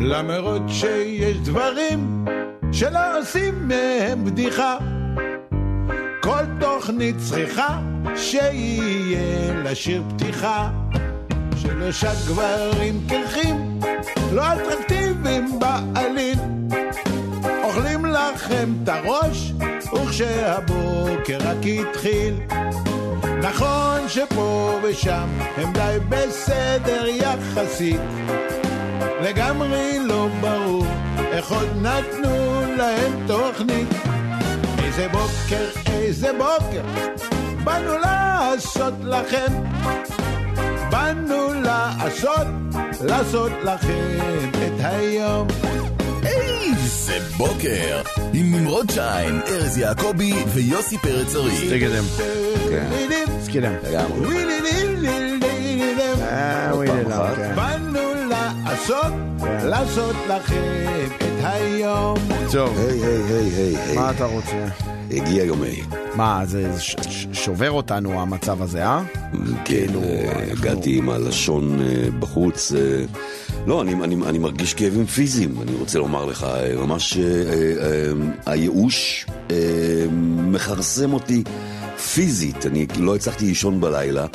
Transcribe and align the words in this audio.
למרות 0.00 0.62
שיש 0.68 1.36
דברים 1.36 2.24
שלא 2.72 3.18
עושים 3.18 3.68
מהם 3.68 4.24
בדיחה. 4.24 4.76
כל 6.22 6.44
תוכנית 6.60 7.16
צריכה 7.18 7.78
שיהיה 8.16 9.62
לשיר 9.64 10.02
פתיחה. 10.08 10.70
שלושה 11.56 12.10
גברים 12.26 13.00
קרחים, 13.08 13.80
לא 14.32 14.42
אטרקטיביים 14.52 15.58
בעליל. 15.58 16.38
אוכלים 17.64 18.06
לכם 18.06 18.72
את 18.82 18.88
הראש, 18.88 19.52
וכשהבוקר 19.94 21.38
רק 21.40 21.56
התחיל. 21.64 22.34
נכון 23.42 24.08
שפה 24.08 24.78
ושם 24.82 25.28
הם 25.56 25.72
די 25.72 25.96
בסדר 26.08 27.06
יחסית. 27.06 28.00
לגמרי 29.22 29.98
לא 29.98 30.28
ברור 30.40 30.86
איך 31.32 31.50
עוד 31.50 31.68
נתנו 31.82 32.62
להם 32.76 33.26
תוכנית. 33.26 33.88
איזה 34.84 35.08
בוקר, 35.08 35.66
איזה 35.86 36.30
בוקר, 36.32 36.82
באנו 37.64 37.98
לעשות 37.98 38.94
לכם. 39.02 39.52
באנו 40.90 41.52
לעשות, 41.62 42.46
לעשות 43.00 43.52
לכם 43.64 44.18
את 44.52 44.84
היום. 44.84 45.46
איזה 46.24 47.18
בוקר! 47.36 48.02
עם 48.32 48.54
נמרוד 48.54 48.90
שיין, 48.90 49.40
ארז 49.48 49.78
יעקבי 49.78 50.32
ויוסי 50.46 50.98
פרץ 50.98 51.34
ארי. 51.34 51.68
תקדם. 51.78 52.04
סקידם. 53.42 53.72
אה, 56.22 56.70
וואי, 56.74 56.88
לא, 57.08 57.36
כן. 57.36 57.56
באנו 57.56 57.89
לעשות, 58.80 59.12
לעשות 59.64 60.16
לכם 60.28 61.08
את 61.08 61.44
היום. 61.44 62.18
טוב, 62.52 62.78
היי, 62.78 63.00
היי, 63.04 63.22
היי, 63.22 63.50
היי, 63.50 63.76
היי. 63.76 63.96
מה 63.96 64.10
אתה 64.10 64.24
רוצה? 64.24 64.66
הגיע 65.10 65.44
יומי. 65.44 65.82
מה, 66.14 66.42
זה 66.44 66.72
שובר 67.32 67.70
אותנו 67.70 68.20
המצב 68.20 68.62
הזה, 68.62 68.86
אה? 68.86 69.02
כן, 69.64 69.86
אה, 70.02 70.52
הגעתי 70.52 70.98
עם 70.98 71.10
הלשון 71.10 71.80
אה, 71.80 72.10
בחוץ. 72.18 72.72
אה, 72.72 73.04
לא, 73.66 73.82
אני, 73.82 73.92
אני, 73.92 74.16
אני 74.26 74.38
מרגיש 74.38 74.74
כאבים 74.74 75.06
פיזיים, 75.06 75.54
אני 75.62 75.72
רוצה 75.74 75.98
לומר 75.98 76.24
לך. 76.24 76.46
ממש 76.78 77.16
אה, 77.16 77.22
אה, 77.22 78.12
הייאוש 78.46 79.26
אה, 79.50 79.56
מכרסם 80.52 81.12
אותי 81.12 81.42
פיזית. 82.14 82.66
אני 82.66 82.86
לא 82.98 83.16
הצלחתי 83.16 83.44
לישון 83.46 83.80
בלילה. 83.80 84.26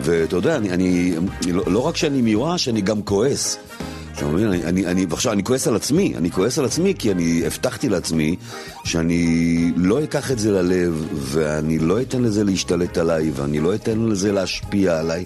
ואתה 0.00 0.36
יודע, 0.36 0.56
אני, 0.56 0.70
אני 0.70 1.14
לא, 1.52 1.62
לא 1.66 1.86
רק 1.86 1.96
שאני 1.96 2.22
מיואש, 2.22 2.68
אני 2.68 2.80
גם 2.80 3.02
כועס. 3.02 3.58
אתה 4.14 4.26
מבין? 4.26 4.46
אני, 4.46 4.64
אני, 4.64 4.86
אני, 4.86 5.06
ועכשיו 5.08 5.32
אני 5.32 5.44
כועס 5.44 5.68
על 5.68 5.76
עצמי, 5.76 6.14
אני 6.16 6.30
כועס 6.30 6.58
על 6.58 6.64
עצמי 6.64 6.94
כי 6.98 7.12
אני 7.12 7.42
הבטחתי 7.46 7.88
לעצמי 7.88 8.36
שאני 8.84 9.72
לא 9.76 10.04
אקח 10.04 10.30
את 10.30 10.38
זה 10.38 10.50
ללב 10.50 11.06
ואני 11.14 11.78
לא 11.78 12.00
אתן 12.00 12.22
לזה 12.22 12.44
להשתלט 12.44 12.98
עליי 12.98 13.30
ואני 13.34 13.60
לא 13.60 13.74
אתן 13.74 13.98
לזה 13.98 14.32
להשפיע 14.32 14.98
עליי 14.98 15.24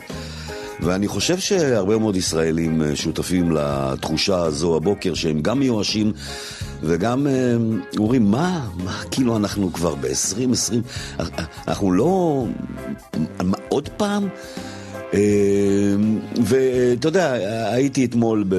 ואני 0.80 1.08
חושב 1.08 1.38
שהרבה 1.38 1.98
מאוד 1.98 2.16
ישראלים 2.16 2.82
אה, 2.82 2.96
שותפים 2.96 3.52
לתחושה 3.52 4.38
הזו 4.38 4.76
הבוקר 4.76 5.14
שהם 5.14 5.40
גם 5.40 5.58
מיואשים 5.58 6.12
וגם 6.82 7.26
אה, 7.26 7.56
אומרים 7.98 8.30
מה, 8.30 8.68
מה 8.84 9.02
כאילו 9.10 9.36
אנחנו 9.36 9.72
כבר 9.72 9.94
ב-2020 9.94 11.22
אנחנו 11.68 11.92
לא, 11.92 12.44
עוד 13.68 13.88
פעם? 13.96 14.28
אה, 15.14 15.20
ואתה 16.44 17.08
יודע, 17.08 17.32
הייתי 17.72 18.04
אתמול 18.04 18.44
ב... 18.48 18.54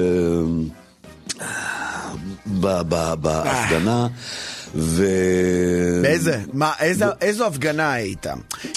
בהפגנה, 3.20 4.06
ו... 4.74 5.04
באיזה? 6.02 6.40
מה, 6.52 6.72
איזה, 6.80 7.04
איזו 7.20 7.46
הפגנה 7.46 7.92
היית? 7.92 8.26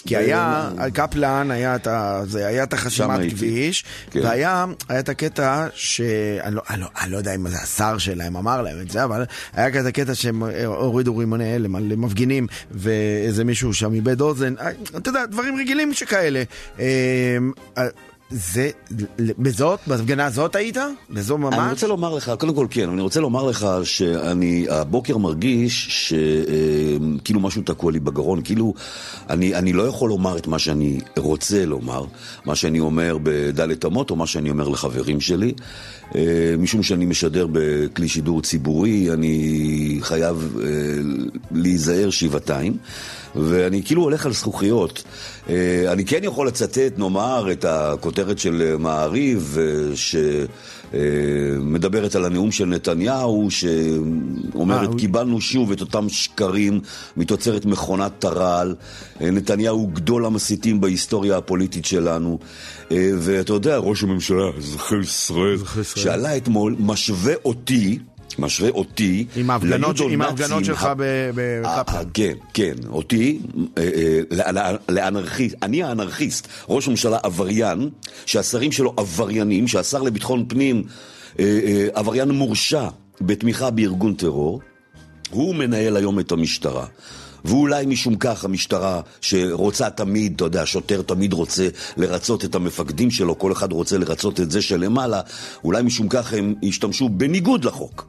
כי 0.07 0.18
היה, 0.18 0.69
על 0.78 0.91
קפלן 0.91 1.52
היה 1.52 1.75
את, 1.75 1.88
ה, 1.88 2.22
זה, 2.28 2.47
היה 2.47 2.63
את 2.63 2.74
החסימת 2.74 3.19
הייתי. 3.19 3.35
כביש, 3.35 3.84
כן. 4.12 4.19
והיה 4.24 4.66
היה 4.90 5.00
את 5.00 5.09
הקטע 5.09 5.68
שאני 5.74 6.56
לא, 6.56 6.62
אני, 6.69 6.81
לא, 6.81 6.88
אני 7.02 7.12
לא 7.12 7.18
יודע 7.18 7.35
אם 7.35 7.50
זה 7.50 7.57
השר 7.57 7.97
שלהם 7.97 8.38
אמר 8.38 8.62
להם 8.62 8.81
את 8.81 8.91
זה, 8.91 9.03
אבל 9.03 9.24
היה 9.53 9.68
את 9.68 9.85
הקטע 9.85 10.16
שהם 10.16 10.44
הורידו 10.66 11.18
רימוני 11.18 11.53
הלם 11.53 11.75
על 11.75 11.96
מפגינים, 11.96 12.47
ואיזה 12.72 13.44
מישהו 13.44 13.73
שם 13.73 13.94
איבד 13.94 14.22
אוזן, 14.22 14.53
אה, 14.59 14.69
אתה 14.97 15.09
יודע, 15.09 15.25
דברים 15.25 15.56
רגילים 15.56 15.94
שכאלה. 15.94 16.44
אה, 18.31 18.37
אה, 18.37 18.37
זה, 18.37 18.69
בזאת, 19.17 19.79
בהפגנה 19.87 20.25
הזאת 20.25 20.55
היית? 20.55 20.77
בזו 21.09 21.37
ממש? 21.37 21.53
אני 21.59 21.71
רוצה 21.71 21.87
לומר 21.87 22.15
לך, 22.15 22.31
קודם 22.39 22.55
כל 22.55 22.67
כן, 22.69 22.89
אני 22.89 23.01
רוצה 23.01 23.19
לומר 23.19 23.43
לך 23.43 23.67
שאני 23.83 24.65
הבוקר 24.69 25.17
מרגיש 25.17 26.07
שכאילו 26.09 27.39
משהו 27.39 27.61
תקוע 27.61 27.91
לי 27.91 27.99
בגרון, 27.99 28.41
כאילו 28.43 28.73
אני, 29.29 29.55
אני 29.55 29.73
לא 29.73 29.83
יכול 29.83 30.09
לומר 30.09 30.37
את 30.37 30.47
מה 30.47 30.59
שאני 30.59 30.99
רוצה 31.17 31.65
לומר, 31.65 32.05
מה 32.45 32.55
שאני 32.55 32.79
אומר 32.79 33.17
בדלת 33.23 33.85
אמות 33.85 34.11
או 34.11 34.15
מה 34.15 34.27
שאני 34.27 34.49
אומר 34.49 34.67
לחברים 34.67 35.19
שלי, 35.19 35.53
אה, 36.15 36.55
משום 36.57 36.83
שאני 36.83 37.05
משדר 37.05 37.47
בכלי 37.51 38.07
שידור 38.07 38.41
ציבורי, 38.41 39.13
אני 39.13 39.97
חייב 40.01 40.57
אה, 40.63 40.67
להיזהר 41.51 42.09
שבעתיים. 42.09 42.77
ואני 43.35 43.83
כאילו 43.83 44.01
הולך 44.03 44.25
על 44.25 44.33
זכוכיות. 44.33 45.03
אה, 45.50 45.91
אני 45.91 46.06
כן 46.06 46.19
יכול 46.24 46.47
לצטט, 46.47 46.94
נאמר, 46.97 47.52
את 47.52 47.66
הכותרת 47.66 48.40
של 48.40 48.75
מעריב, 48.79 49.57
אה, 49.62 49.66
שמדברת 50.94 52.16
על 52.16 52.25
הנאום 52.25 52.52
של 52.52 52.66
נתניהו, 52.66 53.47
שאומרת, 53.50 54.90
אה, 54.90 54.97
קיבלנו 54.97 55.41
שוב 55.41 55.72
את 55.72 55.81
אותם 55.81 56.09
שקרים 56.09 56.79
מתוצרת 57.18 57.66
מכונת 57.66 58.12
טר"ל. 58.19 58.75
אה, 59.22 59.31
נתניהו 59.31 59.88
גדול 59.88 60.25
המסיתים 60.25 60.81
בהיסטוריה 60.81 61.38
הפוליטית 61.38 61.85
שלנו. 61.85 62.40
אה, 62.91 63.12
ואתה 63.18 63.53
יודע, 63.53 63.78
ראש 63.78 64.03
הממשלה, 64.03 64.50
אזרחי 64.58 65.00
ישראל, 65.00 65.58
שעלה 65.84 66.38
אתמול, 66.38 66.75
משווה 66.79 67.34
אותי, 67.46 68.00
משווה 68.39 68.69
אותי, 68.69 69.25
עם 69.35 69.49
ההפגנות, 69.49 69.99
עם 70.09 70.21
ההפגנות 70.21 70.65
שלך 70.65 70.89
בקפלן. 70.97 72.03
כן, 72.13 72.33
כן, 72.53 72.73
אותי, 72.89 73.39
אה, 73.77 73.89
אה, 73.95 74.19
לאנ- 74.31 74.77
לאנרכיסט, 74.89 75.55
אני 75.61 75.83
האנרכיסט, 75.83 76.47
ראש 76.69 76.87
ממשלה 76.87 77.17
עבריין, 77.23 77.89
שהשרים 78.25 78.71
שלו 78.71 78.93
עבריינים, 78.97 79.67
שהשר 79.67 80.01
לביטחון 80.01 80.45
פנים 80.47 80.83
אה, 81.39 81.87
עבריין 81.93 82.29
מורשע 82.31 82.87
בתמיכה 83.21 83.69
בארגון 83.69 84.13
טרור, 84.13 84.61
הוא 85.29 85.55
מנהל 85.55 85.97
היום 85.97 86.19
את 86.19 86.31
המשטרה. 86.31 86.85
ואולי 87.45 87.85
משום 87.85 88.15
כך 88.15 88.45
המשטרה 88.45 89.01
שרוצה 89.21 89.89
תמיד, 89.89 90.33
אתה 90.35 90.43
יודע, 90.45 90.65
שוטר 90.65 91.01
תמיד 91.01 91.33
רוצה 91.33 91.67
לרצות 91.97 92.45
את 92.45 92.55
המפקדים 92.55 93.11
שלו, 93.11 93.39
כל 93.39 93.51
אחד 93.51 93.71
רוצה 93.71 93.97
לרצות 93.97 94.39
את 94.39 94.51
זה 94.51 94.61
שלמעלה, 94.61 95.21
אולי 95.63 95.81
משום 95.83 96.07
כך 96.09 96.33
הם 96.33 96.55
ישתמשו 96.61 97.09
בניגוד 97.09 97.65
לחוק, 97.65 98.07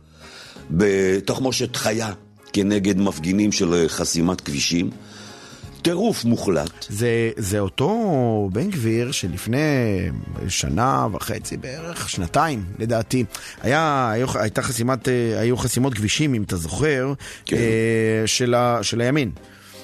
בתחמושת 0.73 1.77
חיה 1.77 2.13
כנגד 2.53 2.99
מפגינים 2.99 3.53
של 3.53 3.75
אה, 3.75 3.89
חסימת 3.89 4.41
כבישים. 4.41 4.91
טירוף 5.83 6.25
מוחלט. 6.25 6.87
זה, 6.89 7.31
זה 7.37 7.59
אותו 7.59 8.49
בן 8.53 8.71
גביר 8.71 9.13
שלפני 9.13 9.59
שנה 10.49 11.07
וחצי 11.13 11.57
בערך, 11.57 12.09
שנתיים 12.09 12.65
לדעתי, 12.79 13.25
היה, 13.63 14.11
היו, 14.11 14.27
הייתה 14.35 14.63
חסימת, 14.63 15.09
אה, 15.09 15.41
היו 15.41 15.57
חסימות 15.57 15.95
כבישים, 15.95 16.35
אם 16.35 16.43
אתה 16.43 16.57
זוכר, 16.57 17.13
כן. 17.47 17.57
אה, 17.57 18.23
של, 18.27 18.55
ה, 18.55 18.79
של 18.83 19.01
הימין. 19.01 19.31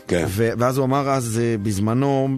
כן. 0.09 0.27
ואז 0.29 0.79
הוא 0.79 0.85
אמר 0.85 1.11
אז 1.11 1.41
בזמנו, 1.63 2.29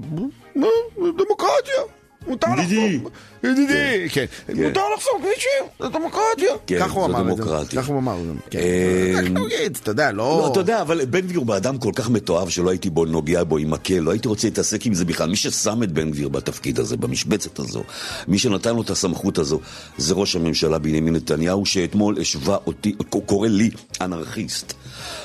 "מה, 0.57 0.67
דמוקרטיה. 0.99 2.00
מותר 2.31 2.49
ידידי. 2.59 2.97
לחסום, 2.97 3.11
ידידי, 3.45 4.09
כן, 4.09 4.25
מותר 4.55 4.81
לחסום 4.97 5.13
כבישים, 5.19 5.65
זה 5.81 5.89
דמוקרטיה. 5.89 6.55
כן, 6.67 6.79
כך 6.81 6.93
הוא 6.93 7.05
אמר 7.05 7.21
את 7.21 7.37
זה, 7.37 7.43
דמוקרטיה. 7.43 7.83
כך 7.83 7.89
הוא 7.89 7.99
אמר, 7.99 8.17
כן. 8.51 8.59
אה, 8.59 9.67
אתה 9.67 9.91
יודע, 9.91 10.13
לא... 10.13 10.41
לא, 10.43 10.53
אתה 10.53 10.61
יודע, 10.61 10.83
אבל 10.83 11.05
בן 11.05 11.21
גביר 11.21 11.41
הוא 11.41 11.57
אדם 11.57 11.79
כל 11.79 11.93
כך 11.95 12.11
מתועב 12.11 12.49
שלא 12.49 12.71
הייתי 12.71 12.91
בו 12.91 13.05
נוגע 13.05 13.45
בו 13.45 13.59
עם 13.59 13.71
מקל, 13.71 13.99
לא 13.99 14.11
הייתי 14.11 14.29
רוצה 14.29 14.47
להתעסק 14.47 14.87
עם 14.87 14.95
זה 14.95 15.05
בכלל. 15.05 15.31
מי 15.31 15.37
ששם 15.37 15.83
את 15.83 15.93
בן 15.93 16.11
גביר 16.11 16.29
בתפקיד 16.29 16.79
הזה, 16.79 16.97
במשבצת 16.97 17.59
הזו, 17.59 17.83
מי 18.29 18.39
שנתן 18.39 18.75
לו 18.75 18.83
את 18.83 18.91
הסמכות 18.91 19.39
הזו, 19.39 19.61
זה 19.99 20.15
ראש 20.15 20.37
הממשלה 20.37 20.79
בנימין 20.79 21.17
נתניהו, 21.17 21.67
שאתמול 21.67 22.21
השווה 22.21 22.57
אותי, 22.67 22.95
קורא 23.27 23.49
לי 23.49 23.71
אנרכיסט. 24.01 24.80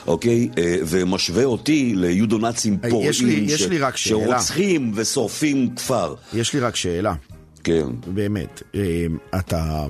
אוקיי? 0.07 0.49
אה, 0.57 0.75
ומשווה 0.85 1.43
אותי 1.43 1.93
ליודונאצים 1.95 2.77
אה, 2.83 2.89
פורעים 2.89 3.09
יש 3.09 3.21
לי- 3.21 3.43
יש 3.47 3.67
לי 3.67 3.77
רק 3.77 3.97
שאלה. 3.97 4.19
שרוצחים 4.39 4.91
ושורפים 4.95 5.75
כפר. 5.75 6.15
יש 6.33 6.53
לי 6.53 6.59
רק 6.59 6.75
שאלה. 6.75 7.13
כן. 7.63 7.85
באמת, 8.07 8.63
אה, 8.75 9.05
אתה... 9.39 9.85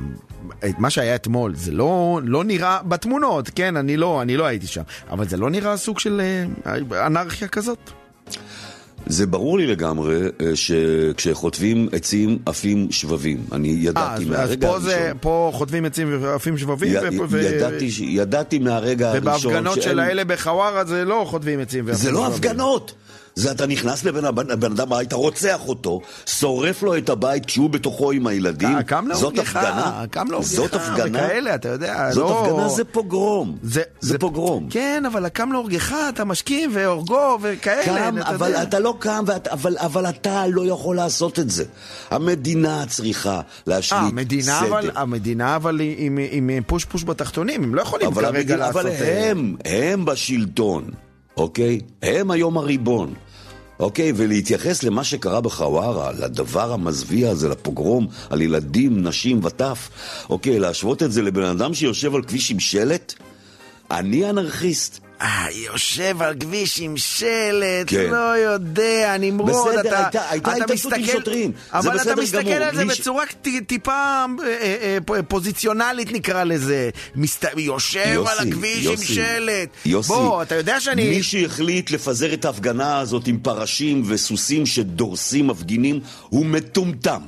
את 0.65 0.79
מה 0.79 0.89
שהיה 0.89 1.15
אתמול, 1.15 1.55
זה 1.55 1.71
לא, 1.71 2.19
לא 2.23 2.43
נראה 2.43 2.79
בתמונות, 2.83 3.49
כן, 3.55 3.77
אני 3.77 3.97
לא, 3.97 4.21
אני 4.21 4.37
לא 4.37 4.45
הייתי 4.45 4.67
שם, 4.67 4.81
אבל 5.09 5.27
זה 5.27 5.37
לא 5.37 5.49
נראה 5.49 5.77
סוג 5.77 5.99
של 5.99 6.21
אנרכיה 7.05 7.47
כזאת? 7.47 7.91
זה 9.07 9.25
ברור 9.27 9.57
לי 9.57 9.67
לגמרי 9.67 10.15
אה, 10.41 10.51
שכשחוטבים 10.55 11.89
עצים 11.91 12.37
עפים 12.45 12.87
שבבים. 12.91 13.45
אני 13.51 13.67
ידעתי 13.79 14.23
אז, 14.23 14.29
מהרגע 14.29 14.43
אז 14.43 14.57
פה, 14.61 14.67
הראשון. 14.67 14.89
זה, 14.89 15.11
פה 15.21 15.51
חוטבים 15.53 15.85
עצים 15.85 16.17
ועפים 16.21 16.57
שבבים, 16.57 16.93
י- 16.93 17.19
ו- 17.19 17.25
ו- 17.29 17.41
ידעתי, 17.41 17.89
ידעתי 17.99 18.59
מהרגע 18.59 19.09
הראשון 19.11 19.21
ובהפגנות 19.51 19.81
של 19.81 19.99
האלה 19.99 20.23
בחווארה 20.25 20.85
זה 20.85 21.05
לא 21.05 21.25
חוטבים 21.27 21.59
עצים 21.59 21.85
ועפים 21.87 22.03
זה 22.03 22.11
לא 22.11 22.19
שבבים. 22.19 22.33
הפגנות. 22.33 22.93
זה 23.35 23.51
אתה 23.51 23.65
נכנס 23.67 24.03
לבן 24.03 24.25
הבן- 24.25 24.51
אדם 24.51 24.79
הביתה, 24.79 25.15
רוצח 25.15 25.59
אותו, 25.67 26.01
שורף 26.25 26.83
לו 26.83 26.97
את 26.97 27.09
הבית 27.09 27.45
כשהוא 27.45 27.69
בתוכו 27.69 28.11
עם 28.11 28.27
הילדים. 28.27 28.81
קם 28.81 29.05
זאת 29.13 29.33
להורגך. 29.33 29.59
קם 30.11 30.27
להורגך, 30.31 30.47
זאת 30.47 30.73
הפגנה. 30.73 31.19
וכאלה, 31.25 31.55
אתה 31.55 31.69
יודע, 31.69 32.11
זאת 32.11 32.29
לא... 32.29 32.45
הפגנה, 32.45 32.69
זה 32.69 32.83
פוגרום. 32.83 33.57
זה 34.01 34.19
פוגרום. 34.19 34.67
כן, 34.69 35.03
אבל 35.07 35.25
הקם 35.25 35.51
להורגך, 35.51 35.95
אתה 36.09 36.25
משכים 36.25 36.69
והורגו 36.73 37.37
וכאלה, 37.41 37.85
קם, 38.11 38.17
אתה 38.17 38.29
אבל 38.29 38.47
יודע. 38.47 38.63
אתה 38.63 38.79
לא 38.79 38.95
קם, 38.99 39.23
ואת, 39.27 39.47
אבל, 39.47 39.75
אבל 39.79 40.09
אתה 40.09 40.47
לא 40.47 40.65
יכול 40.65 40.95
לעשות 40.95 41.39
את 41.39 41.49
זה. 41.49 41.63
המדינה 42.11 42.83
צריכה 42.87 43.41
להשליט 43.67 44.01
אה, 44.01 44.07
המדינה 44.07 44.59
סדר. 44.59 44.67
אבל, 44.69 44.91
המדינה 44.95 45.55
אבל 45.55 45.81
עם, 45.97 46.19
עם, 46.31 46.49
עם 46.49 46.63
פוש 46.67 46.85
פוש 46.85 47.03
בתחתונים, 47.03 47.63
הם 47.63 47.75
לא 47.75 47.81
יכולים 47.81 48.13
כרגע 48.13 48.27
המדינה, 48.27 48.57
לעשות... 48.57 48.81
אבל 48.81 48.89
אה, 48.89 49.29
הם, 49.31 49.55
הם 49.65 50.05
בשלטון, 50.05 50.89
אוקיי? 51.37 51.79
הם 52.01 52.31
היום 52.31 52.57
הריבון. 52.57 53.13
אוקיי, 53.79 54.13
ולהתייחס 54.15 54.83
למה 54.83 55.03
שקרה 55.03 55.41
בחווארה, 55.41 56.11
לדבר 56.11 56.73
המזוויע 56.73 57.29
הזה, 57.29 57.49
לפוגרום, 57.49 58.07
על 58.29 58.41
ילדים, 58.41 59.07
נשים 59.07 59.39
וטף, 59.43 59.89
אוקיי, 60.29 60.59
להשוות 60.59 61.03
את 61.03 61.11
זה 61.11 61.21
לבן 61.21 61.43
אדם 61.43 61.73
שיושב 61.73 62.15
על 62.15 62.23
כביש 62.23 62.51
עם 62.51 62.59
שלט? 62.59 63.13
אני 63.91 64.29
אנרכיסט. 64.29 65.04
אה, 65.21 65.45
יושב 65.51 66.21
על 66.21 66.35
כביש 66.39 66.79
עם 66.79 66.97
שלט, 66.97 67.23
כן. 67.87 68.09
לא 68.11 68.17
יודע, 68.37 69.15
נמרוד, 69.19 69.49
בסדר, 69.75 69.89
אתה, 69.89 69.99
הייתה- 70.03 70.29
הייתה 70.29 70.51
אתה 70.57 70.63
התעסקות 70.63 70.93
עם 70.93 71.01
מסתכל, 71.01 71.17
שוטרים, 71.17 71.51
זה 71.71 71.77
אבל 71.77 71.95
אתה 71.95 72.01
בסדר 72.03 72.21
מסתכל 72.21 72.41
גמור, 72.41 72.53
על 72.63 72.75
זה 72.75 72.95
ש- 72.95 72.99
בצורה 72.99 73.25
ט- 73.41 73.47
טיפה 73.67 73.91
אה, 73.91 74.25
אה, 74.45 74.97
אה, 75.15 75.23
פוזיציונלית 75.23 76.11
נקרא 76.11 76.43
לזה, 76.43 76.89
מסת... 77.15 77.45
יושב 77.57 78.23
על 78.27 78.47
הכביש 78.47 78.85
עם 78.87 78.97
שלט, 78.97 79.69
יוסי, 79.85 80.07
בוא, 80.13 80.41
אתה 80.41 80.55
יודע 80.55 80.79
שאני... 80.79 81.09
מי 81.09 81.23
שהחליט 81.23 81.91
לפזר 81.91 82.33
את 82.33 82.45
ההפגנה 82.45 82.99
הזאת 82.99 83.27
עם 83.27 83.37
פרשים 83.39 84.03
וסוסים 84.05 84.65
שדורסים 84.65 85.47
מפגינים, 85.47 85.99
הוא 86.29 86.45
מטומטם. 86.45 87.21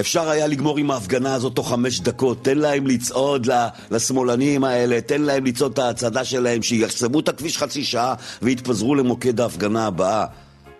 אפשר 0.00 0.28
היה 0.28 0.46
לגמור 0.46 0.78
עם 0.78 0.90
ההפגנה 0.90 1.34
הזאת 1.34 1.54
תוך 1.54 1.68
חמש 1.68 2.00
דקות, 2.00 2.44
תן 2.44 2.58
להם 2.58 2.86
לצעוד 2.86 3.48
לשמאלנים 3.90 4.64
האלה, 4.64 5.00
תן 5.00 5.22
להם 5.22 5.44
לצעוד 5.44 5.72
את 5.72 5.78
ההצעדה 5.78 6.24
שלהם, 6.24 6.62
שיחסמו 6.62 7.20
את 7.20 7.28
הכביש 7.28 7.58
חצי 7.58 7.84
שעה 7.84 8.14
ויתפזרו 8.42 8.94
למוקד 8.94 9.40
ההפגנה 9.40 9.86
הבאה, 9.86 10.26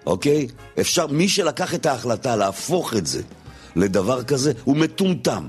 אוקיי? 0.06 0.46
אפשר, 0.80 1.06
מי 1.06 1.28
שלקח 1.28 1.74
את 1.74 1.86
ההחלטה 1.86 2.36
להפוך 2.36 2.94
את 2.94 3.06
זה 3.06 3.22
לדבר 3.76 4.22
כזה, 4.22 4.52
הוא 4.64 4.76
מטומטם. 4.76 5.48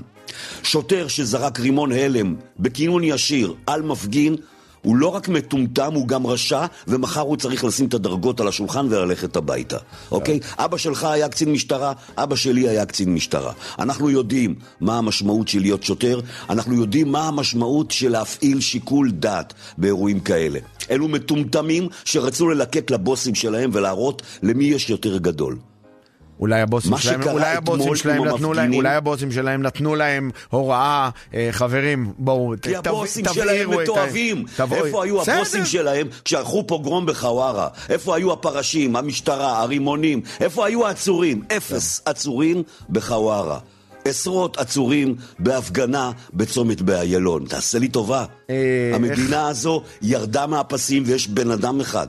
שוטר 0.62 1.08
שזרק 1.08 1.60
רימון 1.60 1.92
הלם 1.92 2.34
בכינון 2.58 3.04
ישיר 3.04 3.54
על 3.66 3.82
מפגין, 3.82 4.36
הוא 4.82 4.96
לא 4.96 5.08
רק 5.08 5.28
מטומטם, 5.28 5.92
הוא 5.94 6.08
גם 6.08 6.26
רשע, 6.26 6.66
ומחר 6.88 7.20
הוא 7.20 7.36
צריך 7.36 7.64
לשים 7.64 7.86
את 7.86 7.94
הדרגות 7.94 8.40
על 8.40 8.48
השולחן 8.48 8.86
וללכת 8.90 9.36
הביתה, 9.36 9.76
אוקיי? 10.10 10.40
אבא 10.58 10.76
שלך 10.76 11.04
היה 11.04 11.28
קצין 11.28 11.52
משטרה, 11.52 11.92
אבא 12.16 12.36
שלי 12.36 12.68
היה 12.68 12.86
קצין 12.86 13.14
משטרה. 13.14 13.52
אנחנו 13.78 14.10
יודעים 14.10 14.54
מה 14.80 14.98
המשמעות 14.98 15.48
של 15.48 15.60
להיות 15.60 15.82
שוטר, 15.82 16.20
אנחנו 16.50 16.74
יודעים 16.74 17.12
מה 17.12 17.28
המשמעות 17.28 17.90
של 17.90 18.12
להפעיל 18.12 18.60
שיקול 18.60 19.10
דעת 19.10 19.54
באירועים 19.78 20.20
כאלה. 20.20 20.58
אלו 20.90 21.08
מטומטמים 21.08 21.88
שרצו 22.04 22.48
ללקק 22.48 22.90
לבוסים 22.90 23.34
שלהם 23.34 23.70
ולהראות 23.72 24.22
למי 24.42 24.64
יש 24.64 24.90
יותר 24.90 25.18
גדול. 25.18 25.71
אולי 26.42 26.60
הבוסים 26.60 26.98
שלהם, 26.98 27.22
אולי 27.28 27.56
הבוסים 27.56 27.96
שלהם 27.96 28.24
נתנו 28.24 28.52
להם, 28.52 28.74
אולי 28.74 28.94
הבוסים 28.94 29.32
שלהם 29.32 29.62
נתנו 29.62 29.94
להם 29.94 30.30
הוראה, 30.50 31.10
אה, 31.34 31.48
חברים, 31.52 32.12
בואו, 32.18 32.54
כי 32.62 32.72
ת- 32.82 32.86
הבוסים 32.86 33.24
תבעירו 33.24 33.42
שלהם 33.72 33.72
את 33.72 33.78
ה- 33.78 33.82
מתועבים. 33.82 34.44
איפה 34.72 35.04
היו. 35.04 35.22
הבוסים 35.22 35.64
שלהם 35.64 36.06
כשערכו 36.24 36.66
פוגרום 36.66 37.06
בחווארה? 37.06 37.68
איפה 37.88 38.16
היו 38.16 38.32
הפרשים, 38.32 38.96
המשטרה, 38.96 39.58
הרימונים? 39.62 40.20
איפה 40.40 40.66
היו 40.66 40.86
העצורים? 40.86 41.42
אפס 41.56 42.02
עצורים 42.04 42.62
בחווארה. 42.90 43.58
עשרות 44.04 44.58
עצורים 44.58 45.14
בהפגנה 45.38 46.10
בצומת 46.34 46.82
באיילון. 46.82 47.44
תעשה 47.48 47.78
לי 47.78 47.88
טובה. 47.88 48.24
אה, 48.50 48.56
המדינה 48.94 49.48
הזו 49.48 49.82
ירדה 50.02 50.46
מהפסים 50.46 51.02
ויש 51.06 51.28
בן 51.28 51.50
אדם 51.50 51.80
אחד 51.80 52.06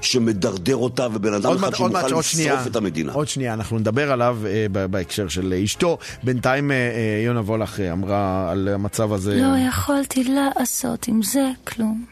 שמדרדר 0.00 0.76
אותה 0.76 1.06
ובן 1.12 1.34
אדם 1.34 1.52
אחד 1.56 1.74
שמוכן 1.74 2.12
עוד 2.12 2.24
שנייה, 2.24 2.54
לשרוף 2.54 2.66
את 2.66 2.76
המדינה. 2.76 3.12
עוד 3.12 3.28
שנייה, 3.28 3.54
אנחנו 3.54 3.78
נדבר 3.78 4.12
עליו 4.12 4.38
אה, 4.46 4.86
בהקשר 4.88 5.28
של 5.28 5.54
אשתו. 5.64 5.98
בינתיים 6.22 6.70
אה, 6.70 6.76
אה, 6.76 7.22
יונה 7.24 7.40
וולך 7.40 7.80
אה, 7.80 7.92
אמרה 7.92 8.50
על 8.50 8.68
המצב 8.68 9.12
הזה. 9.12 9.36
לא 9.36 9.68
יכולתי 9.68 10.24
לעשות 10.24 11.08
עם 11.08 11.22
זה 11.22 11.50
כלום, 11.64 12.04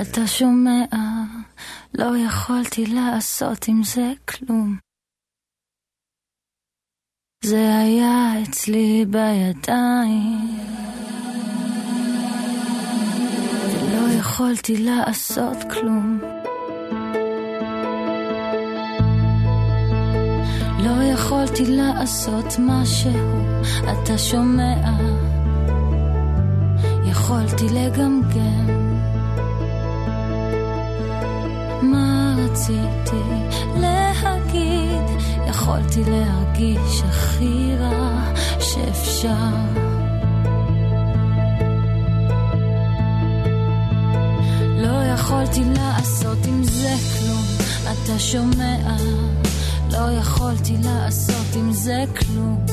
אתה 0.00 0.26
שומע? 0.26 0.84
לא 1.94 2.12
יכולתי 2.26 2.86
לעשות 2.86 3.68
עם 3.68 3.82
זה 3.84 4.12
כלום. 4.28 4.76
זה 7.44 7.78
היה 7.78 8.32
אצלי 8.42 9.04
בידיים, 9.10 10.58
ולא 13.72 14.12
יכולתי 14.18 14.76
לעשות 14.76 15.56
כלום. 15.70 16.35
לא 20.78 21.02
יכולתי 21.02 21.66
לעשות 21.66 22.44
משהו, 22.58 23.10
אתה 23.82 24.18
שומע? 24.18 24.74
יכולתי 27.04 27.64
לגמגם 27.68 28.66
מה 31.82 32.34
רציתי 32.38 33.22
להגיד, 33.80 35.04
יכולתי 35.48 36.02
להרגיש 36.10 37.02
הכי 37.08 37.76
רע 37.80 38.32
שאפשר. 38.60 39.32
לא 44.76 45.04
יכולתי 45.14 45.64
לעשות 45.64 46.38
עם 46.46 46.64
זה 46.64 46.94
כלום, 47.18 47.44
אתה 47.92 48.18
שומע? 48.18 48.96
לא 49.92 50.10
יכולתי 50.12 50.76
לעשות 50.84 51.56
עם 51.56 51.72
זה 51.72 52.04
כלום. 52.18 52.66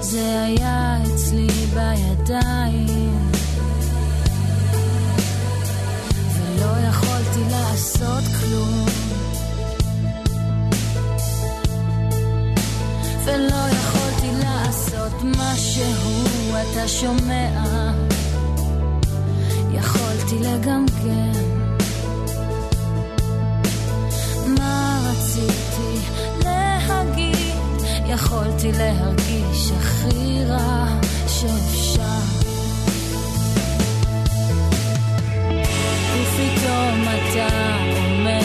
זה 0.00 0.42
היה 0.44 0.98
אצלי 1.02 1.46
בידיים 1.46 3.30
ולא 6.36 6.88
יכולתי 6.88 7.40
לעשות 7.50 8.24
כלום 8.40 8.86
ולא 13.24 13.68
יכולתי 13.72 14.30
לעשות 14.44 15.12
משהו, 15.22 16.54
אתה 16.62 16.88
שומע? 16.88 17.92
יכולתי 19.72 20.38
לגמגם 20.38 21.61
רציתי 25.32 26.14
להגיד 26.44 27.56
יכולתי 28.06 28.72
להרגיש 28.72 29.70
הכי 29.78 30.44
רע 30.48 30.86
שאפשר. 31.26 32.02
ופתאום 36.14 37.04
אתה 37.04 37.76
עומד 37.96 38.44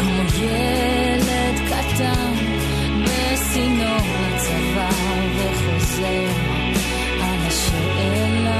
כמו 0.00 0.44
ילד 0.44 1.58
קטן 1.68 2.34
בשינו 3.02 3.94
לצבא 3.94 4.90
וחוזר 5.36 6.30
על 7.22 7.46
השאלה 7.46 8.58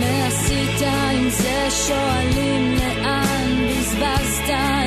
מה 0.00 0.26
עשית 0.26 0.82
עם 0.82 1.30
זה? 1.30 1.58
שואלים 1.86 2.74
לאן 2.74 3.66
בזבזת 3.68 4.77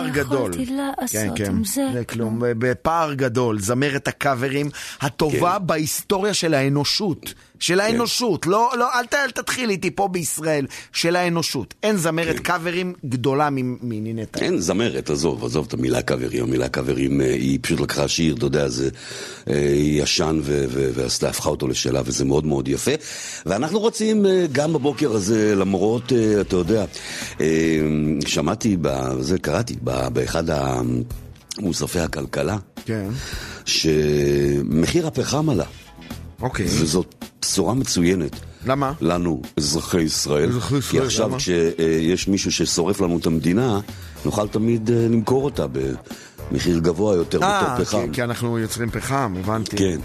בפער 0.00 0.06
לא 0.06 0.24
גדול. 0.24 0.50
יכולתי 0.54 0.72
לעשות 0.72 1.10
כן, 1.12 1.44
כן. 1.44 1.50
עם 1.50 1.64
זה 1.64 1.88
זה 1.92 2.04
כלום. 2.04 2.38
בפער 2.40 3.14
גדול. 3.14 3.60
זמרת 3.60 4.08
הקאברים 4.08 4.70
הטובה 5.00 5.56
כן. 5.60 5.66
בהיסטוריה 5.66 6.34
של 6.34 6.54
האנושות. 6.54 7.34
של 7.60 7.80
האנושות. 7.80 8.46
לא, 8.46 8.70
לא, 8.78 8.86
אל, 8.94 9.06
ת, 9.06 9.14
אל 9.14 9.30
תתחיל 9.30 9.70
איתי 9.70 9.90
פה 9.90 10.08
בישראל. 10.08 10.66
של 10.92 11.16
האנושות. 11.16 11.74
אין 11.82 11.96
זמרת 11.96 12.36
כן. 12.36 12.42
קאברים 12.42 12.94
גדולה 13.06 13.50
מ- 13.50 13.76
מנינטה. 13.88 14.38
אין 14.40 14.58
זמרת, 14.60 15.10
עזוב, 15.10 15.44
עזוב 15.44 15.64
את 15.68 15.74
המילה 15.74 16.02
קאברים. 16.02 16.44
המילה 16.44 16.68
קאברים, 16.68 17.20
אה, 17.20 17.26
היא 17.26 17.58
פשוט 17.62 17.80
לקחה 17.80 18.08
שיר, 18.08 18.34
אתה 18.36 18.46
יודע, 18.46 18.68
זה 18.68 18.88
אה, 19.50 19.56
ישן 19.76 20.40
ו- 20.42 20.64
ו- 20.68 20.90
ועשתה, 20.94 21.28
הפכה 21.28 21.48
אותו 21.50 21.68
לשלה, 21.68 22.00
וזה 22.04 22.24
מאוד 22.24 22.46
מאוד 22.46 22.68
יפה. 22.68 22.90
ואנחנו 23.46 23.78
רוצים 23.80 24.26
אה, 24.26 24.46
גם 24.52 24.72
בבוקר 24.72 25.12
הזה, 25.12 25.54
למרות, 25.56 26.12
אתה 26.40 26.56
יודע, 26.56 26.84
שמעתי, 28.26 28.76
זה 29.20 29.38
קראתי, 29.38 29.74
באחד 30.12 30.44
מוספי 31.60 32.00
הכלכלה, 32.00 32.56
כן. 32.84 33.08
שמחיר 33.66 35.06
הפחם 35.06 35.50
עלה. 35.50 35.64
אוקיי. 36.42 36.66
וזאת 36.68 37.24
בשורה 37.42 37.74
מצוינת. 37.74 38.36
למה? 38.66 38.92
לנו, 39.00 39.42
אזרחי 39.56 40.00
ישראל. 40.00 40.48
אזרחי 40.48 40.80
כי 40.80 40.96
ישראל, 40.96 41.06
עכשיו 41.06 41.28
למה? 41.28 41.38
כשיש 41.38 42.28
מישהו 42.28 42.52
ששורף 42.52 43.00
לנו 43.00 43.18
את 43.18 43.26
המדינה, 43.26 43.80
נוכל 44.24 44.48
תמיד 44.48 44.90
אה, 44.90 45.06
למכור 45.10 45.44
אותה 45.44 45.66
במחיר 46.50 46.78
גבוה 46.78 47.16
יותר, 47.16 47.42
אה, 47.42 47.62
בתור 47.74 47.84
פחם. 47.84 48.06
כי, 48.06 48.12
כי 48.12 48.22
אנחנו 48.22 48.58
יוצרים 48.58 48.90
פחם, 48.90 49.34
הבנתי. 49.38 49.76
כן. 49.76 49.98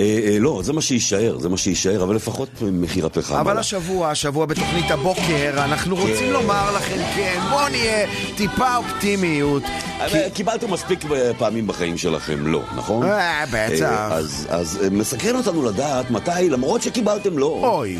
אה, 0.00 0.20
אה, 0.26 0.38
לא, 0.40 0.60
זה 0.64 0.72
מה 0.72 0.82
שיישאר, 0.82 1.38
זה 1.38 1.48
מה 1.48 1.56
שיישאר, 1.56 2.02
אבל 2.02 2.16
לפחות 2.16 2.48
מחיר 2.62 3.06
הפחם. 3.06 3.34
אבל 3.34 3.50
עלה. 3.50 3.60
השבוע, 3.60 4.10
השבוע 4.10 4.46
בתוכנית 4.46 4.90
הבוקר, 4.90 5.64
אנחנו 5.64 5.96
רוצים 5.96 6.32
לומר 6.32 6.76
לכם, 6.76 7.00
כן, 7.16 7.40
בואו 7.50 7.68
נהיה 7.68 8.06
טיפה 8.36 8.76
אופטימיות. 8.76 9.62
אבל 9.98 10.28
קיבלתם 10.34 10.72
מספיק 10.72 11.04
אה, 11.12 11.30
פעמים 11.38 11.66
בחיים 11.66 11.96
שלכם, 11.98 12.46
לא, 12.46 12.62
נכון? 12.76 13.06
אה, 13.06 13.44
בטח. 13.52 13.82
אה, 13.82 14.12
אז, 14.14 14.46
אז 14.50 14.78
אה, 14.82 14.90
מסקרן 14.90 15.36
אותנו 15.36 15.62
לדעת 15.62 16.10
מתי, 16.10 16.50
למרות 16.50 16.82
שקיבלתם 16.82 17.38
לא, 17.38 17.46
אוי. 17.62 17.98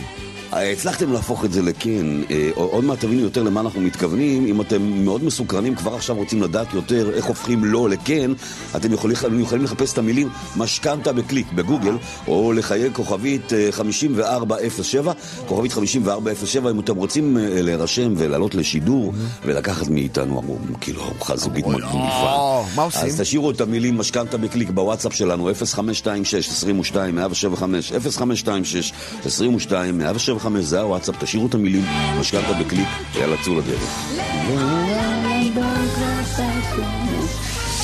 אה, 0.52 0.73
הצלחתם 0.73 1.12
להפוך 1.12 1.45
את 1.45 1.52
זה 1.52 1.62
לכן, 1.62 2.07
אה, 2.31 2.50
עוד 2.55 2.85
מעט 2.85 3.00
תבינו 3.00 3.21
יותר 3.21 3.43
למה 3.43 3.61
אנחנו 3.61 3.81
מתכוונים, 3.81 4.47
אם 4.47 4.61
אתם 4.61 4.83
מאוד 4.83 5.25
מסוקרנים, 5.25 5.75
כבר 5.75 5.95
עכשיו 5.95 6.17
רוצים 6.17 6.43
לדעת 6.43 6.75
יותר 6.75 7.11
איך 7.14 7.25
הופכים 7.25 7.64
לא 7.64 7.88
לכן, 7.88 8.31
אתם 8.76 8.93
יכולים, 8.93 9.17
יכולים 9.40 9.64
לחפש 9.64 9.93
את 9.93 9.99
המילים 9.99 10.28
משכנתה 10.57 11.12
בקליק 11.12 11.52
בגוגל, 11.52 11.97
או 12.26 12.52
לחייג 12.52 12.93
כוכבית 12.93 13.52
אה, 13.52 13.69
5407, 13.71 15.12
כוכבית 15.47 15.73
5407, 15.73 16.71
אם 16.71 16.81
אתם 16.81 16.97
רוצים 16.97 17.38
אה, 17.38 17.62
להירשם 17.62 18.14
ולעלות 18.17 18.55
לשידור 18.55 19.12
ולקחת 19.45 19.88
מאיתנו, 19.88 20.59
כאילו, 20.81 21.02
ארוחה 21.02 21.37
זוגית 21.37 21.67
מגניבה. 21.67 22.64
מה 22.75 22.83
עושים? 22.83 23.07
אז 23.07 23.21
תשאירו 23.21 23.50
את 23.50 23.61
המילים 23.61 23.99
משכנתה 23.99 24.37
בקליק 24.37 24.71
בוואטסאפ 24.71 25.14
שלנו, 25.14 25.50
0526 25.55 26.49
22 26.49 27.14
175 27.14 27.93
0526 27.93 28.93
22 29.25 29.99
175 29.99 30.38
זה 30.61 30.80
הוואטסאפ, 30.80 31.14
תשאירו 31.18 31.47
את 31.47 31.54
המילים 31.54 31.85
משכנתה 32.21 32.52
בקליק, 32.52 32.88
יאללה, 33.14 33.37
צאו 33.42 33.54
לדרך. 33.54 33.80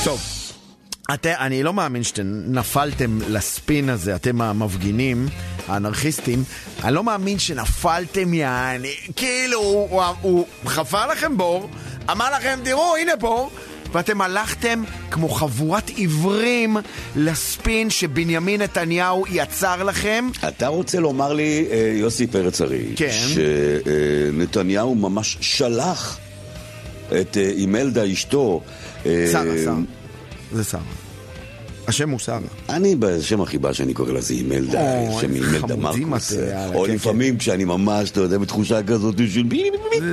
טוב. 0.05 0.21
אני 1.25 1.63
לא 1.63 1.73
מאמין 1.73 2.03
שאתם 2.03 2.43
נפלתם 2.47 3.19
לספין 3.29 3.89
הזה, 3.89 4.15
אתם 4.17 4.41
המפגינים, 4.41 5.29
האנרכיסטים. 5.69 6.45
אני 6.85 6.95
לא 6.95 7.05
מאמין 7.05 7.39
שנפלתם 7.39 8.35
יעני, 8.35 8.95
כאילו, 9.17 9.61
הוא 10.21 10.47
חפר 10.67 11.07
לכם 11.07 11.37
בור, 11.37 11.71
אמר 12.11 12.37
לכם, 12.37 12.59
תראו, 12.65 12.97
הנה 12.97 13.17
בור, 13.17 13.51
ואתם 13.95 14.21
הלכתם 14.21 14.83
כמו 15.11 15.29
חבורת 15.29 15.89
עיוורים 15.89 16.77
לספין 17.17 17.91
שבנימין 17.91 18.63
נתניהו 18.63 19.25
יצר 19.31 19.83
לכם. 19.83 20.29
אתה 20.49 20.67
רוצה 20.67 21.01
לומר 21.01 21.33
לי, 21.33 21.67
אה, 21.71 21.93
יוסי 21.95 22.27
פרץ 22.27 22.61
ארי, 22.61 22.85
כן. 22.97 23.11
שנתניהו 24.35 24.95
ממש 24.95 25.37
שלח 25.41 26.19
את 27.21 27.37
אה, 27.37 27.43
אימלדה 27.43 28.13
אשתו. 28.13 28.61
אה, 29.07 29.29
שרה, 29.33 29.45
שרה. 29.65 29.75
זה 30.53 30.65
שרה. 30.65 31.04
השם 31.89 32.11
הוא 32.11 32.19
שרה. 32.19 32.39
אני 32.69 32.97
בשם 32.99 33.41
החיבה 33.41 33.75
שאני 33.75 33.95
קורא 33.95 34.13
לזה 34.13 34.35
אימלדה, 34.35 34.81
שם 35.21 35.35
אימלדה 35.35 35.77
מרקוס. 35.77 36.33
או 36.75 36.85
כן, 36.85 36.95
לפעמים 36.95 37.39
כשאני 37.39 37.65
ממש, 37.65 38.11
אתה 38.11 38.21
יודע, 38.21 38.39
בתחושה 38.39 38.83
כזאת 38.83 39.15
של 39.35 39.45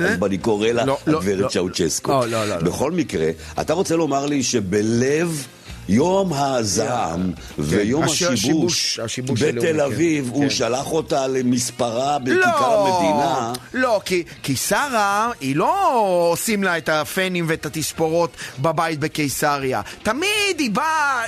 אז 0.08 0.22
אני 0.26 0.38
קורא 0.38 0.68
לה 0.68 0.84
לא, 0.84 0.98
לא. 1.06 1.18
הגברת 1.18 1.50
צ'אוצ'סקו. 1.50 2.20
לא. 2.30 2.56
בכל 2.56 2.92
מקרה, 2.92 3.30
אתה 3.60 3.72
רוצה 3.72 3.96
לומר 3.96 4.26
לי 4.26 4.42
שבלב... 4.42 5.46
יום 5.88 6.32
הזעם 6.32 7.32
ויום 7.58 8.02
הש- 8.02 8.22
השיבוש 8.22 8.98
בתל 9.42 9.60
כן. 9.60 9.80
אביב, 9.80 10.30
הוא 10.32 10.42
כן. 10.42 10.50
שלח 10.50 10.86
אותה 10.92 11.26
למספרה 11.26 12.18
בכיכר 12.18 12.36
לא, 12.74 12.88
המדינה. 12.88 13.52
לא, 13.74 14.00
כי, 14.42 14.56
שרה, 14.56 15.30
היא 15.40 15.56
לא 15.56 15.98
עושים 16.32 16.62
לה 16.62 16.78
את 16.78 16.88
הפנים 16.88 17.44
ואת 17.48 17.66
התספורות 17.66 18.30
בבית 18.58 19.00
בקיסריה. 19.00 19.80
תמיד 20.02 20.26
היא 20.58 20.70
באה 20.70 21.22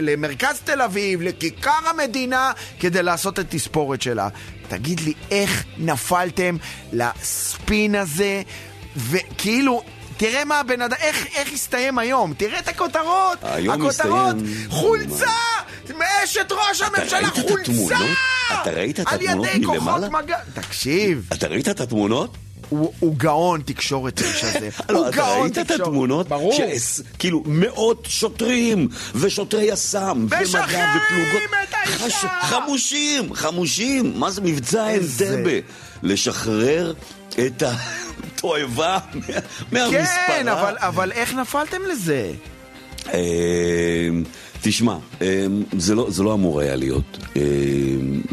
למרכז 0.00 0.60
תל 0.64 0.82
אביב, 0.82 1.22
לכיכר 1.22 1.70
המדינה, 1.90 2.52
כדי 2.80 3.02
לעשות 3.02 3.38
את 3.38 3.54
התספורת 3.54 4.02
שלה. 4.02 4.28
תגיד 4.68 5.00
לי, 5.00 5.12
איך 5.30 5.64
נפלתם 5.78 6.56
לספין 6.92 7.94
הזה, 7.94 8.42
וכאילו... 8.96 9.82
תראה 10.18 10.44
מה 10.44 10.60
הבן 10.60 10.82
אדם, 10.82 10.96
איך, 11.00 11.26
איך 11.34 11.52
הסתיים 11.52 11.98
היום, 11.98 12.34
תראה 12.36 12.58
את 12.58 12.68
הכותרות, 12.68 13.38
הכותרות, 13.42 13.88
הסתיים- 14.36 14.66
חולצה, 14.70 15.30
אשת 16.24 16.52
ראש 16.52 16.80
הממשלה, 16.82 17.28
חולצה? 17.30 17.96
אתה 18.62 18.70
ראית 18.70 19.00
את 19.00 19.06
התמונות 19.12 19.46
מלמעלה? 19.60 20.08
מגע... 20.08 20.38
תקשיב, 20.54 21.28
אתה 21.32 21.46
ראית 21.46 21.68
את 21.68 21.80
התמונות? 21.80 22.36
הוא, 22.68 22.92
הוא 23.00 23.14
גאון 23.16 23.60
תקשורת 23.64 24.20
האיש 24.22 24.44
הזה. 24.44 24.68
לא, 24.88 24.98
הוא 24.98 25.10
גאון 25.10 25.40
ראית 25.42 25.58
את 25.58 25.66
תקשורת. 25.66 25.80
התמונות? 25.80 26.28
ברור. 26.28 26.52
שעש- 26.56 27.00
כאילו, 27.18 27.42
מאות 27.46 28.06
שוטרים, 28.10 28.88
ושוטרי 29.14 29.64
יס"מ, 29.64 30.26
ומג"ב 30.30 30.38
ופלוגות. 30.96 31.42
חש- 31.86 32.24
חמושים, 32.42 33.34
חמושים. 33.34 34.12
מה 34.20 34.30
זה 34.30 34.40
מבצע 34.40 34.86
אנטבה? 34.94 35.50
לשחרר 36.02 36.92
את 37.46 37.62
התועבה 37.62 38.07
מה- 38.76 38.98
מהמספרה. 39.72 40.04
כן, 40.26 40.48
אבל, 40.48 40.74
אבל 40.78 41.12
איך 41.12 41.34
נפלתם 41.34 41.78
לזה? 41.90 42.32
אה, 43.14 44.08
תשמע, 44.62 44.96
אה, 45.22 45.46
זה 45.78 45.94
לא, 45.94 46.06
זה 46.10 46.22
לא 46.22 46.34
אמור 46.34 46.60
היה 46.60 46.76
להיות. 46.76 47.18
אה, 47.36 47.42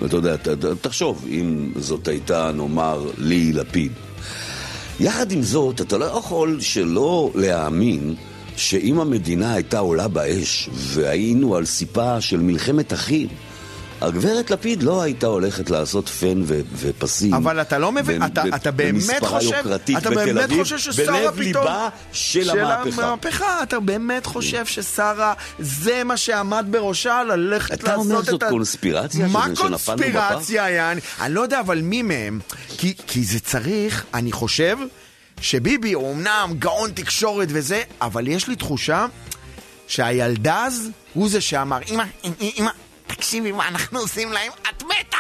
אתה 0.06 0.16
יודע, 0.16 0.38
ת- 0.38 0.48
תחשוב, 0.82 1.26
אם 1.30 1.72
זאת 1.76 2.08
הייתה, 2.08 2.52
נאמר, 2.56 3.10
לי 3.18 3.54
לפיד. 3.54 3.92
יחד 5.00 5.32
עם 5.32 5.42
זאת, 5.42 5.82
אתה 5.82 5.98
לא 5.98 6.06
יכול 6.06 6.62
שלא 6.62 7.32
להאמין 7.36 8.16
שאם 8.58 9.00
המדינה 9.00 9.54
הייתה 9.54 9.80
עולה 9.80 10.08
באש 10.08 10.70
והיינו 10.74 11.56
על 11.56 11.66
סיפה 11.66 12.22
של 12.22 12.40
מלחמת 12.40 12.94
אחים, 12.94 13.28
הגברת 14.06 14.52
לפיד 14.52 14.84
לא 14.84 15.02
הייתה 15.02 15.28
הולכת 15.28 15.70
לעשות 15.70 16.10
פן 16.10 16.42
ו- 16.46 16.62
ופסים. 16.76 17.34
אבל 17.34 17.62
אתה 17.62 17.78
לא 17.78 17.92
מבין, 17.92 18.22
ב- 18.22 18.24
אתה, 18.24 18.44
ב- 18.44 18.54
אתה 18.54 18.72
באמת 18.72 19.24
חושב, 19.26 19.64
אתה 19.98 20.10
באמת 20.10 20.44
אביב, 20.44 20.60
חושב 20.60 20.78
ששרה 20.78 21.06
בלב 21.06 21.32
פתאום... 21.32 21.44
ליבה 21.66 21.90
של 22.12 22.50
המהפכה. 22.50 23.04
המהפכה, 23.06 23.64
אתה 23.64 23.80
באמת 23.80 24.26
חושב 24.26 24.66
ששרה, 24.66 25.34
זה 25.60 26.04
מה 26.04 26.18
שעמד 26.18 26.66
בראשה, 26.70 27.24
ללכת 27.24 27.74
אתה 27.74 27.88
לעשות 27.88 28.06
את 28.06 28.12
אומר 28.12 28.22
זאת 28.22 28.44
קונספירציה 28.50 29.28
מה? 29.28 29.46
קונספירציה, 29.56 30.70
יעני? 30.70 31.02
אני 31.22 31.34
לא 31.34 31.42
יודע, 31.42 31.60
אבל 31.60 31.82
מי 31.82 32.02
מהם? 32.02 32.40
כי, 32.78 32.94
כי 33.08 33.24
זה 33.24 33.40
צריך, 33.40 34.06
אני 34.14 34.32
חושב, 34.32 34.78
שביבי 35.42 35.94
הוא 35.94 36.14
אמנם 36.14 36.52
גאון 36.60 36.92
תקשורת 36.92 37.48
וזה, 37.52 37.82
אבל 38.02 38.28
יש 38.28 38.48
לי 38.48 38.56
תחושה 38.56 39.06
שהילדז 39.88 40.90
הוא 41.14 41.30
זה 41.30 41.42
שאמר, 41.42 41.78
אמא, 41.90 42.04
אמא, 42.58 42.70
תקשיבי 43.08 43.52
מה 43.52 43.68
אנחנו 43.68 44.00
עושים 44.00 44.32
להם, 44.34 44.52
את 44.70 44.84
מתה! 44.84 45.18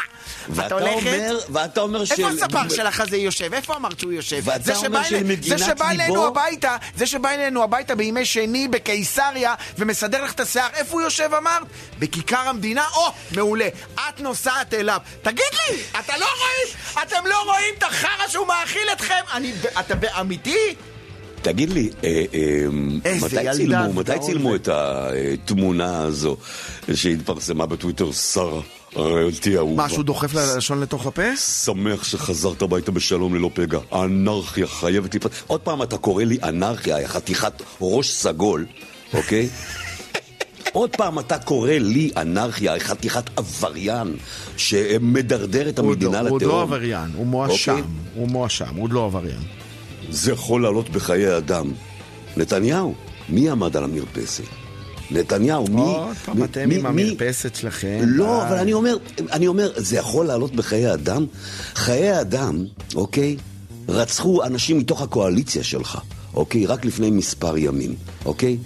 ואת 0.49 0.71
ואתה 0.71 0.75
הולכת... 0.75 1.07
אומר, 1.07 1.39
ואתה 1.49 1.81
אומר 1.81 2.01
איפה 2.01 2.29
הספר 2.29 2.69
שלך 2.75 2.99
הזה 2.99 3.17
יושב? 3.17 3.53
איפה 3.53 3.75
אמרת 3.75 3.99
שהוא 3.99 4.11
יושב? 4.11 4.41
ואתה 4.43 4.75
אומר 4.75 4.87
אלינו- 4.87 5.03
שלמגינת 5.09 5.43
זה 5.59 5.65
שבא 5.65 5.89
אלינו 5.89 6.15
ליבו- 6.15 6.27
הביתה, 6.27 6.77
זה 6.95 7.05
שבא 7.05 7.29
אלינו 7.29 7.63
הביתה 7.63 7.95
בימי 7.95 8.25
שני 8.25 8.67
בקיסריה 8.67 9.53
ומסדר 9.77 10.23
לך 10.23 10.31
את 10.33 10.39
השיער, 10.39 10.67
איפה 10.73 10.93
הוא 10.93 11.01
יושב 11.01 11.29
אמרת? 11.37 11.63
בכיכר 11.99 12.37
המדינה? 12.49 12.85
או, 12.95 13.11
מעולה. 13.31 13.67
את 14.09 14.19
נוסעת 14.19 14.73
אליו. 14.73 14.99
תגיד 15.21 15.43
לי, 15.69 15.77
אתה 15.99 16.17
לא 16.17 16.25
רואים? 16.25 16.77
אתם 17.03 17.25
לא 17.27 17.43
רואים 17.43 17.73
את 17.77 17.83
החרא 17.83 18.27
שהוא 18.29 18.47
מאכיל 18.47 18.87
אתכם? 18.93 19.21
אני... 19.33 19.53
אתה 19.79 19.93
אמיתי? 20.19 20.75
תגיד 21.45 21.69
לי, 21.69 21.89
אה, 22.03 22.23
אה, 22.33 22.65
מתי 23.21 23.37
צילמו, 23.53 23.93
מתי 23.93 24.19
צילמו. 24.21 24.55
את 24.55 24.69
התמונה 24.71 26.03
הזו 26.03 26.37
שהתפרסמה 26.93 27.65
בטוויטר, 27.65 28.11
שרה, 28.11 28.61
רעייתי 28.95 29.57
אהובה? 29.57 29.83
מה, 29.83 29.89
שהוא 29.89 30.03
דוחף 30.03 30.33
ללשון 30.33 30.81
לתוך 30.81 31.05
הפה? 31.05 31.35
שמח 31.35 32.03
שחזרת 32.03 32.61
הביתה 32.61 32.91
בשלום 32.91 33.35
ללא 33.35 33.49
פגע. 33.53 33.79
האנרכיה 33.91 34.67
חייבת 34.67 35.15
לפ... 35.15 35.43
עוד 35.47 35.61
פעם 35.61 35.81
אתה 35.83 35.97
קורא 35.97 36.23
לי 36.23 36.37
אנרכיה, 36.43 37.07
חתיכת 37.07 37.53
ראש 37.81 38.11
סגול, 38.11 38.65
אוקיי? 39.13 39.49
עוד 40.73 40.95
פעם 40.95 41.19
אתה 41.19 41.37
קורא 41.37 41.71
לי 41.71 42.11
אנרכיה, 42.17 42.79
חתיכת 42.79 43.29
עבריין 43.35 44.15
שמדרדר 44.57 45.69
את 45.69 45.79
המדינה 45.79 46.19
עוד- 46.19 46.25
לתהום. 46.25 46.29
הוא 46.29 46.33
עוד 46.33 46.43
לא 46.43 46.61
עבריין, 46.61 47.09
הוא 47.15 47.25
מואשם. 47.25 47.71
אוקיי? 47.71 47.83
הוא 48.15 48.27
מואשם, 48.27 48.75
הוא 48.75 48.83
עוד 48.83 48.91
לא 48.93 49.05
עבריין. 49.05 49.64
זה 50.09 50.31
יכול 50.31 50.63
לעלות 50.63 50.89
בחיי 50.89 51.37
אדם. 51.37 51.71
נתניהו, 52.37 52.93
מי 53.29 53.49
עמד 53.49 53.77
על 53.77 53.83
המרפסת? 53.83 54.43
נתניהו, 55.11 55.67
מי... 55.67 55.81
עוד 55.81 56.15
פעם 56.25 56.43
אתם 56.43 56.71
עם 56.71 56.85
המרפסת 56.85 57.55
שלכם. 57.55 57.99
לא, 58.03 58.25
די. 58.25 58.47
אבל 58.47 58.57
אני 58.57 58.73
אומר, 58.73 58.97
אני 59.31 59.47
אומר, 59.47 59.71
זה 59.75 59.97
יכול 59.97 60.25
לעלות 60.25 60.55
בחיי 60.55 60.93
אדם? 60.93 61.25
חיי 61.75 62.21
אדם, 62.21 62.65
אוקיי? 62.95 63.37
רצחו 63.89 64.43
אנשים 64.43 64.77
מתוך 64.77 65.01
הקואליציה 65.01 65.63
שלך, 65.63 65.99
אוקיי? 66.33 66.65
רק 66.65 66.85
לפני 66.85 67.11
מספר 67.11 67.57
ימים, 67.57 67.95
אוקיי? 68.25 68.57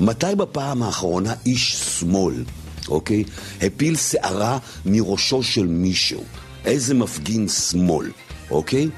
מתי 0.00 0.26
בפעם 0.36 0.82
האחרונה 0.82 1.34
איש 1.46 1.76
שמאל, 1.76 2.44
אוקיי? 2.88 3.24
הפיל 3.62 3.96
שערה 3.96 4.58
מראשו 4.86 5.42
של 5.42 5.66
מישהו? 5.66 6.22
איזה 6.64 6.94
מפגין 6.94 7.48
שמאל, 7.48 8.10
אוקיי? 8.50 8.88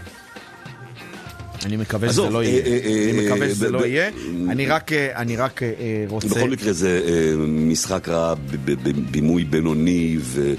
אני 1.67 1.77
מקווה 1.77 2.09
שזה 2.13 2.31
לא 2.31 2.39
אה, 2.39 2.45
יהיה. 2.45 2.63
אה, 2.65 2.79
אה, 2.85 3.11
אני 3.11 3.27
מקווה 3.27 3.49
שזה 3.49 3.71
לא 3.71 3.87
יהיה. 3.87 4.11
אני 4.49 4.67
רק, 4.67 4.93
אני 4.93 5.37
רוצה... 6.09 6.29
בכל 6.29 6.51
מקרה 6.51 6.73
זה 6.73 7.01
משחק 7.49 8.09
רע, 8.09 8.35
בבימוי 8.65 9.45
בינוני 9.45 10.17
ו... 10.21 10.55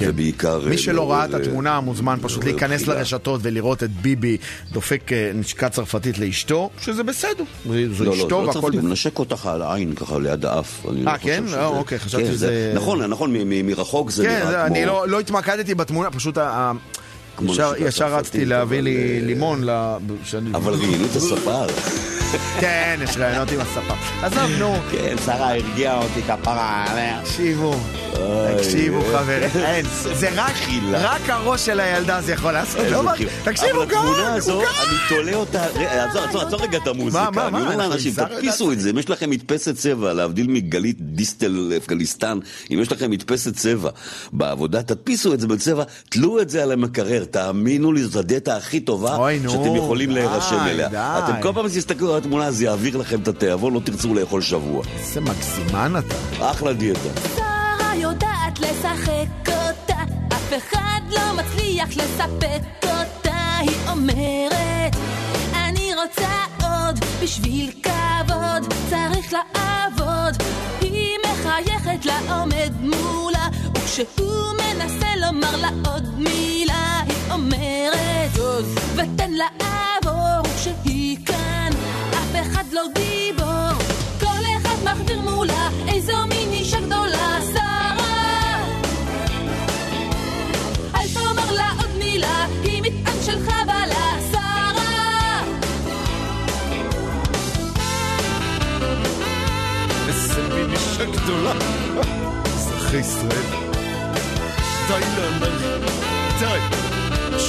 ובעיקר... 0.00 0.60
כן. 0.62 0.68
מי 0.68 0.72
אה, 0.76 0.78
שלא 0.78 1.10
ראה 1.10 1.24
את 1.24 1.34
התמונה 1.34 1.80
מוזמן 1.80 2.18
פשוט 2.22 2.44
להיכנס. 2.44 2.86
לרשתות 2.86 3.40
ולראות 3.44 3.82
את 3.82 3.90
ביבי 3.90 4.36
דופק 4.72 5.10
נשקה 5.34 5.68
צרפתית 5.68 6.18
לאשתו, 6.18 6.70
שזה 6.80 7.02
בסדר. 7.02 7.44
זו 7.64 8.04
לא, 8.04 8.10
לא, 8.10 8.14
אשתו 8.14 8.28
לא 8.30 8.36
והכל 8.36 8.52
צרפתי, 8.60 8.76
הוא. 8.76 8.84
מנשק 8.84 9.18
אותך 9.18 9.46
על 9.46 9.62
העין 9.62 9.94
ככה 9.94 10.18
ליד 10.18 10.44
האף. 10.44 10.86
אני 10.90 11.04
לא 11.04 11.10
אה, 11.10 11.18
כן? 11.18 11.42
לא, 11.42 11.48
שזה- 11.48 11.64
אוקיי, 11.64 11.98
חשבתי 11.98 12.24
כן, 12.24 12.32
שזה- 12.32 12.72
נכון, 12.76 13.02
נכון, 13.02 13.32
מרחוק 13.64 14.10
זה 14.10 14.24
כן, 14.24 14.38
נראה 14.48 14.66
כמו... 14.66 14.76
אני 14.76 14.86
לא 14.86 15.08
לא 15.08 15.20
התמקדתי 15.20 15.74
בתמונה, 15.74 16.10
פשוט 16.10 16.38
ישר- 17.78 18.14
רצתי 18.14 18.44
להביא 18.44 18.80
לי 18.80 18.96
אה, 18.96 19.26
לימון. 19.26 19.68
אבל 20.54 20.74
ראיינו 20.74 21.04
את 21.04 21.16
הספר. 21.16 21.66
כן, 22.60 23.00
יש 23.02 23.16
רעיונות 23.16 23.50
עם 23.52 23.60
הספה. 23.60 23.94
עזוב, 24.22 24.50
נו. 24.58 24.76
כן, 24.92 25.16
שרה 25.26 25.54
הרגיעה 25.54 26.02
אותי 26.02 26.22
כפרה 26.22 26.84
עליה. 26.88 27.20
תקשיבו, 27.22 27.74
תקשיבו 28.56 28.98
אה. 29.00 29.18
חברים, 29.18 29.50
אין, 29.66 29.86
זה 30.14 30.28
רק. 30.34 30.52
רק 30.92 31.30
הראש 31.30 31.66
של 31.66 31.80
הילדה 31.80 32.20
זה 32.22 32.32
יכול 32.32 32.52
לעשות, 32.52 32.80
לא 32.90 33.02
מה-. 33.02 33.12
תקשיבו, 33.44 33.82
התמונה 33.82 33.86
גאון, 33.86 34.40
הוא 34.40 34.40
גאון. 34.46 34.64
אני 34.88 34.98
תולה 35.08 35.34
אותה, 35.34 35.66
רגע, 35.66 36.04
עצור, 36.04 36.22
עצור, 36.22 36.40
עצור 36.42 36.62
רגע 36.62 36.78
את 36.78 36.84
מה, 36.84 36.90
המוזיקה. 36.90 37.30
מה, 37.30 37.48
אני 37.48 37.60
אומר 37.60 37.76
מה, 37.76 37.88
לאנשים, 37.88 38.12
אנחנו 38.18 38.34
תדפיסו 38.36 38.72
את 38.72 38.80
זה, 38.80 38.90
אם 38.90 38.98
יש 38.98 39.10
לכם 39.10 39.30
מדפסת 39.30 39.74
צבע, 39.76 40.12
להבדיל 40.12 40.46
מגלית 40.48 40.96
דיסטל 41.00 41.72
אפגניסטן, 41.76 42.38
אם 42.72 42.78
יש 42.82 42.92
לכם 42.92 43.10
מדפסת 43.10 43.54
צבע 43.56 43.90
בעבודה, 44.32 44.82
תדפיסו 44.82 45.34
את 45.34 45.40
זה 45.40 45.46
בצבע, 45.46 45.84
תלו 46.08 46.40
את 46.40 46.50
זה 46.50 46.62
על 46.62 46.72
המקרר, 46.72 47.24
תאמינו 47.30 47.92
לי, 47.92 48.04
זאת 48.04 48.16
הדיאטה 48.16 48.56
הכי 48.56 48.80
טובה 48.80 49.16
אוי, 49.16 49.38
נו, 49.38 49.50
שאתם 49.50 49.76
יכולים 49.76 50.10
להירשם 50.10 50.58
אליה. 50.66 50.88
די. 50.88 50.96
אתם 50.96 51.42
כל 51.42 51.52
פעם 51.54 51.68
שתסתכלו 51.68 52.12
על 52.12 52.18
התמונה, 52.18 52.50
זה 52.50 52.64
יעביר 52.64 52.96
לכם 52.96 53.20
את 53.20 53.28
התיאבון, 53.28 53.74
לא 53.74 53.80
תרצו 53.84 54.14
לאכול 54.14 54.42
שבוע. 54.42 54.82
איזה 54.98 55.20
מגזימן 55.20 55.92
אתה. 55.98 56.50
אחלה 56.50 56.72
דיאטה. 56.72 57.08
שרה 57.36 57.92
יודעת 57.96 58.58
לשחק 58.60 59.48
אותה, 59.48 60.02
אף 60.28 60.52
אחד 60.56 61.00
לא 61.10 61.20
מצליח 61.36 61.88
לספק 61.88 62.62
אותה, 62.82 63.56
היא 63.58 63.76
אומרת, 63.88 64.96
אני 65.54 65.90
רוצה 65.94 66.28
עוד, 66.62 66.98
בשביל 67.22 67.70
כבוד 67.82 68.74
צריך 68.90 69.32
לעבוד. 69.32 70.42
היא 70.80 71.16
מחייכת 71.24 72.04
לה 72.04 72.40
עומד 72.40 72.72
מולה, 72.80 73.48
וכשהוא 73.74 74.52
מנסה 74.52 75.06
לומר 75.16 75.56
לה 75.56 75.68
עוד 75.90 76.18
מילה, 76.18 77.00
היא 77.06 77.16
אומרת, 77.30 78.34
זוז 78.34 78.74
ותן 78.94 79.30
לעבור, 79.30 80.40
וכשהיא 80.44 81.16
כאן, 81.26 81.70
אף 82.10 82.42
אחד 82.42 82.64
לא 82.72 82.82
גיבור. 82.94 83.72
כל 84.20 84.42
אחד 84.56 84.76
מחדיר 84.84 85.20
מולה 85.20 85.68
איזו 85.88 86.26
מין 86.28 86.52
אישה 86.52 86.80
גדולה, 86.80 87.38
שרה. 87.52 88.64
אל 90.94 91.08
תאמר 91.14 91.52
לה 91.52 91.70
עוד 91.78 91.98
מילה, 91.98 92.46
היא 92.62 92.82
מטען 92.82 93.22
של 93.26 93.38
חבלה, 93.46 94.10
שרה. 94.32 95.42
איזה 100.08 100.42
מין 100.54 100.70
אישה 100.72 101.04
גדולה. 101.04 101.52
אזרחי 102.44 102.96
ישראל. 102.96 103.46
די 104.88 105.00
לאנרכיה. 105.16 105.78
די. 106.40 106.79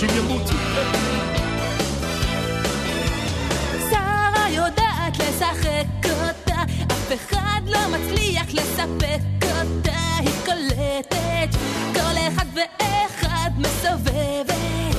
אנשים 0.03 0.17
ימותו. 0.17 0.53
שרה 3.89 4.49
יודעת 4.49 5.17
לשחק 5.19 6.05
אותה, 6.05 6.63
אף 6.91 7.11
אחד 7.13 7.61
לא 7.65 7.79
מצליח 7.87 8.45
לספק 8.53 9.21
אותה, 9.43 9.99
היא 10.19 10.33
קולטת, 10.45 11.57
כל 11.93 12.17
אחד 12.27 12.45
ואחד 12.53 13.51
מסובבת. 13.57 14.95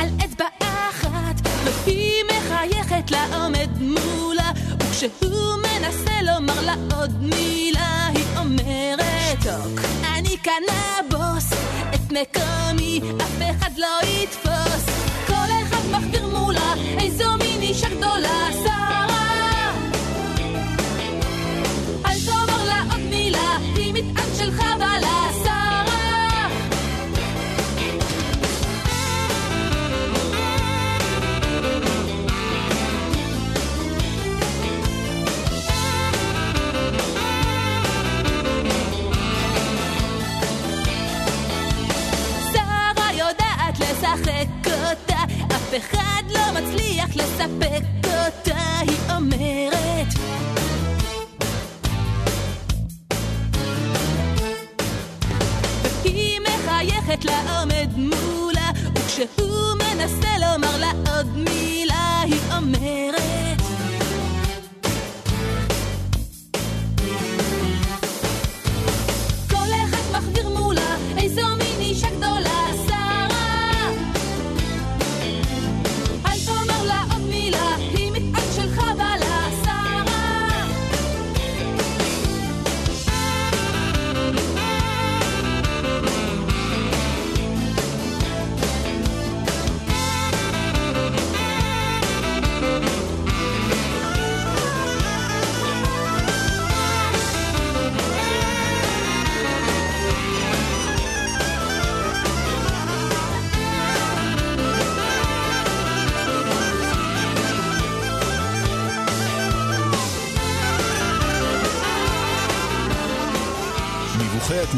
על 0.00 0.08
אצבע 0.24 0.46
אחת, 0.58 1.48
והיא 1.64 2.24
מחייכת 2.24 3.10
לה 3.10 3.26
עומד 3.36 3.68
מולה, 3.80 4.50
וכשהוא 4.80 5.56
מנסה 5.56 6.22
לומר 6.22 6.60
לה 6.66 6.74
עוד 6.96 7.22
מילה, 7.22 8.06
היא 8.14 8.24
אומרת, 8.38 9.06
שתוק, 9.40 9.80
אני 10.18 10.36
את 10.42 10.48
מקומי 12.20 13.00
אף 13.20 13.42
אחד 13.50 13.70
לא 13.76 14.08
יתפוס, 14.08 14.84
כל 15.26 15.48
אחד 15.62 15.90
מחדיר 15.90 16.26
מולה, 16.26 16.74
איזו 17.00 17.24
מין 17.38 17.62
אישה 17.62 17.88
אחד 45.76 46.22
לא 46.34 46.60
מצליח 46.60 47.16
לספק 47.16 47.82
אותה, 48.04 48.78
היא 48.80 48.98
אומרת. 49.16 50.06
והיא 56.02 56.40
מחייכת 56.40 57.24
לעומד 57.24 57.88
מולה, 57.96 58.70
וכשהוא 58.94 59.74
מנסה 59.74 60.38
לומר 60.38 60.78
לה 60.78 60.90
עוד 61.16 61.36
מילה, 61.36 62.20
היא 62.24 62.40
אומרת. 62.56 63.05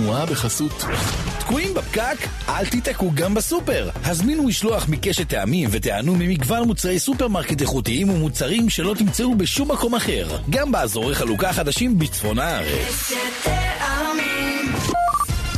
התנועה 0.08 0.26
בחסות. 0.26 0.84
תקועים 1.40 1.74
בפקק? 1.74 2.28
אל 2.48 2.66
תיתקעו 2.66 3.12
גם 3.14 3.34
בסופר. 3.34 3.90
הזמינו 4.04 4.42
משלוח 4.42 4.88
מקשת 4.88 5.28
טעמים 5.28 5.68
ותיהנו 5.72 6.14
ממגוון 6.14 6.66
מוצרי 6.66 6.98
סופרמרקט 6.98 7.60
איכותיים 7.60 8.10
ומוצרים 8.10 8.70
שלא 8.70 8.94
תמצאו 8.98 9.34
בשום 9.34 9.72
מקום 9.72 9.94
אחר. 9.94 10.28
גם 10.50 10.72
באזורי 10.72 11.14
חלוקה 11.14 11.52
חדשים 11.52 11.98
בצפון 11.98 12.38
הארץ. 12.38 13.12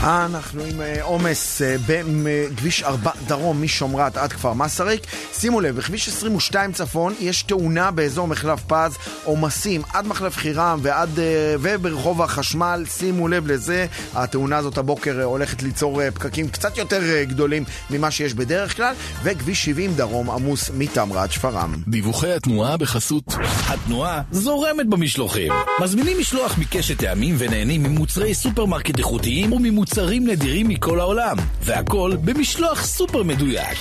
אנחנו 0.02 0.62
עם 0.64 0.80
אה, 0.80 1.02
עומס 1.02 1.62
אה, 1.62 1.76
בכביש 1.88 2.82
4 2.82 3.10
דרום 3.26 3.62
משומרת 3.62 4.16
עד 4.16 4.32
כפר 4.32 4.52
מסריק. 4.52 5.02
שימו 5.32 5.60
לב, 5.60 5.76
בכביש 5.76 6.08
22 6.08 6.72
צפון 6.72 7.14
יש 7.20 7.42
תאונה 7.42 7.90
באזור 7.90 8.28
מחלף 8.28 8.60
פז, 8.66 8.96
עומסים 9.24 9.82
עד 9.92 10.06
מחלף 10.06 10.36
חירם 10.36 10.78
ועד, 10.82 11.18
אה, 11.18 11.54
וברחוב 11.60 12.22
החשמל, 12.22 12.84
שימו 12.88 13.28
לב 13.28 13.46
לזה. 13.46 13.86
התאונה 14.14 14.56
הזאת 14.56 14.78
הבוקר 14.78 15.18
אה, 15.18 15.24
הולכת 15.24 15.62
ליצור 15.62 16.02
אה, 16.02 16.10
פקקים 16.10 16.48
קצת 16.48 16.78
יותר 16.78 17.02
אה, 17.02 17.24
גדולים 17.24 17.64
ממה 17.90 18.10
שיש 18.10 18.34
בדרך 18.34 18.76
כלל, 18.76 18.94
וכביש 19.22 19.64
70 19.64 19.94
דרום 19.94 20.30
עמוס 20.30 20.70
מתמרה 20.74 21.22
עד 21.22 21.32
שפרעם. 21.32 21.74
דיווחי 21.88 22.32
התנועה 22.32 22.76
בחסות. 22.76 23.24
התנועה 23.68 24.22
זורמת 24.30 24.86
במשלוחים. 24.88 25.52
מזמינים 25.82 26.18
משלוח 26.20 26.58
מקשת 26.58 26.98
טעמים 26.98 27.34
ונהנים 27.38 27.82
ממוצרי 27.82 28.34
סופרמרקט 28.34 28.98
איכותיים 28.98 29.50
וממוצרים 29.90 30.26
נדירים 30.26 30.68
מכל 30.68 31.00
העולם. 31.00 31.36
והכל 31.62 32.12
במשלוח 32.24 32.84
סופר 32.84 33.22
מדויק. 33.22 33.78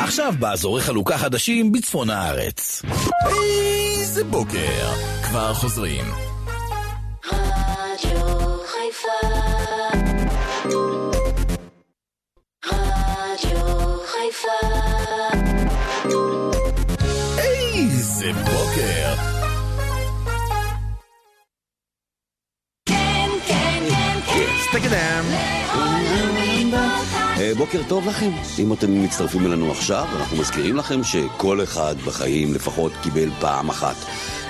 עכשיו 0.00 0.34
באזורי 0.38 0.80
חלוקה 0.80 1.18
חדשים 1.18 1.72
בצפון 1.72 2.10
הארץ. 2.10 2.82
איזה 3.26 4.24
בוקר. 4.24 4.92
כבר 5.22 5.54
חוזרים. 5.54 6.04
רדיו 7.26 8.58
חיפה 8.66 9.28
רדיו 12.66 13.98
חיפה 14.06 15.03
סטקדם. 24.74 25.24
אה, 27.38 27.52
בוקר 27.56 27.80
טוב 27.88 28.08
לכם. 28.08 28.30
אם 28.58 28.72
אתם 28.72 29.04
מצטרפים 29.04 29.46
אלינו 29.46 29.70
עכשיו, 29.70 30.06
אנחנו 30.16 30.36
מזכירים 30.36 30.76
לכם 30.76 31.04
שכל 31.04 31.62
אחד 31.62 31.94
בחיים 32.04 32.54
לפחות 32.54 32.92
קיבל 33.02 33.30
פעם 33.40 33.68
אחת. 33.68 33.96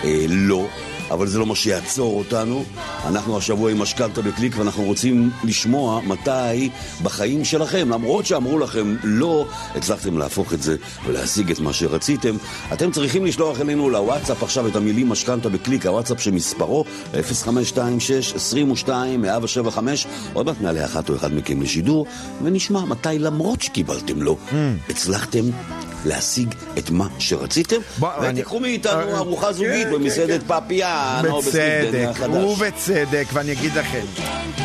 אה, 0.04 0.24
לא. 0.28 0.66
אבל 1.10 1.26
זה 1.26 1.38
לא 1.38 1.46
מה 1.46 1.54
שיעצור 1.54 2.18
אותנו. 2.18 2.64
אנחנו 3.06 3.36
השבוע 3.36 3.70
עם 3.70 3.78
משכנתה 3.78 4.22
בקליק 4.22 4.58
ואנחנו 4.58 4.82
רוצים 4.82 5.30
לשמוע 5.44 6.00
מתי 6.00 6.70
בחיים 7.02 7.44
שלכם, 7.44 7.88
למרות 7.90 8.26
שאמרו 8.26 8.58
לכם 8.58 8.96
לא, 9.02 9.46
הצלחתם 9.74 10.18
להפוך 10.18 10.52
את 10.52 10.62
זה 10.62 10.76
ולהשיג 11.06 11.50
את 11.50 11.60
מה 11.60 11.72
שרציתם. 11.72 12.36
אתם 12.72 12.90
צריכים 12.90 13.26
לשלוח 13.26 13.60
אלינו 13.60 13.90
לוואטסאפ 13.90 14.42
עכשיו 14.42 14.68
את 14.68 14.76
המילים 14.76 15.08
משכנתה 15.08 15.48
בקליק, 15.48 15.86
הוואטסאפ 15.86 16.20
שמספרו 16.20 16.84
0526-22-175. 17.12 18.88
עוד 20.32 20.46
מעט 20.46 20.56
נעלה 20.60 20.84
אחת 20.84 21.10
או 21.10 21.16
אחד 21.16 21.34
מכם 21.34 21.62
לשידור, 21.62 22.06
ונשמע 22.42 22.84
מתי 22.84 23.18
למרות 23.18 23.62
שקיבלתם 23.62 24.22
לא, 24.22 24.36
הצלחתם 24.88 25.44
להשיג 26.04 26.54
את 26.78 26.90
מה 26.90 27.06
שרציתם. 27.18 27.76
ותיקחו 28.22 28.60
מאיתנו 28.60 29.00
אה, 29.00 29.16
ארוחה 29.16 29.52
זוגית 29.52 29.86
כן, 29.86 29.92
במסעדת 29.92 30.42
או 30.50 30.54
בסניף 30.68 30.68
דניה 30.68 30.93
בצדק, 31.22 32.08
החדש. 32.10 32.28
ובצדק, 32.28 33.26
ואני 33.32 33.52
אגיד 33.52 33.74
לכם, 33.74 34.04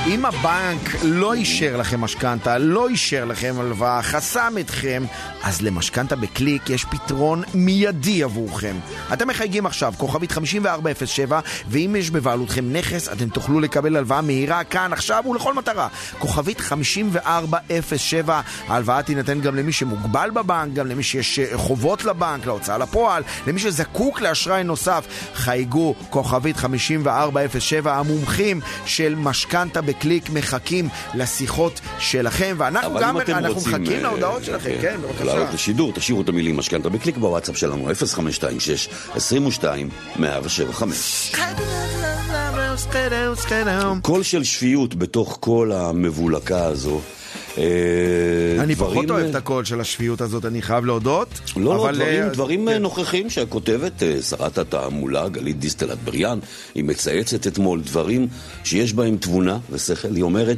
אם 0.08 0.26
הבנק 0.26 0.96
לא 1.04 1.34
אישר 1.34 1.78
לכם 1.78 2.02
משכנתה, 2.02 2.58
לא 2.58 2.88
אישר 2.88 3.26
לכם 3.26 3.56
הלוואה, 3.60 4.02
חסם 4.02 4.54
אתכם, 4.60 5.04
אז 5.44 5.62
למשכנתה 5.62 6.16
בקליק 6.16 6.70
יש 6.70 6.86
פתרון 6.86 7.44
מיידי 7.54 8.24
עבורכם. 8.24 8.76
אתם 9.14 9.28
מחייגים 9.28 9.66
עכשיו, 9.66 9.94
כוכבית 9.98 10.32
5407, 10.32 11.40
ואם 11.70 11.96
יש 12.00 12.12
בבעלותכם 12.12 12.74
נכס, 12.74 13.10
אתם 13.10 13.30
תוכלו 13.30 13.60
לקבל 13.60 13.96
הלוואה 13.96 14.22
מהירה 14.22 14.64
כאן, 14.64 14.94
עכשיו 14.94 15.24
ולכל 15.30 15.54
מטרה. 15.54 15.88
כוכבית 16.20 16.60
5407, 16.62 18.42
ההלוואה 18.68 19.04
תינתן 19.04 19.42
גם 19.42 19.56
למי 19.56 19.72
שמוגבל 19.72 20.30
בבנק, 20.34 20.74
גם 20.74 20.88
למי 20.88 21.04
שיש 21.04 21.40
אה, 21.40 21.58
חובות 21.58 22.06
לבנק, 22.06 22.46
להוצאה 22.46 22.78
לפועל, 22.78 23.24
למי 23.48 23.60
שזקוק 23.60 24.22
לאשראי 24.22 24.64
נוסף. 24.64 25.06
חייגו, 25.36 25.96
כוכבית 26.24 26.58
5407, 26.58 27.98
המומחים 27.98 28.62
של 28.86 29.16
משכנתה 29.16 29.82
בקליק 29.82 30.30
מחכים 30.30 30.90
לשיחות 31.14 31.82
שלכם, 32.00 32.56
ואנחנו 32.58 33.00
גם 33.00 33.18
אנחנו 33.18 33.54
רוצים... 33.54 33.72
מחכים 33.72 33.98
אה, 33.98 34.02
להודעות 34.02 34.44
שלכם, 34.44 34.72
כן, 34.82 34.98
בבקשה. 35.02 35.24
לעלות 35.24 35.54
לשידור, 35.54 35.94
תשאירו 35.94 36.22
את 36.22 36.30
המילים 36.30 36.58
משכנתה 36.58 36.90
בקליק 36.90 37.18
בוואטסאפ 37.18 37.58
שלנו, 37.58 37.88
0526-22-175. 40.16 40.20
קול 44.02 44.24
של 44.24 44.44
שפיות 44.44 44.96
בתוך 44.96 45.38
כל 45.40 45.72
המבולקה 45.72 46.66
הזו. 46.66 47.02
אה, 47.58 47.64
אני 48.60 48.76
דברים- 48.76 48.92
פחות 48.94 49.12
אוהב 49.12 49.30
את 49.30 49.36
הקול 49.36 49.66
של 49.66 49.82
השפיות 49.82 50.22
הזאת, 50.22 50.46
אני 50.46 50.62
חייב 50.62 50.86
להודות. 50.86 51.28
לא, 51.58 51.64
לא, 51.64 51.76
אבל, 51.84 51.96
דברים, 51.96 52.24
אה, 52.24 52.30
דברים 52.30 52.68
כן. 52.70 52.82
נוכחים 52.82 53.30
שהכותבת, 53.30 54.04
אה, 54.04 54.22
שרת 54.22 54.58
התעמולה, 54.58 55.30
גלית 55.30 55.60
דיסטל 55.60 55.94
אטבריאן, 55.94 56.40
היא 56.76 56.84
מצייצת 56.84 57.48
אתמול 57.48 57.82
דברים 57.82 58.28
שיש 58.64 58.94
בהם 58.94 59.18
תבונה 59.18 59.58
ושכל. 59.70 60.16
היא 60.16 60.24
אומרת, 60.24 60.58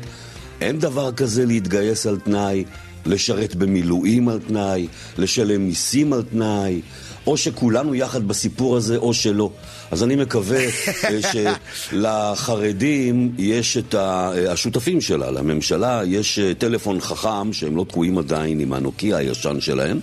אין 0.61 0.79
דבר 0.79 1.11
כזה 1.11 1.45
להתגייס 1.45 2.05
על 2.07 2.19
תנאי, 2.19 2.63
לשרת 3.05 3.55
במילואים 3.55 4.29
על 4.29 4.39
תנאי, 4.47 4.87
לשלם 5.17 5.61
מיסים 5.61 6.13
על 6.13 6.23
תנאי. 6.31 6.81
או 7.27 7.37
שכולנו 7.37 7.95
יחד 7.95 8.27
בסיפור 8.27 8.77
הזה, 8.77 8.97
או 8.97 9.13
שלא. 9.13 9.49
אז 9.91 10.03
אני 10.03 10.15
מקווה 10.15 10.65
אה, 11.03 11.19
שלחרדים 11.91 13.35
יש 13.37 13.77
את 13.77 13.95
אה, 13.95 14.51
השותפים 14.51 15.01
שלה, 15.01 15.31
לממשלה 15.31 16.01
יש 16.05 16.39
אה, 16.39 16.53
טלפון 16.53 17.01
חכם 17.01 17.53
שהם 17.53 17.75
לא 17.75 17.85
תקועים 17.89 18.17
עדיין 18.17 18.59
עם 18.59 18.73
הנוקיה 18.73 19.17
הישן 19.17 19.59
שלהם, 19.59 19.99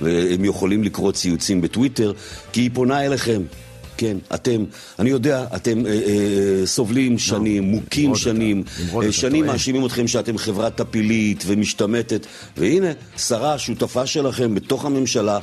והם 0.00 0.44
יכולים 0.44 0.84
לקרוא 0.84 1.12
ציוצים 1.12 1.60
בטוויטר, 1.60 2.12
כי 2.52 2.60
היא 2.60 2.70
פונה 2.74 3.06
אליכם. 3.06 3.42
כן, 3.98 4.16
אתם, 4.34 4.64
אני 4.98 5.10
יודע, 5.10 5.44
אתם 5.56 5.86
אה, 5.86 5.92
אה, 5.92 6.66
סובלים 6.66 7.18
שנים, 7.18 7.64
מוכים 7.64 8.04
נמרוד 8.04 8.18
שנים, 8.18 8.64
אתה, 8.88 9.06
אה, 9.06 9.12
שנים. 9.12 9.46
מאשימים 9.46 9.86
אתכם 9.86 10.08
שאתם 10.08 10.38
חברה 10.38 10.70
טפילית 10.70 11.44
ומשתמטת, 11.46 12.26
והנה, 12.56 12.90
שרה, 13.16 13.58
שותפה 13.58 14.06
שלכם 14.06 14.54
בתוך 14.54 14.84
הממשלה, 14.84 15.38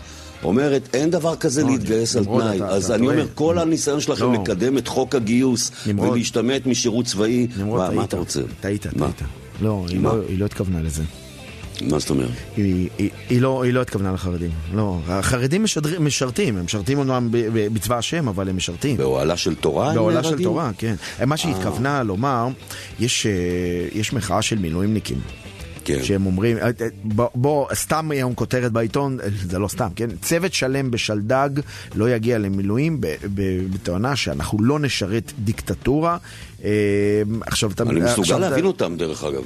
אומרת, 0.45 0.89
אין 0.93 1.09
דבר 1.09 1.35
כזה 1.35 1.63
להתגייס 1.63 2.15
על 2.15 2.25
תנאי. 2.25 2.61
אז 2.63 2.91
אני. 2.91 3.07
אומר, 3.07 3.25
כל 3.35 3.59
הניסיון 3.59 3.99
שלכם 3.99 4.33
לא. 4.33 4.33
לקדם 4.33 4.77
את 4.77 4.87
חוק 4.87 5.15
הגיוס. 5.15 5.71
ולהשתמט 5.87 6.65
משירות 6.65 7.05
צבאי, 7.05 7.47
מה. 7.65 8.03
אתה 8.03 8.17
רוצה? 8.17 8.41
טעית? 8.59 8.87
טעית. 8.87 9.21
לא, 9.61 9.85
היא? 9.89 9.99
לא- 9.99 10.21
היא 10.29 10.39
לא 10.39 10.45
התכוונה 10.45 10.81
לזה. 10.81 11.03
מה 11.81 11.99
זאת 11.99 12.09
אומרת? 12.09 12.29
היא, 12.57 12.89
היא, 12.97 13.09
היא, 13.29 13.41
לא, 13.41 13.63
היא 13.63 13.73
לא 13.73 13.81
התכוונה 13.81 14.11
לחרדים. 14.13 14.49
לא, 14.73 14.99
החרדים 15.07 15.63
משדר, 15.63 15.99
משרתים, 15.99 16.57
הם 16.57 16.65
משרתים 16.65 16.97
אומנם 16.99 17.27
בצבא 17.73 17.97
השם, 17.97 18.27
אבל 18.27 18.49
הם 18.49 18.57
משרתים. 18.57 18.97
באוהלה 18.97 19.37
של 19.37 19.55
תורה? 19.55 19.93
באוהלה 19.93 20.23
של? 20.23 20.43
תורה, 20.43 20.71
כן. 20.77 20.95
מה 21.27 21.37
שהיא 21.37 21.55
התכוונה 21.55 22.03
לומר, 22.03 22.47
יש, 22.99 23.25
אה, 23.25 23.31
יש 23.99 24.13
מחאה 24.13 24.41
של 24.41 24.57
מילואימניקים. 24.59 25.17
כן. 25.85 26.03
שהם 26.03 26.25
אומרים, 26.25 26.57
אה, 26.57 26.63
אה, 26.63 26.69
בוא, 27.03 27.27
בוא, 27.35 27.67
סתם 27.73 28.11
היום 28.11 28.33
כותרת 28.33 28.71
בעיתון, 28.71 29.19
אה, 29.23 29.27
זה 29.49 29.59
לא 29.59 29.67
סתם, 29.67 29.87
כן? 29.95 30.09
צוות 30.21 30.53
שלם 30.53 30.91
בשלדג 30.91 31.49
לא 31.95 32.09
יגיע 32.09 32.37
למילואים 32.37 33.01
ב- 33.01 33.07
ב- 33.33 33.73
בתואנה 33.73 34.15
שאנחנו 34.15 34.63
לא 34.63 34.79
נשרת 34.79 35.31
דיקטטורה. 35.39 36.17
עכשיו 37.41 37.71
אתה... 37.71 37.83
אני 37.83 37.99
מסוגל 37.99 38.37
להבין 38.37 38.65
אותם, 38.65 38.95
דרך 38.97 39.23
אגב. 39.23 39.43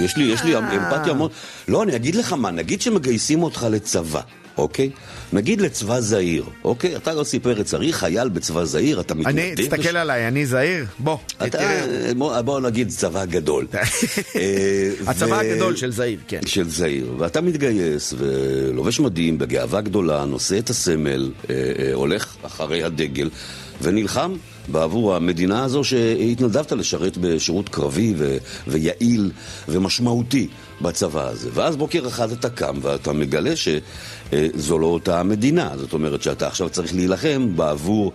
יש 0.00 0.16
לי, 0.16 0.24
יש 0.24 0.44
לי 0.44 0.56
אמפתיה 0.58 1.12
מאוד... 1.12 1.30
לא, 1.68 1.82
אני 1.82 1.96
אגיד 1.96 2.14
לך 2.14 2.32
מה, 2.32 2.50
נגיד 2.50 2.82
שמגייסים 2.82 3.42
אותך 3.42 3.66
לצבא, 3.70 4.20
אוקיי? 4.58 4.90
נגיד 5.32 5.60
לצבא 5.60 6.00
זעיר, 6.00 6.44
אוקיי? 6.64 6.96
אתה 6.96 7.10
יוסי 7.10 7.38
פרץ 7.38 7.66
צריך 7.66 7.96
חייל 7.96 8.28
בצבא 8.28 8.64
זעיר, 8.64 9.00
אתה 9.00 9.14
מתנדב... 9.14 9.38
אני, 9.38 9.54
תסתכל 9.56 9.96
עליי, 9.96 10.28
אני 10.28 10.46
זהיר, 10.46 10.86
בוא. 10.98 11.16
אתה. 11.46 11.58
בוא, 12.16 12.40
בוא 12.40 12.60
נגיד 12.60 12.88
צבא 12.88 13.24
גדול. 13.24 13.66
אה, 14.36 14.90
הצבא 15.06 15.34
ו- 15.34 15.40
הגדול 15.40 15.76
של 15.76 15.92
זעיר, 15.92 16.18
כן. 16.28 16.40
של 16.46 16.68
זעיר, 16.68 17.14
ואתה 17.18 17.40
מתגייס 17.40 18.14
ולובש 18.18 19.00
מדים 19.00 19.38
בגאווה 19.38 19.80
גדולה, 19.80 20.24
נושא 20.24 20.58
את 20.58 20.70
הסמל, 20.70 21.32
אה, 21.50 21.54
אה, 21.78 21.94
הולך 21.94 22.36
אחרי 22.42 22.82
הדגל 22.82 23.30
ונלחם 23.82 24.34
בעבור 24.68 25.14
המדינה 25.16 25.64
הזו 25.64 25.84
שהתנדבת 25.84 26.72
לשרת 26.72 27.16
בשירות 27.16 27.68
קרבי 27.68 28.14
ו- 28.16 28.36
ויעיל 28.66 29.30
ומשמעותי 29.68 30.48
בצבא 30.80 31.28
הזה. 31.28 31.50
ואז 31.54 31.76
בוקר 31.76 32.08
אחד 32.08 32.32
אתה 32.32 32.50
קם 32.50 32.74
ואתה 32.82 33.12
מגלה 33.12 33.56
שזו 34.32 34.78
לא 34.78 34.86
אותה 34.86 35.20
המדינה. 35.20 35.70
זאת 35.76 35.92
אומרת 35.92 36.22
שאתה 36.22 36.46
עכשיו 36.46 36.68
צריך 36.68 36.94
להילחם 36.94 37.56
בעבור 37.56 38.12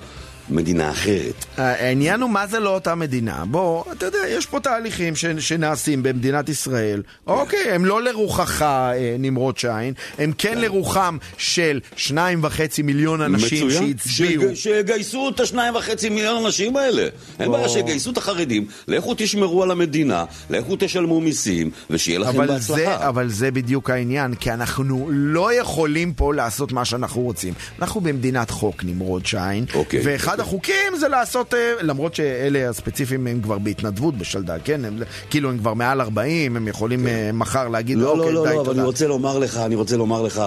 מדינה 0.50 0.92
אחרת. 0.92 1.46
העניין 1.58 2.22
הוא 2.22 2.30
מה 2.30 2.48
זה 2.48 2.60
לא 2.60 2.70
אותה 2.70 2.96
מדינה. 2.96 3.44
בוא, 3.46 3.84
אתה 3.92 4.06
יודע, 4.06 4.20
יש 4.30 4.46
פה 4.46 4.60
תהליכים 4.60 5.16
ש, 5.16 5.26
שנעשים 5.40 6.04
במדינת 6.04 6.50
ישראל. 6.50 7.02
אוקיי, 7.28 7.72
הם 7.72 7.86
לא 7.86 8.04
לרוחך, 8.04 8.62
אה, 8.62 9.16
נמרוד 9.20 9.58
שיין, 9.58 9.94
הם 10.18 10.32
כן 10.38 10.58
לרוחם 10.58 11.18
של 11.38 11.80
שניים 11.96 12.44
וחצי 12.44 12.82
מיליון 12.82 13.22
אנשים 13.22 13.72
שהצביעו. 13.72 14.44
שיגייסו 14.56 15.30
את 15.30 15.40
השניים 15.40 15.76
וחצי 15.76 16.10
מיליון 16.10 16.46
אנשים 16.46 16.76
האלה. 16.76 17.08
אין 17.40 17.52
בעיה 17.52 17.70
שיגייסו 17.70 18.12
את 18.12 18.18
החרדים, 18.18 18.68
לכו 18.88 19.14
תשמרו 19.18 19.64
על 19.64 19.72
המדינה, 19.72 20.26
לכו 20.50 20.76
תשלמו 20.80 21.22
מיסים, 21.22 21.72
ושיהיה 21.90 22.20
לכם 22.20 22.30
אבל 22.30 22.48
בהצלחה. 22.48 22.76
זה, 22.76 23.08
אבל 23.08 23.30
זה 23.30 23.52
בדיוק 23.52 23.90
העניין, 23.90 24.36
כי 24.36 24.52
אנחנו 24.52 25.08
לא 25.12 25.54
יכולים 25.54 26.14
פה 26.14 26.34
לעשות 26.34 26.72
מה 26.72 26.86
שאנחנו 26.86 27.22
רוצים. 27.22 27.54
אנחנו 27.82 28.02
במדינת 28.02 28.50
חוק, 28.50 28.84
נמרוד 28.84 29.26
שיין, 29.26 29.66
אוקיי, 29.74 30.02
ואחד 30.38 30.48
החוקים 30.48 30.96
זה 31.00 31.08
לעשות, 31.08 31.54
אה, 31.54 31.74
למרות 31.82 32.16
שאלה 32.16 32.70
הספציפיים 32.70 33.28
הם 33.28 33.42
כבר 33.42 33.58
בהתנדבות 33.58 34.18
בשלדג, 34.18 34.60
כן? 34.64 34.86
הם, 34.86 34.98
כאילו 35.30 35.50
הם 35.50 35.58
כבר 35.58 35.74
מעל 35.74 36.02
40, 36.02 36.58
הם 36.58 36.68
יכולים 36.68 37.08
אה, 37.08 37.30
מחר 37.34 37.68
להגיד, 37.68 37.98
לא, 37.98 38.10
אוקיי, 38.10 38.34
לא, 38.34 38.42
די, 38.44 38.50
לא, 38.50 38.56
לא, 38.56 38.62
אבל 38.62 38.66
תודה. 38.66 38.80
אני 38.80 38.88
רוצה 38.88 39.08
לומר 39.08 39.40
לך, 39.40 39.58
אני 39.58 39.76
רוצה 39.76 39.98
לומר 39.98 40.22
לך 40.22 40.42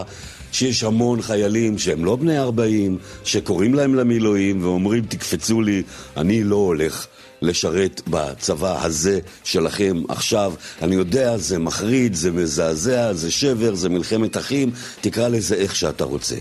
שיש 0.53 0.85
המון 0.85 1.23
חיילים 1.23 1.79
שהם 1.79 2.05
לא 2.05 2.17
בני 2.17 2.39
40, 2.39 2.99
שקוראים 3.25 3.75
להם 3.75 3.95
למילואים 3.95 4.65
ואומרים, 4.65 5.05
תקפצו 5.05 5.63
לי, 5.63 5.83
אני 6.17 6.45
לא 6.45 6.57
הולך. 6.57 7.07
לשרת 7.43 8.03
בצבא 8.09 8.85
הזה 8.85 9.19
שלכם 9.45 10.03
עכשיו. 10.09 10.53
אני 10.83 10.95
יודע, 10.95 11.37
זה 11.37 11.59
מחריד, 11.59 12.15
זה 12.15 12.31
מזעזע, 12.31 13.13
זה 13.13 13.31
שבר, 13.31 13.75
זה 13.75 13.89
מלחמת 13.89 14.37
אחים, 14.37 14.71
תקרא 15.01 15.29
לזה 15.29 15.55
איך 15.55 15.77
שאתה 15.77 16.05
רוצה. 16.05 16.37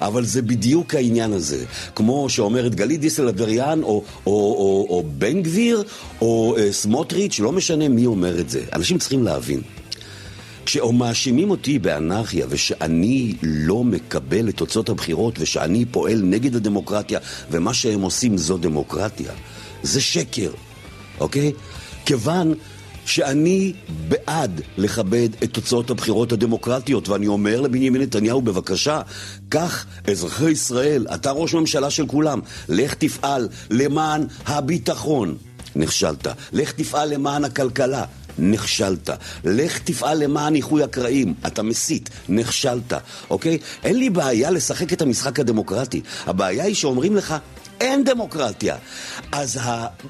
אבל 0.00 0.24
זה 0.24 0.42
בדיוק 0.42 0.94
העניין 0.94 1.32
הזה. 1.32 1.64
כמו 1.94 2.28
שאומרת 2.28 2.74
גלית 2.74 3.00
דיסל 3.00 3.28
אטבריאן, 3.28 3.82
או, 3.82 3.88
או, 3.88 4.32
או, 4.32 4.86
או 4.90 5.04
בן 5.18 5.42
גביר, 5.42 5.82
או 6.20 6.56
אה, 6.58 6.72
סמוטריץ', 6.72 7.40
לא 7.40 7.52
משנה 7.52 7.88
מי 7.88 8.06
אומר 8.06 8.40
את 8.40 8.50
זה. 8.50 8.64
אנשים 8.72 8.98
צריכים 8.98 9.22
להבין. 9.24 9.60
כשמאשימים 10.66 11.50
אותי 11.50 11.78
באנרכיה 11.78 12.46
ושאני 12.48 13.34
לא 13.42 13.84
מקבל 13.84 14.48
את 14.48 14.56
תוצאות 14.56 14.88
הבחירות 14.88 15.34
ושאני 15.38 15.84
פועל 15.84 16.20
נגד 16.24 16.56
הדמוקרטיה 16.56 17.18
ומה 17.50 17.74
שהם 17.74 18.00
עושים 18.00 18.38
זו 18.38 18.58
דמוקרטיה, 18.58 19.32
זה 19.82 20.00
שקר, 20.00 20.50
אוקיי? 21.20 21.52
כיוון 22.06 22.54
שאני 23.06 23.72
בעד 24.08 24.60
לכבד 24.76 25.28
את 25.44 25.50
תוצאות 25.52 25.90
הבחירות 25.90 26.32
הדמוקרטיות 26.32 27.08
ואני 27.08 27.26
אומר 27.26 27.60
לבנימין 27.60 28.02
נתניהו 28.02 28.42
בבקשה, 28.42 29.00
קח 29.48 29.86
אזרחי 30.10 30.50
ישראל, 30.50 31.06
אתה 31.14 31.30
ראש 31.30 31.54
ממשלה 31.54 31.90
של 31.90 32.06
כולם, 32.06 32.40
לך 32.68 32.94
תפעל 32.94 33.48
למען 33.70 34.26
הביטחון. 34.46 35.36
נכשלת. 35.76 36.26
לך 36.52 36.72
תפעל 36.72 37.14
למען 37.14 37.44
הכלכלה. 37.44 38.04
נכשלת. 38.38 39.10
לך 39.44 39.78
תפעל 39.78 40.24
למען 40.24 40.54
איחוי 40.54 40.82
הקרעים, 40.82 41.34
אתה 41.46 41.62
מסית, 41.62 42.10
נכשלת, 42.28 42.92
אוקיי? 43.30 43.58
אין 43.84 43.98
לי 43.98 44.10
בעיה 44.10 44.50
לשחק 44.50 44.92
את 44.92 45.02
המשחק 45.02 45.40
הדמוקרטי. 45.40 46.00
הבעיה 46.26 46.64
היא 46.64 46.74
שאומרים 46.74 47.16
לך, 47.16 47.34
אין 47.82 48.04
דמוקרטיה. 48.04 48.76
אז 49.32 49.58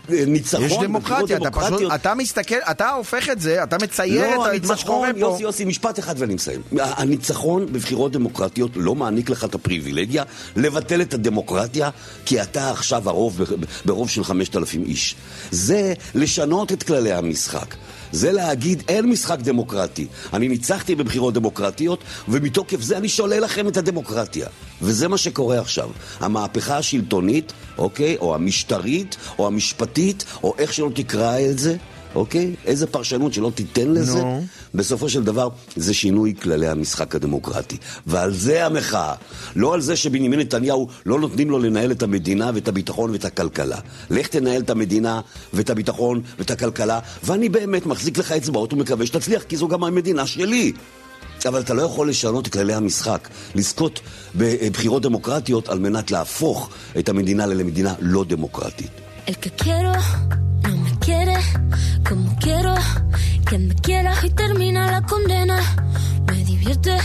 הניצחון... 0.08 0.64
יש 0.64 0.72
דמוקרטיה, 0.82 1.36
אתה 1.36 1.50
פשוט, 1.50 1.82
אתה 1.94 2.14
מסתכל, 2.14 2.54
אתה 2.70 2.90
הופך 2.90 3.28
את 3.28 3.40
זה, 3.40 3.62
אתה 3.62 3.76
מצייר 3.82 4.36
לא, 4.36 4.56
את 4.56 4.66
מה 4.66 4.76
שקורה 4.76 5.12
פה. 5.12 5.18
יוסי, 5.18 5.42
יוסי, 5.42 5.64
משפט 5.64 5.98
אחד 5.98 6.14
ואני 6.18 6.34
מסיים. 6.34 6.60
הניצחון 6.78 7.72
בבחירות 7.72 8.12
דמוקרטיות 8.12 8.70
לא 8.76 8.94
מעניק 8.94 9.30
לך 9.30 9.44
את 9.44 9.54
הפריבילגיה 9.54 10.24
לבטל 10.56 11.02
את 11.02 11.14
הדמוקרטיה, 11.14 11.90
כי 12.24 12.42
אתה 12.42 12.70
עכשיו 12.70 13.08
הרוב 13.08 13.40
ברוב 13.84 14.10
של 14.10 14.24
5,000 14.24 14.84
איש. 14.84 15.14
זה 15.50 15.94
לשנות 16.14 16.72
את 16.72 16.82
כללי 16.82 17.12
המשחק. 17.12 17.74
זה 18.12 18.32
להגיד, 18.32 18.82
אין 18.88 19.06
משחק 19.06 19.38
דמוקרטי. 19.38 20.06
אני 20.32 20.48
ניצחתי 20.48 20.94
בבחירות 20.94 21.34
דמוקרטיות, 21.34 22.04
ומתוקף 22.28 22.80
זה 22.80 22.96
אני 22.96 23.08
שולל 23.08 23.44
לכם 23.44 23.68
את 23.68 23.76
הדמוקרטיה. 23.76 24.46
וזה 24.82 25.08
מה 25.08 25.18
שקורה 25.18 25.60
עכשיו. 25.60 25.90
המהפכה 26.20 26.76
השלטונית, 26.76 27.52
אוקיי? 27.78 28.16
או 28.16 28.34
המשטרית, 28.34 29.16
או 29.38 29.46
המשפטית, 29.46 30.24
או 30.42 30.54
איך 30.58 30.72
שלא 30.72 30.90
תקרא 30.94 31.40
את 31.50 31.58
זה, 31.58 31.76
אוקיי? 32.14 32.54
איזה 32.64 32.86
פרשנות 32.86 33.32
שלא 33.32 33.52
תיתן 33.54 33.88
לזה, 33.88 34.22
נו. 34.22 34.44
בסופו 34.74 35.08
של 35.08 35.24
דבר 35.24 35.48
זה 35.76 35.94
שינוי 35.94 36.34
כללי 36.42 36.68
המשחק 36.68 37.14
הדמוקרטי. 37.14 37.76
ועל 38.06 38.34
זה 38.34 38.66
המחאה. 38.66 39.14
לא 39.56 39.74
על 39.74 39.80
זה 39.80 39.96
שבנימין 39.96 40.40
נתניהו 40.40 40.88
לא 41.06 41.20
נותנים 41.20 41.50
לו 41.50 41.58
לנהל 41.58 41.90
את 41.92 42.02
המדינה 42.02 42.50
ואת 42.54 42.68
הביטחון 42.68 43.10
ואת 43.10 43.24
הכלכלה. 43.24 43.78
לך 44.10 44.26
תנהל 44.26 44.60
את 44.60 44.70
המדינה 44.70 45.20
ואת 45.52 45.70
הביטחון 45.70 46.22
ואת 46.38 46.50
הכלכלה, 46.50 46.98
ואני 47.24 47.48
באמת 47.48 47.86
מחזיק 47.86 48.18
לך 48.18 48.32
אצבעות 48.32 48.72
ומקווה 48.72 49.06
שתצליח, 49.06 49.42
כי 49.42 49.56
זו 49.56 49.68
גם 49.68 49.84
המדינה 49.84 50.26
שלי. 50.26 50.72
אבל 51.46 51.60
אתה 51.60 51.74
לא 51.74 51.82
יכול 51.82 52.08
לשנות 52.08 52.46
את 52.46 52.52
כללי 52.52 52.74
המשחק, 52.74 53.28
לזכות 53.54 54.00
בבחירות 54.34 55.02
דמוקרטיות 55.02 55.68
על 55.68 55.78
מנת 55.78 56.10
להפוך 56.10 56.70
את 56.98 57.08
המדינה 57.08 57.46
למדינה 57.46 57.94
לא 58.00 58.24
דמוקרטית. 58.24 59.01
El 59.24 59.38
que 59.38 59.50
quiero 59.50 59.92
no 60.62 60.76
me 60.78 60.98
quiere 60.98 61.36
como 62.08 62.36
quiero 62.40 62.74
que 63.48 63.58
me 63.58 63.74
quiera 63.76 64.14
y 64.22 64.30
termina 64.30 64.90
la 64.90 65.02
condena. 65.02 65.58
Me 66.26 66.44
divierte, 66.44 66.96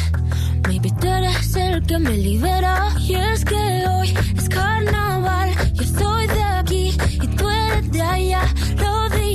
maybe 0.68 0.92
tú 1.00 1.08
eres 1.08 1.56
el 1.56 1.86
que 1.86 2.00
me 2.00 2.18
libera. 2.18 2.90
Y 3.00 3.14
es 3.14 3.46
que 3.46 3.56
hoy 3.88 4.14
es 4.36 4.50
carnaval, 4.50 5.52
yo 5.74 5.84
soy 5.84 6.28
de 6.28 6.44
aquí 6.44 6.98
y 7.22 7.28
tú 7.28 7.50
eres 7.50 7.92
de 7.92 8.02
allá. 8.02 8.42
Lo 8.78 9.10
diré 9.10 9.27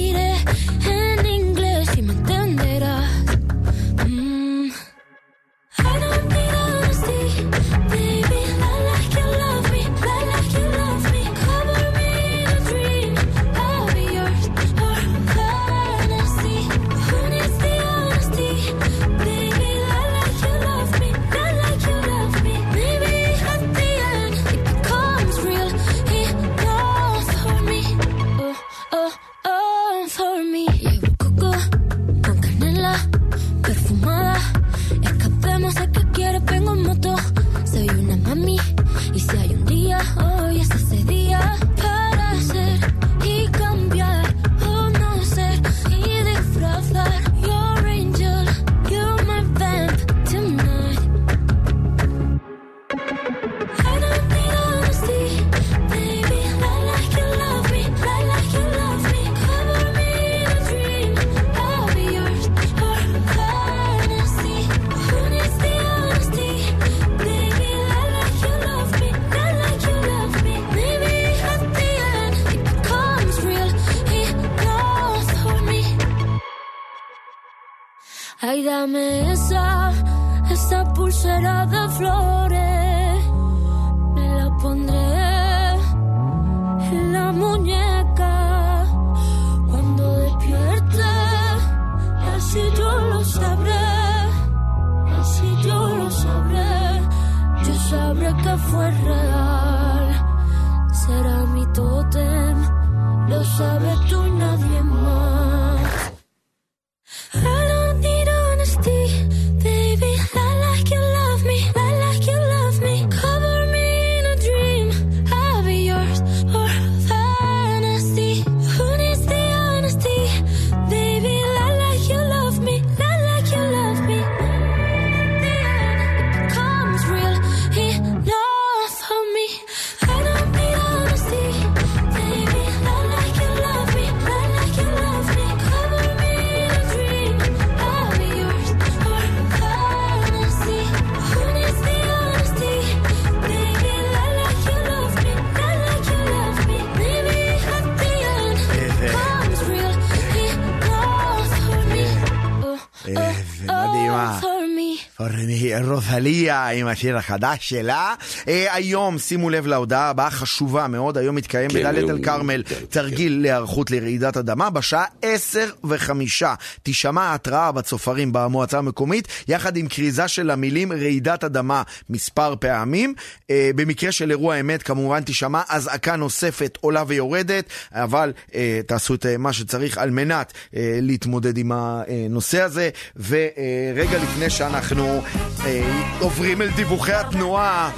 עם 156.83 156.89
השיר 156.89 157.17
החדש 157.17 157.69
שלה. 157.69 158.15
אה, 158.49 158.75
היום, 158.75 159.19
שימו 159.19 159.51
לב 159.51 159.67
להודעה 159.67 160.09
הבאה, 160.09 160.31
חשובה 160.31 160.87
מאוד, 160.89 161.19
היום 161.19 161.37
מתקיים 161.37 161.71
כן, 161.71 161.79
בדאלית 161.79 161.99
היום- 161.99 162.11
אל 162.11 162.25
כרמל 162.25 162.63
כן, 162.67 162.75
תרגיל 162.91 163.39
להיערכות 163.43 163.91
לרעידת 163.91 164.37
אדמה 164.37 164.71
בשעה 164.71 165.05
עשר 165.35 165.71
וחמישה. 165.85 166.55
תישמע 166.83 167.23
ההתראה 167.23 167.73
בצופרים 167.73 168.33
במועצה 168.33 168.79
המקומית, 168.79 169.29
יחד 169.49 169.77
עם 169.77 169.89
כריזה 169.89 170.29
של 170.29 170.51
המילים 170.51 170.93
רעידת 170.93 171.45
אדמה 171.45 171.83
מספר 172.11 172.55
פעמים. 172.61 173.15
אה, 173.51 173.71
במקרה 173.77 174.13
של 174.13 174.31
אירוע 174.31 174.61
אמת, 174.61 174.83
כמובן 174.83 175.21
תישמע 175.23 175.63
אזעקה 175.69 176.17
נוספת 176.17 176.79
עולה 176.81 177.05
ויורדת, 177.07 177.65
אבל 177.93 178.33
אה, 178.55 178.81
תעשו 178.87 179.15
את 179.15 179.27
אה, 179.27 179.37
מה 179.37 179.53
שצריך 179.53 179.99
על 179.99 180.11
מנת 180.11 180.53
אה, 180.77 180.99
להתמודד 181.03 181.59
עם 181.59 181.73
הנושא 181.75 182.63
הזה. 182.63 182.91
ורגע 183.17 184.19
לפני 184.23 184.51
שאנחנו 184.51 185.23
אה, 185.65 186.03
עוברים 186.21 186.63
אל 186.63 186.71
דיווחי 186.77 187.13
התנועה 187.13 187.91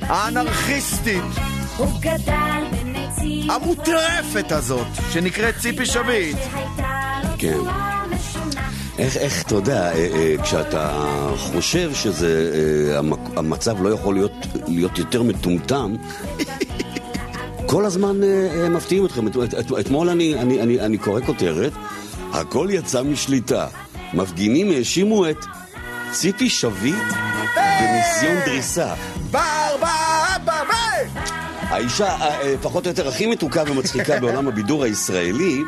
האנרכיסטית, 0.00 1.22
הוא 1.76 2.00
גדל 2.00 2.73
המוטרפת 3.48 4.52
הזאת, 4.52 4.86
שנקראת 5.12 5.54
ציפי 5.58 5.86
שביט. 5.86 6.36
כן. 7.38 7.58
איך, 8.98 9.16
איך, 9.16 9.42
אתה 9.42 9.54
יודע, 9.54 9.92
אה, 9.92 10.08
אה, 10.14 10.34
כשאתה 10.42 11.10
חושב 11.36 11.94
שזה, 11.94 12.50
אה, 12.94 12.98
המצב 13.36 13.82
לא 13.82 13.88
יכול 13.88 14.14
להיות, 14.14 14.32
להיות 14.68 14.98
יותר 14.98 15.22
מטומטם, 15.22 15.94
כל 17.66 17.84
הזמן 17.84 18.20
מפתיעים 18.70 19.06
אתכם. 19.06 19.26
את, 19.26 19.36
את, 19.36 19.54
את, 19.54 19.72
אתמול 19.80 20.08
אני, 20.08 20.34
אני, 20.34 20.62
אני, 20.62 20.80
אני 20.80 20.98
קורא 20.98 21.20
כותרת, 21.20 21.72
הכל 22.32 22.68
יצא 22.70 23.02
משליטה. 23.02 23.66
מפגינים 24.14 24.70
האשימו 24.70 25.30
את 25.30 25.44
ציפי 26.12 26.50
שביט 26.50 27.04
בניסיון 27.56 28.36
דריסה. 28.46 28.94
בר 29.30 29.76
בר 29.80 30.36
בר 30.44 30.62
בר! 30.68 31.43
האישה 31.68 32.06
אה, 32.06 32.40
אה, 32.40 32.54
פחות 32.62 32.86
או 32.86 32.90
יותר 32.90 33.08
הכי 33.08 33.26
מתוקה 33.26 33.62
ומצחיקה 33.66 34.18
בעולם 34.20 34.48
הבידור 34.48 34.84
הישראלי, 34.84 35.62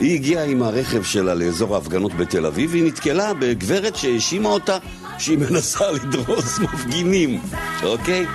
היא 0.00 0.14
הגיעה 0.14 0.44
עם 0.44 0.62
הרכב 0.62 1.02
שלה 1.02 1.34
לאזור 1.34 1.74
ההפגנות 1.74 2.14
בתל 2.14 2.46
אביב, 2.46 2.70
והיא 2.70 2.84
נתקלה 2.84 3.34
בגברת 3.34 3.96
שהאשימה 3.96 4.48
אותה 4.48 4.78
שהיא 5.18 5.38
מנסה 5.38 5.90
לדרוס 6.02 6.58
מפגינים, 6.58 7.40
אוקיי? 7.82 8.26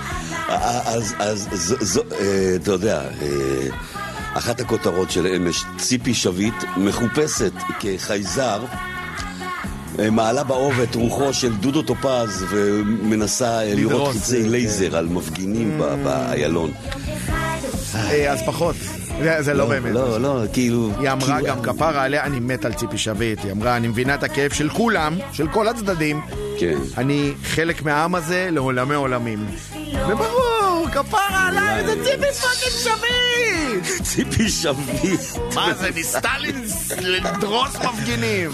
אז, 0.48 1.14
אז 1.18 1.48
זו, 1.52 1.76
זו, 1.80 2.02
אה, 2.20 2.56
אתה 2.56 2.70
יודע, 2.70 3.02
אה, 3.22 3.68
אחת 4.34 4.60
הכותרות 4.60 5.10
של 5.10 5.26
אמש, 5.26 5.64
ציפי 5.78 6.14
שביט 6.14 6.64
מחופשת 6.76 7.52
כחייזר. 7.80 8.64
אה, 9.98 10.10
מעלה 10.10 10.44
באוב 10.44 10.80
את 10.80 10.94
רוחו 10.94 11.32
של 11.32 11.56
דודו 11.56 11.82
טופז 11.82 12.44
ומנסה 12.50 13.60
אה, 13.62 13.74
לראות 13.74 14.12
חיצי 14.12 14.42
כן. 14.42 14.48
לייזר 14.48 14.96
על 14.96 15.06
מפגינים 15.06 15.80
באיילון. 16.04 16.70
אה, 17.94 18.32
אז 18.32 18.42
פחות. 18.46 18.76
זה- 19.22 19.42
זה 19.42 19.54
לא 19.54 19.66
באמת. 19.66 19.92
לא, 19.94 20.20
לא, 20.20 20.42
כאילו... 20.52 20.90
היא 21.00 21.10
אמרה 21.10 21.34
כאילו- 21.40 21.46
גם 21.46 21.62
כפרה 21.62 22.02
עליה, 22.04 22.24
אני 22.24 22.40
מת 22.40 22.64
על 22.64 22.72
ציפי 22.72 22.98
שביט. 22.98 23.44
היא 23.44 23.52
אמרה, 23.52 23.76
אני 23.76 23.88
מבינה 23.88 24.14
את 24.14 24.22
הכאב 24.22 24.52
של 24.52 24.68
כולם, 24.68 25.16
של 25.32 25.48
כל 25.48 25.68
הצדדים. 25.68 26.20
כן. 26.58 26.78
אני 26.98 27.32
חלק 27.44 27.82
מהעם 27.82 28.14
הזה 28.14 28.48
לעולמי 28.52 28.94
עולמים. 28.94 29.46
וברור, 30.08 30.57
כפרה 30.92 31.46
עליי, 31.48 31.86
זה 31.86 32.04
ציפי 32.04 32.32
fucking 32.32 32.78
שביט! 32.82 34.02
ציפי 34.02 34.48
שביט. 34.48 35.20
מה 35.54 35.74
זה, 35.74 35.90
ניסתה 35.94 36.30
לדרוס 37.00 37.76
מפגינים? 37.76 38.50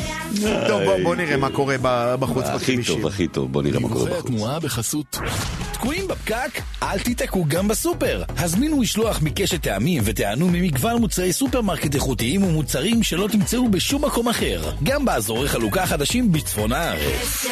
טוב, 0.68 0.82
בוא- 1.02 1.16
נראה 1.16 1.36
מה 1.36 1.50
קורה 1.50 1.76
בחוץ 2.20 2.44
הכי. 2.46 2.76
טוב, 2.86 3.06
הכי 3.06 3.28
טוב, 3.28 3.52
בוא 3.52 3.62
נראה 3.62 3.80
מה 3.80 3.88
קורה 3.88 4.10
בחוץ. 4.10 4.24
התנועה 4.24 4.60
בחסות. 4.60 5.18
תקועים 5.72 6.08
בפקק? 6.08 6.60
אל 6.82 6.98
תיתקעו 6.98 7.44
גם 7.48 7.68
בסופר. 7.68 8.22
הזמינו 8.38 8.76
משלוח 8.76 9.22
מקשת 9.22 9.62
טעמים 9.62 10.02
ותיהנו 10.06 10.48
ממגוון 10.48 10.96
מוצרי 11.00 11.32
סופרמרקט 11.32 11.94
איכותיים 11.94 12.42
ומוצרים 12.42 13.02
שלא 13.02 13.28
תמצאו 13.32 13.68
בשום 13.70 14.04
מקום 14.04 14.28
אחר. 14.28 14.70
גם 14.82 15.04
באזורי 15.04 15.48
חלוקה 15.48 15.86
חדשים 15.86 16.32
בצפון 16.32 16.72
הארץ. 16.72 17.46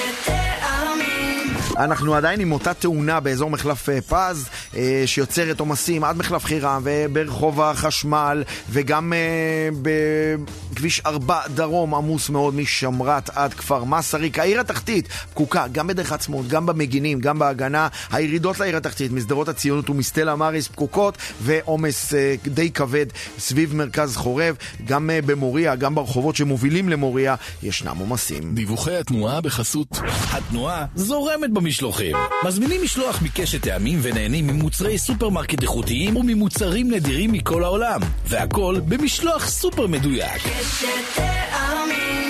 אנחנו 1.77 2.15
עדיין 2.15 2.41
עם 2.41 2.53
אותה 2.53 2.75
תאונה 2.75 3.21
באזור 3.21 3.51
מחלף 3.51 3.89
אה, 3.89 4.01
פז, 4.01 4.49
אה, 4.77 5.03
שיוצרת 5.07 5.61
עומסים 5.61 6.05
עד 6.05 6.17
מחלף 6.17 6.45
חירם 6.45 6.83
וברחוב 6.85 7.61
החשמל, 7.61 8.45
וגם 8.71 9.13
אה, 9.13 9.69
בכביש 9.83 11.01
4 11.07 11.41
דרום 11.55 11.95
עמוס 11.95 12.31
מאוד 12.31 12.55
משמרת 12.55 13.31
עד 13.31 13.55
כפר 13.55 13.85
מסריק. 13.85 14.39
העיר 14.39 14.61
התחתית 14.61 15.09
פקוקה, 15.09 15.67
גם 15.73 15.87
בדרך 15.87 16.13
עצמאות, 16.13 16.49
גם 16.49 16.67
במגינים, 16.67 17.21
גם 17.21 17.39
בהגנה. 17.39 17.89
הירידות 18.11 18.61
לעיר 18.61 18.77
התחתית, 18.77 19.13
משדרות 19.13 19.49
הציונות 19.49 19.91
ומסטלה 19.91 20.37
מאריס 20.37 20.69
פקוקות, 20.69 21.19
ועומס 21.43 22.15
די 22.47 22.71
כבד 22.71 23.07
סביב 23.39 23.75
מרכז 23.75 24.17
חורב. 24.17 24.57
גם 24.85 25.11
במוריה, 25.27 25.77
גם 25.77 25.95
ברחובות 25.95 26.37
שמובילים 26.37 26.89
למוריה, 26.89 27.35
ישנם 27.63 27.97
עומסים. 27.99 28.55
דיווחי 28.55 28.97
התנועה 28.97 29.41
בחסות. 29.41 29.89
התנועה 30.33 30.87
זורמת 30.95 31.51
במשלוחים. 31.63 32.17
מזמינים 32.45 32.83
משלוח 32.83 33.23
מקשת 33.23 33.63
טעמים 33.63 33.99
ונהנים 34.03 34.47
ממוצרי 34.47 34.99
סופרמרקט 34.99 35.63
איכותיים 35.63 36.17
וממוצרים 36.17 36.91
נדירים 36.91 37.33
מכל 37.33 37.65
העולם. 37.65 38.01
והכל 38.27 38.77
במשלוח 38.89 39.49
סופר 39.49 39.87
מדויק. 39.87 40.43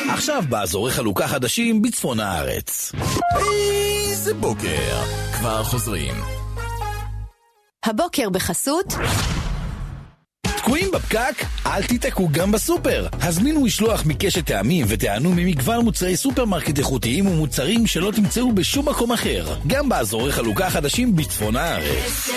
עכשיו 0.09 0.43
באזורי 0.49 0.91
חלוקה 0.91 1.28
חדשים 1.28 1.83
בצפון 1.83 2.20
הארץ. 2.20 2.93
איזה 4.11 4.35
בוקר. 4.35 5.03
כבר 5.39 5.62
חוזרים. 5.62 6.14
הבוקר 7.85 8.30
בחסות 8.30 8.87
תקועים 10.64 10.90
בפקק? 10.90 11.44
אל 11.66 11.82
תיתקעו 11.82 12.28
גם 12.32 12.52
בסופר. 12.52 13.06
הזמינו 13.12 13.60
משלוח 13.60 14.06
מקשת 14.06 14.46
טעמים 14.46 14.86
ותיהנו 14.88 15.32
ממגוון 15.32 15.84
מוצרי 15.84 16.16
סופרמרקט 16.16 16.78
איכותיים 16.78 17.26
ומוצרים 17.26 17.86
שלא 17.86 18.10
תמצאו 18.16 18.52
בשום 18.52 18.88
מקום 18.88 19.12
אחר. 19.12 19.54
גם 19.66 19.88
באזורי 19.88 20.32
חלוקה 20.32 20.70
חדשים 20.70 21.16
בצפון 21.16 21.56
הארץ. 21.56 22.30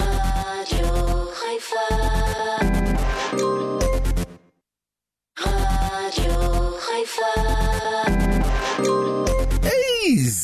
רדיו 0.00 0.06
חיפה 0.68 0.76
רדיו 0.80 1.26
חיפה 1.34 2.09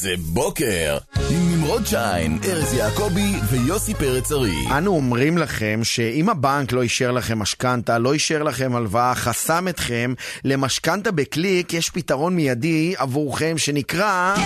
זה 0.07 0.15
בוקר, 0.19 0.99
עם 1.31 1.53
נמרוד 1.53 1.87
שיין, 1.87 2.39
ארז 2.45 2.75
יעקבי 2.75 3.33
ויוסי 3.51 3.95
פרץ 3.95 4.33
ארי. 4.33 4.79
אנו 4.79 4.91
אומרים 4.91 5.39
לכם 5.39 5.81
שאם 5.83 6.29
הבנק 6.29 6.73
לא 6.73 6.83
אישר 6.83 7.13
לכם 7.13 7.39
משכנתה, 7.39 7.99
לא 7.99 8.13
אישר 8.13 8.43
לכם 8.43 8.77
הלוואה, 8.77 9.15
חסם 9.15 9.69
אתכם 9.69 10.15
למשכנתה 10.45 11.11
בקליק, 11.11 11.75
יש 11.75 11.91
פתרון 11.91 12.37
מיידי 12.37 12.95
עבורכם 12.97 13.59
שנקרא... 13.59 14.35
כן, 14.37 14.43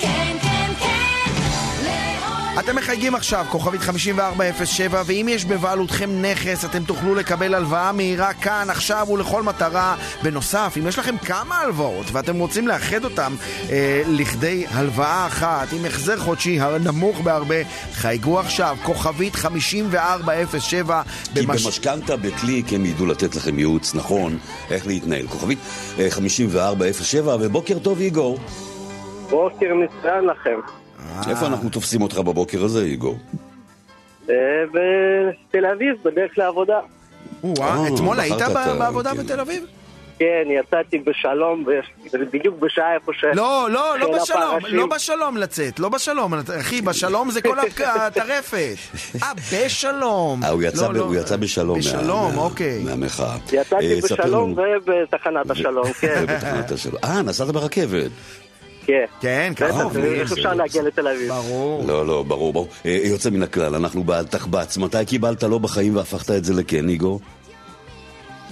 כן, 0.00 0.01
אתם 2.58 2.76
מחייגים 2.76 3.14
עכשיו, 3.14 3.44
כוכבית 3.48 3.80
5407, 3.80 5.02
ואם 5.06 5.26
יש 5.30 5.44
בבעלותכם 5.44 6.22
נכס, 6.22 6.64
אתם 6.64 6.84
תוכלו 6.84 7.14
לקבל 7.14 7.54
הלוואה 7.54 7.92
מהירה 7.92 8.32
כאן, 8.34 8.66
עכשיו 8.70 9.06
ולכל 9.12 9.42
מטרה. 9.42 9.96
בנוסף, 10.22 10.74
אם 10.78 10.86
יש 10.86 10.98
לכם 10.98 11.16
כמה 11.18 11.58
הלוואות 11.58 12.06
ואתם 12.12 12.38
רוצים 12.38 12.68
לאחד 12.68 13.04
אותם 13.04 13.34
אה, 13.70 14.02
לכדי 14.06 14.64
הלוואה 14.70 15.26
אחת, 15.26 15.72
עם 15.72 15.84
החזר 15.84 16.18
חודשי 16.18 16.60
הנמוך 16.60 17.20
בהרבה, 17.20 17.54
חייגו 17.92 18.38
עכשיו, 18.40 18.76
כוכבית 18.82 19.34
5407. 19.34 21.02
כי 21.34 21.40
במש- 21.46 21.46
במשכנתה 21.64 22.16
בקליק 22.16 22.72
הם 22.72 22.86
ידעו 22.86 23.06
לתת 23.06 23.36
לכם 23.36 23.58
ייעוץ 23.58 23.94
נכון 23.94 24.38
איך 24.70 24.86
להתנהל. 24.86 25.26
כוכבית 25.26 25.58
אה, 25.98 26.06
5407, 26.10 27.36
ובוקר 27.40 27.78
טוב 27.78 28.00
איגור. 28.00 28.38
בוקר 29.30 29.66
מצוין 29.74 30.24
לכם. 30.24 30.81
איפה 31.30 31.46
אנחנו 31.46 31.70
תופסים 31.70 32.02
אותך 32.02 32.18
בבוקר 32.18 32.64
הזה, 32.64 32.84
איגור? 32.84 33.18
אה, 34.30 34.34
בתל 34.68 35.66
אביב, 35.66 35.96
בדרך 36.04 36.38
לעבודה. 36.38 36.78
או-אה, 37.44 37.66
אה, 37.76 37.94
אתמול 37.94 38.20
היית 38.20 38.38
בעבודה 38.78 39.10
כן. 39.14 39.16
בתל 39.24 39.40
אביב? 39.40 39.64
כן, 40.18 40.42
יצאתי 40.60 40.98
בשלום, 40.98 41.64
ב- 41.64 42.16
בדיוק 42.32 42.58
בשעה 42.58 42.94
איפה 42.94 43.12
ש... 43.12 43.24
לא, 43.34 43.68
לא, 43.70 43.98
לא 43.98 44.18
בשלום. 44.22 44.58
לא 44.68 44.86
בשלום 44.86 45.36
לצאת, 45.36 45.80
לא 45.80 45.88
בשלום, 45.88 46.34
אחי, 46.60 46.80
בשלום 46.82 47.30
זה 47.30 47.42
כל 47.42 47.56
הטרפת. 47.96 48.74
אה, 49.22 49.32
בשלום. 49.52 50.44
אה, 50.44 50.48
הוא 50.48 50.62
יצא, 50.62 50.82
לא, 50.82 50.88
ב- 50.88 50.96
לא. 50.96 51.04
הוא 51.04 51.14
יצא 51.14 51.36
בשלום. 51.36 51.78
בשלום, 51.78 52.38
אוקיי. 52.38 52.82
מהמחאה. 52.84 53.36
יצאתי 53.52 53.94
אה, 53.94 53.98
בשלום 54.02 54.58
לנו. 54.58 54.72
ובתחנת 54.86 55.50
השלום, 55.50 55.92
כן. 55.92 56.24
אה, 57.04 57.22
נסעת 57.22 57.48
ברכבת. 57.48 58.10
כן. 58.92 59.04
כן, 59.20 59.52
קרוב. 59.56 59.96
איך 59.96 60.32
אפשר 60.32 60.54
להגיע 60.54 60.82
לתל 60.82 61.08
אביב? 61.08 61.28
ברור. 61.28 61.84
לא, 61.86 62.06
לא, 62.06 62.22
ברור, 62.22 62.52
ברור. 62.52 62.68
אה, 62.86 62.98
יוצא 63.04 63.30
מן 63.30 63.42
הכלל, 63.42 63.74
אנחנו 63.74 64.02
בעד 64.02 64.26
תחבץ. 64.26 64.78
מתי 64.78 65.06
קיבלת 65.06 65.42
לא 65.42 65.58
בחיים 65.58 65.96
והפכת 65.96 66.30
את 66.30 66.44
זה 66.44 66.54
לכן, 66.54 66.88
איגור? 66.88 67.20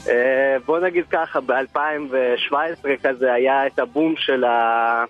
אה, 0.09 0.57
בוא 0.67 0.79
נגיד 0.79 1.05
ככה, 1.11 1.41
ב-2017 1.41 2.89
כזה 3.03 3.33
היה 3.33 3.67
את 3.67 3.79
הבום 3.79 4.15
של 4.17 4.45
ה... 4.45 5.05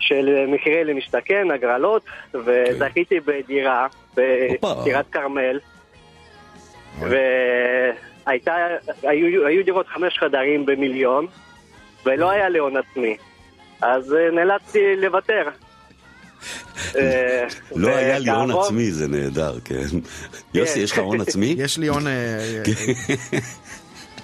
של 0.00 0.46
מחירי 0.48 0.84
למשתכן, 0.84 1.50
הגרלות, 1.50 2.02
וזכיתי 2.34 3.20
בדירה, 3.20 3.86
הופה. 4.14 4.74
בדירת 4.74 5.06
כרמל, 5.12 5.58
והייתה, 6.98 8.56
היו, 9.02 9.46
היו 9.46 9.64
דירות 9.64 9.86
חמש 9.88 10.18
חדרים 10.18 10.66
במיליון, 10.66 11.26
ולא 12.06 12.30
היה 12.30 12.48
לי 12.48 12.58
הון 12.58 12.76
עצמי, 12.76 13.16
אז 13.80 14.14
אה, 14.14 14.30
נאלצתי 14.30 14.96
לוותר. 14.96 15.48
אה, 16.96 17.46
לא 17.76 17.88
היה 17.88 18.18
לי 18.18 18.30
הון 18.30 18.50
עצמי, 18.50 18.90
זה 18.90 19.08
נהדר, 19.08 19.54
כן. 19.64 19.86
יוסי, 20.54 20.80
יש 20.80 20.92
לך 20.92 20.98
הון 20.98 21.20
עצמי? 21.20 21.54
יש 21.58 21.78
לי 21.78 21.86
הון... 21.86 22.06
אה, 22.06 22.12
אה, 22.12 23.38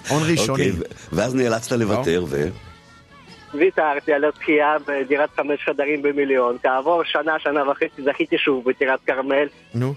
הון 0.08 0.22
ראשוני. 0.30 0.70
אוקיי, 0.70 0.72
ואז 1.12 1.34
נאלצת 1.34 1.72
לוותר, 1.72 2.24
ו... 2.28 2.48
ויתרתי 3.54 4.12
על 4.12 4.24
הזכייה 4.24 4.76
בדירת 4.86 5.30
חמש 5.36 5.64
חדרים 5.64 6.02
במיליון. 6.02 6.56
כעבור 6.62 7.04
שנה, 7.04 7.38
שנה 7.38 7.70
וחצי 7.70 8.02
זכיתי 8.04 8.38
שוב 8.38 8.64
בטירת 8.64 9.00
כרמל, 9.06 9.46
נו. 9.74 9.94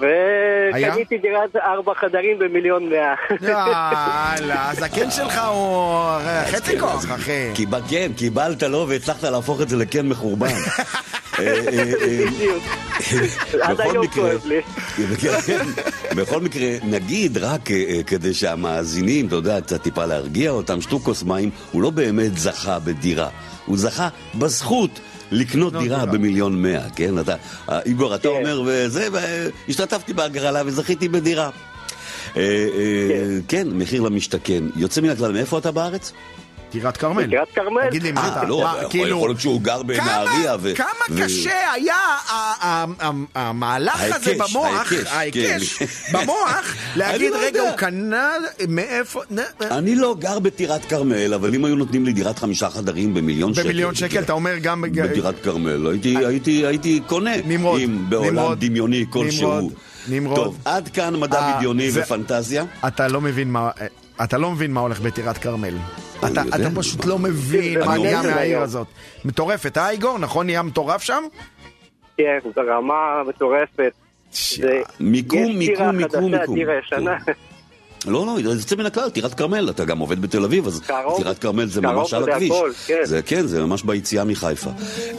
וקניתי 0.00 1.18
דירת 1.18 1.56
ארבע 1.56 1.94
חדרים 1.94 2.38
במיליון 2.38 2.88
מאה. 2.88 3.14
יאללה, 3.42 4.70
הזקן 4.70 5.10
שלך 5.10 5.40
הוא 5.52 6.04
חצי 6.50 6.80
כוח, 6.80 7.04
אחי. 7.14 7.50
כן, 7.88 8.12
קיבלת 8.16 8.62
לו 8.62 8.88
והצלחת 8.88 9.24
להפוך 9.24 9.60
את 9.60 9.68
זה 9.68 9.76
לקן 9.76 10.08
מחורבן. 10.08 10.46
אה, 11.38 11.44
אה, 11.44 11.92
אה, 12.02 12.26
בדיוק. 12.26 12.62
עד 13.62 13.80
היום 13.80 14.06
כואב 14.06 14.46
לי. 14.46 14.60
כן, 15.20 15.64
בכל 16.16 16.40
מקרה, 16.40 16.68
נגיד 16.82 17.38
רק 17.38 17.60
כדי 18.06 18.34
שהמאזינים, 18.34 19.26
אתה 19.26 19.36
יודע, 19.36 19.60
קצת 19.60 19.82
טיפה 19.82 20.06
להרגיע 20.06 20.50
אותם, 20.50 20.80
שתו 20.80 20.98
כוס 20.98 21.22
מים, 21.22 21.50
הוא 21.72 21.82
לא 21.82 21.90
באמת 21.90 22.38
זכה 22.38 22.78
בדירה, 22.78 23.28
הוא 23.66 23.78
זכה 23.78 24.08
בזכות. 24.34 25.00
לקנות 25.30 25.72
דירה 25.72 26.06
במיליון 26.06 26.62
מאה, 26.62 26.90
כן? 26.96 27.18
אתה, 27.18 27.34
אה, 27.68 27.80
איגור, 27.86 28.14
אתה 28.14 28.28
כן. 28.28 28.34
אומר, 28.34 28.62
וזה, 28.66 29.08
והשתתפתי 29.12 30.12
בהגרלה 30.12 30.62
וזכיתי 30.66 31.08
בדירה. 31.08 31.50
אה, 32.36 32.42
אה, 32.42 33.38
כן, 33.48 33.68
מחיר 33.72 34.02
למשתכן. 34.02 34.64
יוצא 34.76 35.00
מן 35.00 35.08
הכלל, 35.08 35.32
מאיפה 35.32 35.58
אתה 35.58 35.70
בארץ? 35.70 36.12
טירת 36.70 36.96
כרמל. 36.96 37.26
טירת 37.26 37.48
כרמל. 37.54 37.88
תגיד 37.88 38.02
לי, 38.02 38.12
מה 38.12 38.20
אה, 38.20 38.28
אתה... 38.28 38.44
לא, 38.44 38.60
מה, 38.62 38.74
יכול- 38.78 38.90
כאילו, 38.90 39.16
יכול 39.16 39.28
להיות 39.28 39.40
שהוא 39.40 39.60
גר 39.60 39.82
בנהריה. 39.82 40.56
ו- 40.60 40.74
כמה 40.74 41.18
קשה 41.24 41.72
היה 41.72 41.96
המהלך 43.34 44.00
הזה 44.02 44.34
במוח, 44.38 44.92
ההיקש, 45.06 45.72
כן. 45.74 45.86
במוח, 46.12 46.74
להגיד, 46.96 47.32
לא 47.32 47.38
רגע. 47.42 47.60
הוא 47.60 47.70
קנה 47.76 48.30
מאיפה... 48.68 49.22
אני 49.60 49.94
לא 49.94 50.16
גר 50.18 50.38
בטירת 50.38 50.84
כרמל, 50.84 51.34
אבל 51.34 51.54
אם 51.54 51.64
היו 51.64 51.76
נותנים 51.76 52.04
לי 52.04 52.12
דירת 52.12 52.38
חמישה 52.38 52.70
חדרים 52.70 53.14
במיליון 53.14 53.54
שקל... 53.54 53.64
במיליון 53.64 53.94
שקל, 53.94 54.18
אתה 54.20 54.32
אומר 54.32 54.58
גם... 54.58 54.82
בדירת 54.82 55.34
כרמל, 55.42 55.86
הייתי, 55.86 56.66
הייתי, 56.66 57.00
קונה. 57.06 57.30
נמרוד, 57.44 57.80
אם 57.80 58.04
בעולם 58.08 58.54
דמיוני 58.54 59.04
כלשהו. 59.10 59.70
נמרוד. 60.08 60.36
טוב, 60.36 60.58
עד 60.64 60.88
כאן 60.88 61.16
מדע 61.20 61.38
אה, 61.38 61.56
בדיוני 61.56 61.90
ופנטזיה. 61.94 62.64
אתה 62.86 63.08
לא 63.08 63.20
מבין 63.20 63.50
מה... 63.52 63.70
אתה 64.24 64.38
לא 64.38 64.50
מבין 64.50 64.72
מה 64.72 64.80
הולך 64.80 65.00
בטירת 65.00 65.38
כרמל. 65.38 65.74
אתה. 66.18 66.42
אתה 66.48 66.70
פשוט 66.74 67.04
לא 67.04 67.18
מבין 67.18 67.78
מה 67.80 67.98
נהיה 67.98 68.22
מהעיר. 68.22 68.60
הזאת. 68.60 68.86
מטורפת, 69.24 69.78
אה 69.78 69.90
איגור? 69.90 70.18
נכון 70.18 70.46
נהיה 70.46 70.62
מטורף 70.62 71.02
שם? 71.02 71.22
כן, 72.16 72.38
זו 72.54 72.60
רמה 72.68 73.22
מטורפת. 73.28 73.92
מיקום, 75.00 75.58
מיקום, 75.58 75.96
מיקום, 75.96 76.30
מיקום. 76.30 76.56
לא, 78.06 78.26
לא, 78.26 78.36
זה 78.42 78.60
יוצא 78.60 78.76
מן 78.76 78.86
הכלל, 78.86 79.10
טירת 79.10 79.34
כרמל, 79.34 79.70
אתה 79.70 79.84
גם 79.84 79.98
עובד 79.98 80.22
בתל 80.22 80.44
אביב, 80.44 80.66
אז 80.66 80.80
טירת 81.16 81.38
כרמל 81.38 81.66
זה 81.66 81.80
ממש 81.80 82.14
על 82.14 82.28
הכביש. 82.28 82.50
הכל, 82.50 82.72
כן. 82.86 83.00
זה 83.04 83.22
כן, 83.22 83.46
זה 83.46 83.64
ממש 83.64 83.82
ביציאה 83.82 84.24
מחיפה. 84.24 84.70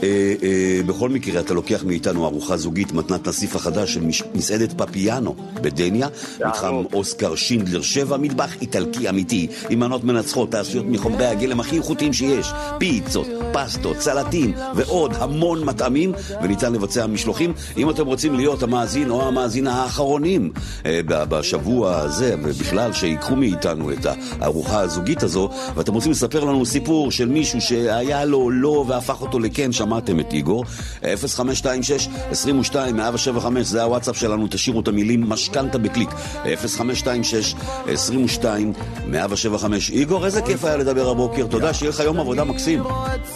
אה, 0.04 0.34
אה, 0.44 0.82
בכל 0.86 1.10
מקרה, 1.10 1.40
אתה 1.40 1.54
לוקח 1.54 1.84
מאיתנו 1.84 2.26
ארוחה 2.26 2.58
זוגית, 2.58 2.92
מתנת 2.92 3.28
נסיף 3.28 3.56
החדש 3.56 3.94
של 3.94 4.02
מסעדת 4.34 4.74
פפיאנו 4.82 5.36
בדניה, 5.54 6.08
מתחם 6.46 6.76
אוסקר 6.94 7.36
שינדלר 7.36 7.82
7, 7.82 8.18
מטבח 8.18 8.62
איטלקי 8.62 9.10
אמיתי, 9.10 9.48
עם 9.70 9.80
מנות 9.80 10.04
מנצחות, 10.04 10.52
תעשיות 10.52 10.86
מחומרי 10.90 11.26
הגלם 11.26 11.60
הכי 11.60 11.78
איכותיים 11.78 12.14
שיש, 12.14 12.52
פיצות, 12.78 13.28
פסטות, 13.54 14.00
סלטים 14.00 14.54
ועוד 14.76 15.14
המון 15.20 15.64
מטעמים, 15.64 16.14
וניתן 16.44 16.74
לבצע 16.74 17.08
משלוחים. 17.08 17.54
אם 17.78 17.90
אתם 17.90 18.06
רוצים 18.06 18.36
להיות 18.36 18.64
המאזין 18.64 19.10
או 19.10 19.28
המאזינה 19.28 19.74
האחרונים 19.84 20.52
אה, 20.86 21.00
בשבוע 21.06 21.96
הזה, 21.98 22.36
ובכלל 22.70 22.94
שיקחו 22.94 23.36
מאיתנו 23.36 23.92
את 23.92 24.06
הארוחה 24.42 24.80
הזוגית 24.80 25.24
הזו, 25.24 25.50
ואתם 25.76 25.94
רוצים 25.94 26.12
לספר 26.12 26.44
לנו 26.44 26.66
סיפור 26.66 27.12
של 27.12 27.28
מישהו 27.28 27.62
שהיה 27.62 28.26
לו 28.26 28.50
לא 28.50 28.86
והפך 28.88 29.22
אותו 29.22 29.40
לכן, 29.40 29.72
שמעתם 29.72 30.20
את 30.20 30.34
איגור, 30.34 30.66
0526 31.02 32.08
22 32.32 32.98
175 32.98 33.68
זה 33.68 33.84
הוואטסאפ 33.84 34.18
שלנו, 34.18 34.48
תשאירו 34.50 34.80
את 34.80 34.88
המילים 34.88 35.30
משכנתה 35.30 35.78
בקליק, 35.78 36.10
0526 36.44 37.56
22 37.88 38.74
175 39.08 39.90
איגור, 39.90 40.26
איזה 40.26 40.42
כיף 40.42 40.66
היה 40.66 40.78
לדבר 40.78 41.10
הבוקר, 41.10 41.48
תודה, 41.48 41.74
שיהיה 41.74 41.90
לך 41.90 42.00
יום 42.00 42.20
עבודה 42.20 42.44
מקסים. 42.44 42.84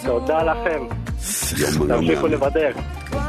תודה 0.04 0.42
לכם. 0.42 0.84
תמשיכו. 1.88 2.26
לבדר. 2.26 2.70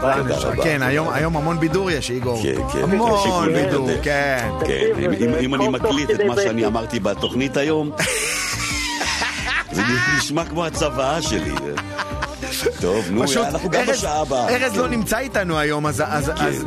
רבה. 0.01 0.63
כן, 0.63 0.81
היום 0.81 1.37
המון 1.37 1.59
בידור 1.59 1.91
יש, 1.91 2.09
איגור. 2.11 2.43
כן, 2.43 2.55
כן. 2.73 2.83
המון 2.83 3.11
תמשיכו 3.11 3.41
בידור. 3.41 3.89
כן. 4.03 4.49
כן, 4.67 4.85
אם- 5.39 5.55
אני 5.55 5.67
מקליט 5.67 6.11
את 6.11 6.19
מה 6.27 6.35
שאני. 6.35 6.65
אמרתי 6.65 6.99
בתוכנית 6.99 7.57
היום, 7.57 7.91
זה 9.71 9.81
נשמע 10.17 10.45
כמו 10.45 10.65
הצוואה 10.65 11.21
שלי. 11.21 11.51
טוב, 12.81 13.05
נו, 13.11 13.23
פשוט, 13.23 13.45
אנחנו 13.45 13.69
גם 13.69 13.85
בשעה 13.87 14.21
הבאה. 14.21 14.49
ארז 14.49 14.77
לא 14.77 14.83
כן. 14.83 14.89
נמצא 14.89 15.17
איתנו 15.17 15.57
היום, 15.59 15.87
אז- 15.87 16.03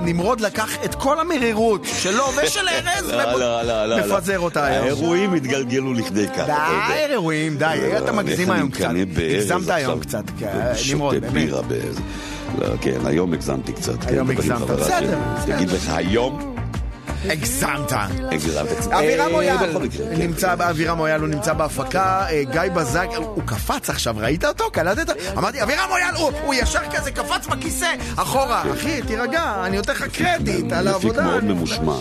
נמרוד 0.00 0.40
לקח 0.40 0.70
את 0.84 0.94
כל 0.94 1.20
המרירות 1.20 1.86
שלו 1.98 2.24
ושל 2.36 2.68
ארז, 2.86 3.10
לא, 3.10 3.32
לא, 3.38 3.62
לא, 3.62 3.86
לא. 3.86 3.96
מפזר 3.98 4.38
אותה 4.38 4.66
היום. 4.66 4.84
האירועים 4.84 5.34
התגלגלו 5.34 5.92
לכדי 5.92 6.26
כך. 6.36 6.44
די, 6.46 6.52
אירועים, 7.12 7.56
די, 7.56 7.64
אתה 7.98 8.12
מגזים 8.12 8.50
היום 8.50 8.70
קצת. 8.70 8.88
הגזמת 9.34 9.68
היום 9.70 10.00
קצת, 10.00 10.24
כן, 10.38 10.72
נמרוד, 10.92 11.14
באמת. 11.20 11.48
לא, 12.58 12.66
כן, 12.80 12.98
היום 13.06 13.32
הגזמתי 13.32 13.72
קצת. 13.72 14.04
כן, 14.04 14.08
היום 14.14 14.30
הגזמת, 14.30 14.60
בסדר. 14.70 15.18
תגיד 15.46 15.70
לך, 15.70 15.90
היום... 15.94 16.54
הגזמת. 17.24 17.92
הגזמת. 18.32 18.86
אבירם 18.92 19.26
אה, 19.26 19.32
מויאל, 19.32 19.56
כן. 19.90 20.04
נמצא, 20.18 20.52
אבירם 20.70 20.96
מויאל 20.96 21.20
הוא 21.20 21.28
נמצא 21.28 21.52
בהפקה, 21.52 22.26
אה, 22.30 22.42
גיא 22.52 22.60
בזק, 22.74 23.06
הוא 23.16 23.42
קפץ 23.46 23.90
עכשיו, 23.90 24.14
ראית 24.18 24.44
אותו? 24.44 24.64
קלטת? 24.72 25.14
אמרתי, 25.38 25.62
אבירם 25.62 25.88
מויאל, 25.88 26.14
הוא- 26.44 26.54
ישר 26.54 26.78
כזה 26.96 27.10
קפץ 27.10 27.46
בכיסא, 27.46 27.86
אחורה. 28.16 28.62
אחי, 28.72 29.02
תירגע, 29.02 29.54
אני 29.66 29.76
נותן 29.76 29.92
לך 29.92 30.02
קרדיט 30.12 30.72
על 30.72 30.88
מפיק 30.88 30.92
העבודה. 31.04 31.22
מאוד 31.22 31.42
אני- 31.44 31.52
ממושמע. 31.52 31.94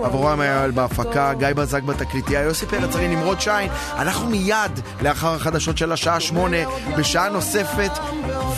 כן. 0.00 0.06
אברהם 0.06 0.38
מויאל 0.38 0.70
בהפקה, 0.70 1.32
גיא 1.38 1.48
בזק 1.56 1.82
בתקליטייה, 1.82 2.40
יוסי 2.42 2.66
פרץ, 2.66 2.94
הרי 2.96 3.08
נמרוד 3.08 3.40
שיין. 3.40 3.70
אנחנו 3.98 4.26
מיד 4.30 4.70
לאחר 5.02 5.34
החדשות 5.34 5.78
של 5.78 5.92
השעה 5.92 6.20
שמונה, 6.20 6.56
בשעה 6.98 7.28
נוספת 7.28 7.90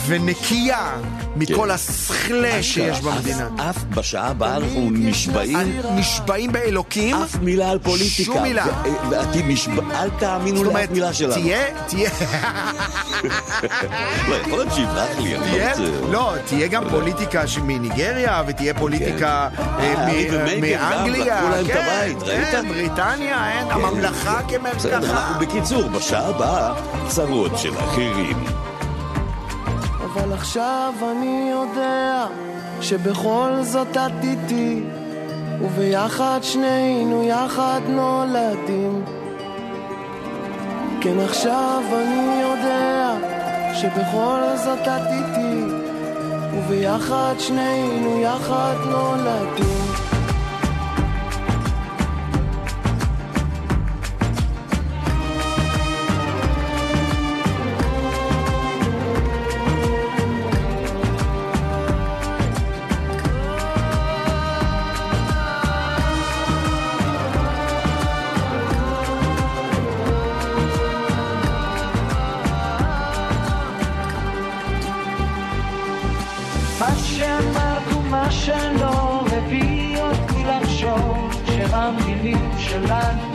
ונקייה 0.07 0.91
מכל 1.35 1.65
כן. 1.67 1.71
הסכלה 1.71 2.63
שיש 2.63 3.01
במדינה. 3.01 3.47
אף- 3.69 3.83
בשעה 3.89 4.27
הבאה 4.27 4.55
אנחנו 4.57 4.89
נשבעים, 4.91 5.57
נשבעים 5.95 6.51
באלוקים. 6.51 7.15
אף 7.15 7.35
מילה 7.41 7.69
על 7.69 7.79
פוליטיקה. 7.79 8.23
שום 8.23 8.41
מילה. 8.43 8.65
ו- 8.65 9.09
ואתי 9.09 9.43
נשבע- 9.43 9.83
אל 10.03 10.09
תאמינו 10.19 10.63
לאף 10.63 10.89
מילה 10.91 11.13
שלנו. 11.13 11.33
תהיה, 11.33 11.59
תהיה, 11.87 12.09
לא, 14.29 14.35
יכול 14.35 14.51
להיות 14.57 14.73
שיברח 14.73 15.07
לי, 15.19 15.35
אני 15.35 15.59
לא 15.59 15.69
רוצה. 15.69 16.11
לא, 16.11 16.33
תהיה 16.45 16.67
גם 16.67 16.83
פוליטיקה 16.89 17.43
מניגריה, 17.63 18.43
ותהיה 18.47 18.73
פוליטיקה 18.73 19.49
אה, 19.59 19.93
אה, 20.07 20.23
גם 20.31 20.61
מאנגליה, 20.61 21.32
לקחו 21.35 21.49
להם 21.49 21.65
את 21.65 21.71
כן, 21.71 21.85
הבית, 21.87 22.23
ראית? 22.23 22.47
כן, 22.51 22.67
בריטניה, 22.67 23.51
אין, 23.51 23.71
הממלכה 23.71 24.41
בסדר, 24.47 24.59
כמרקחה. 24.59 24.97
אנחנו 24.97 25.39
בקיצור, 25.39 25.87
בשעה 25.89 26.27
הבאה, 26.27 26.73
צרות 27.07 27.57
של 27.57 27.73
אחרים. 27.77 28.43
אבל 30.03 30.33
עכשיו 30.33 30.93
אני 31.11 31.51
יודע 31.51 32.25
שבכל 32.81 33.51
זאת 33.61 33.97
את 33.97 34.23
איתי 34.23 34.83
וביחד 35.61 36.39
שנינו 36.41 37.23
יחד 37.23 37.81
נולדים 37.87 39.03
כן 41.01 41.19
עכשיו 41.19 41.83
אני 41.93 42.41
יודע 42.41 43.13
שבכל 43.73 44.39
זאת 44.55 44.79
את 44.81 45.07
איתי 45.11 45.63
וביחד 46.53 47.33
שנינו 47.39 48.21
יחד 48.21 48.75
נולדים 48.85 50.12
שהמילים 82.23 82.51
שלנו 82.57 83.33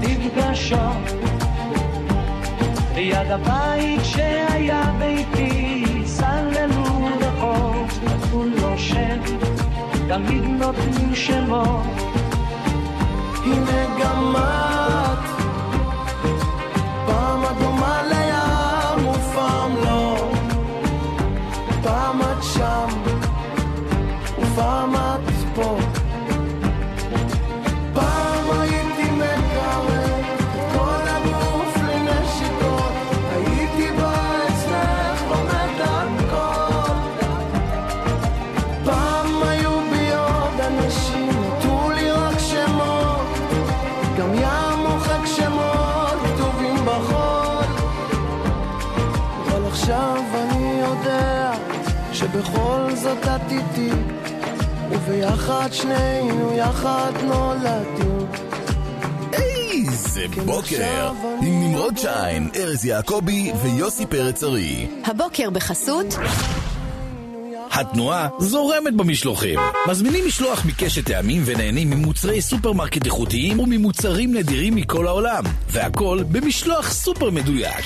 נפגשות 0.00 0.96
ליד 2.94 3.30
הבית 3.30 4.00
שהיה 4.04 4.92
ביתי 4.98 5.84
סללו 6.06 7.08
רחוב 7.20 8.00
נתנו 8.04 8.44
לו 8.44 8.78
שם 8.78 9.20
תמיד 10.08 10.44
נותנים 10.44 11.14
שמות. 11.14 11.86
הנה 13.44 13.98
גם 14.02 14.32
וביחד 55.50 55.72
שנינו 55.72 56.52
יחד 56.56 57.12
נולדים 57.22 58.26
איזה 59.32 60.24
בוקר! 60.44 61.12
עם 61.42 61.62
נמרוד 61.62 61.98
שיין, 61.98 62.50
ארז 62.56 62.84
יעקבי 62.84 63.52
ויוסי 63.62 64.06
פרץ 64.06 64.44
ארי. 64.44 64.86
הבוקר 65.04 65.50
בחסות 65.50 66.06
התנועה 67.70 68.28
זורמת 68.38 68.94
במשלוחים. 68.96 69.58
מזמינים 69.88 70.26
משלוח 70.26 70.64
מקשת 70.64 71.06
טעמים 71.06 71.42
ונהנים 71.46 71.90
ממוצרי 71.90 72.42
סופרמרקט 72.42 73.06
איכותיים 73.06 73.60
וממוצרים 73.60 74.34
נדירים 74.34 74.74
מכל 74.74 75.06
העולם. 75.06 75.44
והכל 75.68 76.22
במשלוח 76.28 76.92
סופר 76.92 77.30
מדויק. 77.30 77.84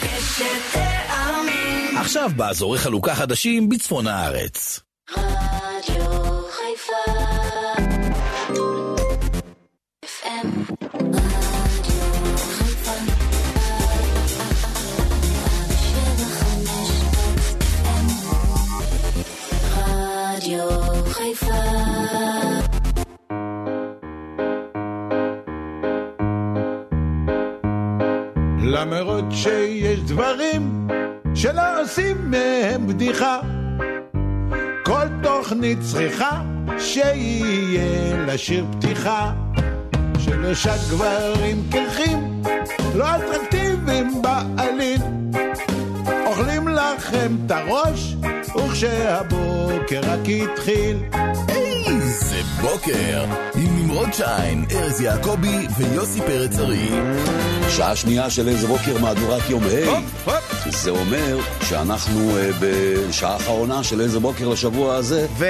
עכשיו 1.96 2.30
באזורי 2.36 2.78
חלוקה 2.78 3.14
חדשים 3.14 3.68
בצפון 3.68 4.06
הארץ. 4.06 4.84
למרות 28.74 29.24
שיש 29.30 30.01
דברים 30.01 30.89
שלא 31.35 31.82
עושים 31.82 32.30
מהם 32.30 32.87
בדיחה. 32.87 33.41
כל 34.85 35.07
תוכנית 35.22 35.78
צריכה 35.80 36.43
שיהיה 36.78 38.16
לה 38.26 38.39
שיר 38.39 38.66
פתיחה. 38.72 39.32
שלושה 40.18 40.74
גברים 40.91 41.62
קרחים, 41.70 42.43
לא 42.95 43.05
אטרקטיביים 43.16 44.22
בעליל. 44.22 45.03
אוכלים 46.26 46.68
לכם 46.68 47.37
את 47.47 47.51
הראש, 47.51 48.16
וכשהבוקר 48.57 50.00
רק 50.02 50.20
התחיל. 50.28 50.98
איזה 51.48 52.36
בוקר! 52.61 53.24
עם 53.55 53.78
נמרוד 53.78 54.12
שיין, 54.12 54.64
ארז 54.72 55.00
יעקבי 55.00 55.66
ויוסי 55.78 56.20
פרץ 56.20 56.59
ארי. 56.59 56.88
שעה 57.68 57.96
שנייה 57.96 58.30
של 58.30 58.48
איזה 58.48 58.66
בוקר 58.66 58.98
מהדורת 58.98 59.50
יום 59.50 59.62
ה' 59.64 60.30
זה 60.70 60.90
אומר 60.90 61.38
שאנחנו 61.68 62.36
אה, 62.36 62.50
בשעה 62.61 63.32
האחרונה 63.32 63.84
של 63.84 64.00
איזה 64.00 64.20
בוקר 64.20 64.48
לשבוע 64.48 64.94
הזה 64.94 65.26
ו... 65.38 65.44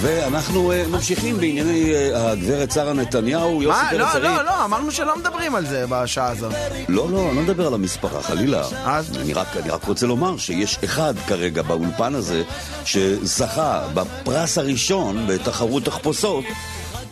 ואנחנו 0.00 0.72
אה, 0.72 0.84
ממשיכים 0.88 1.36
בענייני 1.36 1.94
אה, 1.94 2.30
הגברת 2.30 2.70
שרה 2.70 2.92
נתניהו, 2.92 3.62
יוסי 3.62 3.82
מה? 3.82 3.88
פרץ 3.90 4.14
לא. 4.14 4.20
לא, 4.20 4.44
לא, 4.44 4.64
אמרנו 4.64 4.90
שלא 4.90 5.16
מדברים 5.16 5.54
על 5.54 5.66
זה 5.66 5.84
בשעה 5.88 6.28
הזאת. 6.28 6.52
לא, 6.88 7.10
לא, 7.10 7.28
אני 7.28 7.36
לא 7.36 7.42
מדבר 7.42 7.66
על 7.66 7.74
המספרה, 7.74 8.22
חלילה. 8.22 8.62
אז? 8.84 9.18
אני 9.18 9.32
רק, 9.32 9.46
אני 9.62 9.70
רק 9.70 9.84
רוצה 9.84 10.06
לומר 10.06 10.36
שיש 10.36 10.78
אחד 10.84 11.14
כרגע 11.26 11.62
באולפן 11.62 12.14
הזה 12.14 12.42
שזכה 12.84 13.82
בפרס 13.94 14.58
הראשון 14.58 15.26
בתחרות 15.26 15.84
תחפושות 15.84 16.44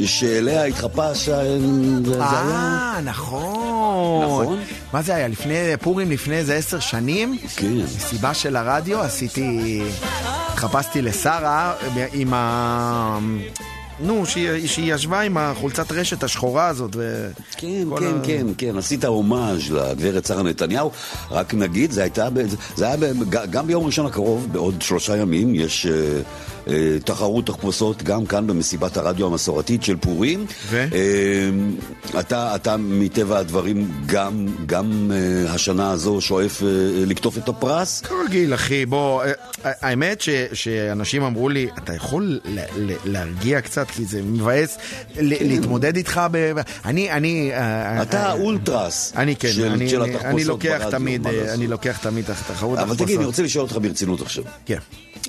שאליה 0.04 0.64
התחפש... 0.64 1.28
אה, 1.28 1.58
זה 2.04 2.04
זה 2.04 2.14
היה... 2.14 2.30
אה, 2.30 3.00
נכון. 3.04 4.24
נכון. 4.24 4.58
מה 4.92 5.02
זה 5.02 5.14
היה? 5.14 5.28
לפני 5.28 5.54
פורים, 5.80 6.10
לפני 6.10 6.36
איזה 6.36 6.54
עשר 6.54 6.80
שנים? 6.80 7.38
כן. 7.56 7.72
מסיבה 7.72 8.34
של 8.34 8.56
הרדיו, 8.56 9.00
עשיתי... 9.00 9.82
התחפשתי 10.56 11.02
לשרה 11.02 11.74
עם 12.12 12.34
ה... 12.34 13.18
נו, 14.00 14.26
שהיא 14.26 14.68
שהיא 14.68 14.94
ישבה 14.94 15.20
עם 15.20 15.36
החולצת 15.36 15.92
רשת 15.92 16.22
השחורה 16.24 16.68
הזאת. 16.68 16.90
ו... 16.96 17.30
כן, 17.56 17.84
כן, 17.98 18.06
ה- 18.06 18.24
כן, 18.24 18.46
כן, 18.58 18.78
עשית 18.78 19.04
הומאז' 19.04 19.70
לגברת 19.70 20.26
שרה 20.26 20.42
נתניהו. 20.42 20.90
רק 21.30 21.54
נגיד, 21.54 21.90
זה, 21.90 22.02
הייתה, 22.02 22.28
זה 22.76 22.86
היה 22.86 22.96
גם 23.50 23.66
ביום 23.66 23.86
ראשון 23.86 24.06
הקרוב, 24.06 24.52
בעוד 24.52 24.82
שלושה 24.82 25.16
ימים, 25.16 25.54
יש 25.54 25.86
אה, 25.86 25.92
אה, 26.68 26.96
תחרות 27.04 27.46
תחפושות 27.46 28.02
גם 28.02 28.26
כאן 28.26 28.46
במסיבת 28.46 28.96
הרדיו 28.96 29.26
המסורתית 29.26 29.82
של 29.82 29.96
פורים. 29.96 30.46
ו? 30.68 30.86
אה, 30.92 32.20
אתה, 32.20 32.54
אתה 32.54 32.76
מטבע 32.78 33.38
הדברים 33.38 33.90
גם, 34.06 34.46
גם 34.66 35.10
השנה 35.48 35.90
הזו 35.90 36.20
שואף 36.20 36.62
לקטוף 37.06 37.38
את 37.38 37.48
הפרס. 37.48 38.00
כרגיל, 38.00 38.54
אחי, 38.54 38.86
בוא, 38.86 39.22
האמת 39.64 40.20
ש, 40.20 40.28
שאנשים 40.52 41.22
אמרו 41.22 41.48
לי, 41.48 41.68
אתה 41.78 41.94
יכול 41.94 42.40
להרגיע 43.04 43.60
קצת, 43.60 43.85
כי 43.88 44.04
זה 44.04 44.22
מבאס 44.22 44.78
ל, 45.16 45.48
להתמודד 45.48 45.96
איתך. 45.96 46.20
אני, 46.84 47.10
אני... 47.10 47.50
אה, 47.52 48.02
אתה 48.02 48.22
אה, 48.22 48.28
האולטרס 48.28 49.12
אני 49.16 49.36
כן, 49.36 49.48
אני, 50.24 50.44
לוקח 50.44 50.82
תמיד, 50.90 51.26
אה? 51.26 51.54
אני 51.54 51.66
לוקח 51.66 51.98
תמיד 51.98 52.24
את 52.24 52.30
התחרות 52.30 52.78
אבל. 52.78 52.96
תגיד, 52.96 53.16
אני 53.16 53.26
רוצה 53.26 53.42
לשאול 53.42 53.64
אותך 53.64 53.76
ברצינות 53.82 54.20
עכשיו. 54.20 54.44
כן. 54.66 54.78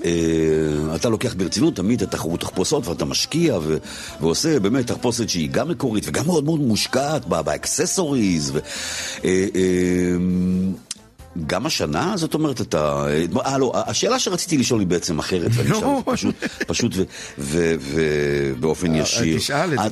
אה, 0.06 0.96
אתה 0.96 1.10
לוקח 1.10 1.34
ברצינות 1.34 1.76
תמיד 1.76 2.02
את 2.02 2.12
תחרות 2.12 2.40
תחפושות 2.40 2.88
ואתה 2.88 3.06
משקיע 3.06 3.58
ו- 3.62 3.78
ועושה 4.22 4.60
באמת 4.60 4.88
תחפושת 4.88 5.30
שהיא 5.30 5.50
גם 5.50 5.68
מקורית 5.70 6.04
וגם 6.08 6.26
מאוד 6.26 6.44
מאוד 6.44 6.60
מושקעת 6.60 7.26
באקססוריז. 7.26 8.52
ו- 8.54 8.60
אה, 9.24 9.46
אה, 9.56 10.18
גם 11.48 11.66
השנה, 11.66 12.14
זאת 12.16 12.34
אומרת, 12.34 12.62
אתה... 12.62 13.06
אה, 13.46 13.58
לא, 13.58 13.72
השאלה 13.76 14.20
שרציתי 14.20 14.58
לשאול 14.58 14.80
היא 14.80 14.88
בעצם 14.88 15.20
אחרת, 15.20 15.52
ואני 15.54 15.72
אשאל 15.72 15.88
פשוט, 16.06 16.36
פשוט 16.68 16.92
ובאופן 17.38 18.96
אה, 18.96 19.00
ישיר. 19.00 19.38
תשאל 19.38 19.74
את 19.74 19.80
זה 19.80 19.84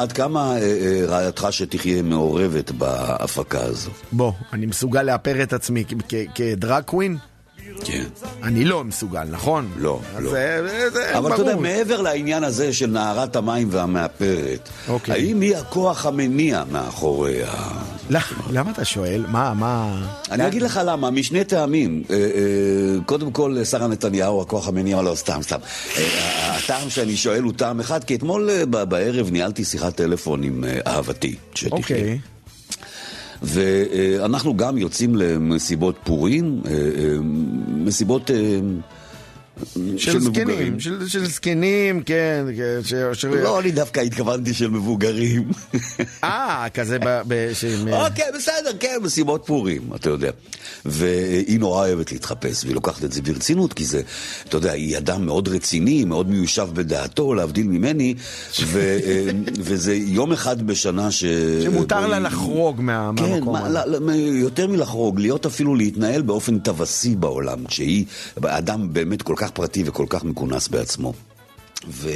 עד. 0.00 0.12
כמה, 0.12 0.56
אה, 0.56 0.60
אה, 0.60 1.06
רעייתך 1.06 1.46
שתחיה 1.50 2.02
מעורבת 2.02 2.70
בהפקה 2.70 3.60
הזו? 3.60 3.90
בוא, 4.12 4.32
אני 4.52 4.66
מסוגל 4.66 5.02
לאפר 5.02 5.42
את 5.42 5.52
עצמי 5.52 5.84
כדרג 6.34 6.82
קווין? 6.82 7.16
כן. 7.84 8.04
אני 8.42 8.64
לא 8.64 8.84
מסוגל, 8.84 9.24
נכון? 9.30 9.70
לא, 9.76 10.00
לא. 10.18 10.30
זה, 10.30 10.88
זה 10.92 11.18
אבל 11.18 11.32
אתה 11.32 11.42
יודע, 11.42 11.52
ברור. 11.52 11.62
מעבר 11.62 12.00
לעניין 12.00 12.44
הזה 12.44 12.72
של 12.72 12.86
נערת 12.86 13.36
המים 13.36 13.68
והמאפרת, 13.70 14.68
אוקיי. 14.88 15.14
האם 15.14 15.40
היא 15.40 15.56
הכוח 15.56 16.06
המניע 16.06 16.64
מאחורי 16.72 17.42
ה... 17.44 17.82
למה 18.50 18.70
אתה 18.70 18.84
שואל? 18.84 19.24
מה, 19.28 19.54
מה... 19.54 20.02
אני 20.30 20.46
אגיד 20.46 20.62
לך 20.62 20.80
למה, 20.84 21.10
משני 21.10 21.44
טעמים. 21.44 22.02
אה, 22.10 22.16
אה, 22.16 22.20
קודם 23.06 23.30
כל, 23.30 23.64
שרה 23.64 23.86
נתניהו, 23.86 24.42
הכוח 24.42 24.68
המניע, 24.68 25.02
לא, 25.02 25.14
סתם, 25.14 25.38
סתם. 25.42 25.58
אה, 25.98 26.56
הטעם 26.56 26.90
שאני 26.90 27.16
שואל 27.16 27.42
הוא 27.42 27.52
טעם 27.56 27.80
אחד, 27.80 28.04
כי 28.04 28.14
אתמול 28.14 28.50
בערב 28.64 29.30
ניהלתי 29.30 29.64
שיחת 29.64 29.96
טלפון 29.96 30.42
עם 30.42 30.64
אה, 30.64 30.78
אהבתי, 30.86 31.34
שתחיה. 31.54 31.78
אוקיי. 31.78 32.18
ואנחנו 33.42 34.56
גם 34.56 34.78
יוצאים 34.78 35.16
למסיבות 35.16 35.96
פורים, 36.04 36.62
מסיבות... 37.68 38.30
אה, 39.76 39.82
של 39.96 40.20
זקנים. 40.20 40.80
של, 40.80 41.08
של 41.08 41.26
זקנים, 41.26 42.02
כן, 42.02 42.46
כן, 42.56 42.78
ש... 42.84 42.94
ש... 43.12 43.24
לא, 43.24 43.60
אני 43.60 43.70
דווקא 43.70 44.00
התכוונתי 44.00 44.54
של 44.54 44.70
מבוגרים. 44.70 45.48
אה, 46.24 46.66
כזה 46.74 46.98
ב... 46.98 47.20
ב... 47.28 47.50
ש... 47.54 47.64
אוקיי, 47.92 48.24
בסדר, 48.36 48.70
כן, 48.80 48.96
מסיבות 49.02 49.42
פורים, 49.46 49.82
אתה 49.94 50.10
יודע. 50.10 50.30
והיא 50.84 51.60
נורא 51.60 51.86
אוהבת 51.86 52.12
להתחפש, 52.12 52.64
והיא 52.64 52.74
לוקחת 52.74 53.04
את 53.04 53.12
זה 53.12 53.22
ברצינות, 53.22 53.72
כי 53.72 53.84
זה, 53.84 54.00
אתה 54.48 54.56
יודע, 54.56 54.72
היא 54.72 54.98
אדם 54.98 55.26
מאוד 55.26 55.48
רציני, 55.48 56.04
מאוד 56.04 56.30
מיושב 56.30 56.68
בדעתו, 56.72 57.34
להבדיל 57.34 57.66
ממני, 57.66 58.14
ו, 58.66 58.98
וזה 59.60 59.94
יום 59.94 60.32
אחד 60.32 60.62
בשנה 60.66 61.10
ש... 61.10 61.24
שמותר 61.64 62.06
לה 62.06 62.16
היא- 62.16 62.24
לחרוג 62.24 62.80
מה... 62.80 63.10
כן, 63.16 63.22
מהמקום 63.22 63.52
מה, 63.52 63.66
הזה. 63.66 63.98
לא, 64.00 64.12
יותר 64.12 64.66
מלחרוג, 64.66 65.20
להיות 65.20 65.46
אפילו 65.46 65.74
להתנהל 65.74 66.22
באופן 66.22 66.58
טווסי 66.58 67.16
בעולם, 67.16 67.66
כשהיא 67.66 68.04
אדם 68.42 68.92
באמת 68.92 69.22
כל 69.22 69.34
כך 69.36 69.47
פרטי 69.50 69.82
וכל 69.86 70.06
כך 70.08 70.24
מכונס 70.24 70.68
בעצמו. 70.68 71.12
ו- 71.90 72.08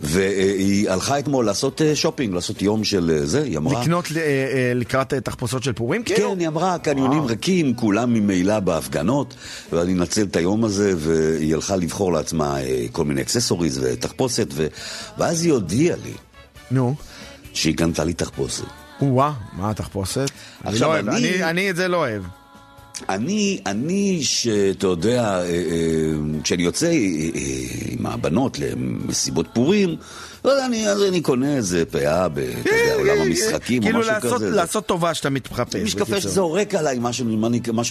והיא 0.00 0.90
הלכה 0.90 1.18
אתמול 1.18 1.46
לעשות 1.46 1.82
אה, 1.82 1.96
שופינג, 1.96 2.34
לעשות 2.34 2.62
יום 2.62 2.84
של 2.84 3.10
אה, 3.20 3.26
זה, 3.26 3.42
היא 3.42 3.58
אמרה... 3.58 3.80
לקנות 3.82 4.10
ל- 4.10 4.18
אה, 4.18 4.22
אה, 4.22 4.72
לקראת 4.74 5.14
אה, 5.14 5.20
תחפושות 5.20 5.62
של 5.62 5.72
פורים? 5.72 6.02
כאילו? 6.02 6.30
כן, 6.32 6.40
היא 6.40 6.48
אמרה, 6.48 6.74
הקניונים 6.74 7.24
ריקים, 7.24 7.74
כולם 7.74 8.12
ממילא 8.14 8.60
בהפגנות, 8.60 9.34
ואני 9.72 9.92
אנצל 9.92 10.22
את 10.22 10.36
היום 10.36 10.64
הזה, 10.64 10.92
והיא 10.96 11.54
הלכה 11.54 11.76
לבחור 11.76 12.12
לעצמה 12.12 12.60
אה, 12.62 12.86
כל 12.92 13.04
מיני 13.04 13.20
accessories 13.22 13.78
ותחפושת, 13.82 14.46
ו... 14.52 14.66
ואז 15.18 15.42
היא 15.44 15.52
הודיעה 15.52 15.96
לי 16.04 16.12
נו. 16.70 16.94
שהיא 17.54 17.76
קנתה 17.76 18.04
לי 18.04 18.12
תחפושת. 18.12 18.64
וואה, 19.02 19.32
מה 19.52 19.70
התחפושת? 19.70 20.30
אני 20.64 20.72
עכשיו, 20.72 20.88
לא 20.92 20.98
אני- 20.98 21.16
אני- 21.16 21.44
אני 21.44 21.70
את 21.70 21.76
זה 21.76 21.88
לא 21.88 21.96
אוהב. 21.96 22.22
אני, 23.08 23.60
אני, 23.66 24.18
שאתה 24.22 24.86
יודע, 24.86 25.22
אה, 25.22 25.44
אה, 25.44 25.52
כשאני 26.42 26.62
יוצא 26.62 26.86
אה, 26.86 26.92
עם 27.90 28.06
הבנות 28.06 28.58
למסיבות 28.58 29.46
פורים, 29.52 29.96
לא 30.44 30.50
יודע, 30.50 30.66
אני, 30.66 30.88
אז 30.88 31.02
אני 31.02 31.20
קונה 31.20 31.56
איזה 31.56 31.84
פאה 31.84 32.28
בעולם 32.28 33.18
המשחקים 33.26 33.82
או 33.82 33.86
כאילו 33.88 34.00
משהו 34.00 34.12
כזה. 34.20 34.50
לעשות 34.50 34.86
טובה 34.86 35.14
שאתה 35.14 35.30
מתחפש. 35.30 35.76
משקפה. 35.76 36.20
שזורק 36.20 36.74
עליי 36.74 36.98
משהו, 37.00 37.26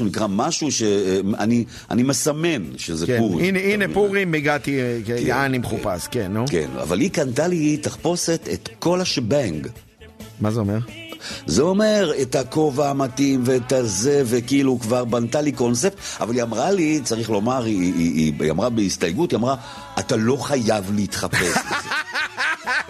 נקרא- 0.05 0.27
משהו 0.29 0.71
שאני 0.71 1.63
אני 1.91 2.03
מסמן 2.03 2.63
שזה 2.77 3.07
כן, 3.07 3.17
פורים. 3.19 3.55
הנה? 3.55 3.85
פורים, 3.93 4.33
הגעתי, 4.33 4.79
אה, 4.81 4.99
כן, 5.05 5.15
מחופש, 5.59 6.07
כן, 6.11 6.31
נו. 6.33 6.45
כן, 6.49 6.67
אבל 6.81 6.99
היא 6.99 7.09
קנתה 7.09 7.47
לי 7.47 7.77
תחפושת 7.77 8.47
את 8.53 8.69
כל 8.79 9.01
השבנג. 9.01 9.67
מה 10.41 10.51
זה 10.51 10.59
אומר? 10.59 10.77
זה 11.45 11.61
אומר 11.61 12.11
את 12.21 12.35
הכובע 12.35 12.89
המתאים 12.89 13.41
ואת 13.45 13.71
הזה, 13.71 14.21
וכאילו 14.25 14.79
כבר 14.79 15.05
בנתה 15.05 15.41
לי 15.41 15.51
קונספט, 15.51 15.93
אבל 16.19 16.35
היא 16.35 16.43
אמרה 16.43 16.71
לי, 16.71 16.99
צריך 17.03 17.29
לומר, 17.29 17.63
היא, 17.63 17.81
היא, 17.81 17.93
היא, 18.15 18.33
היא 18.39 18.51
אמרה 18.51 18.69
בהסתייגות, 18.69 19.31
היא 19.31 19.37
אמרה, 19.37 19.55
אתה 19.99 20.15
לא 20.15 20.35
חייב 20.35 20.91
להתחפש 20.95 21.41
לזה. 21.41 21.59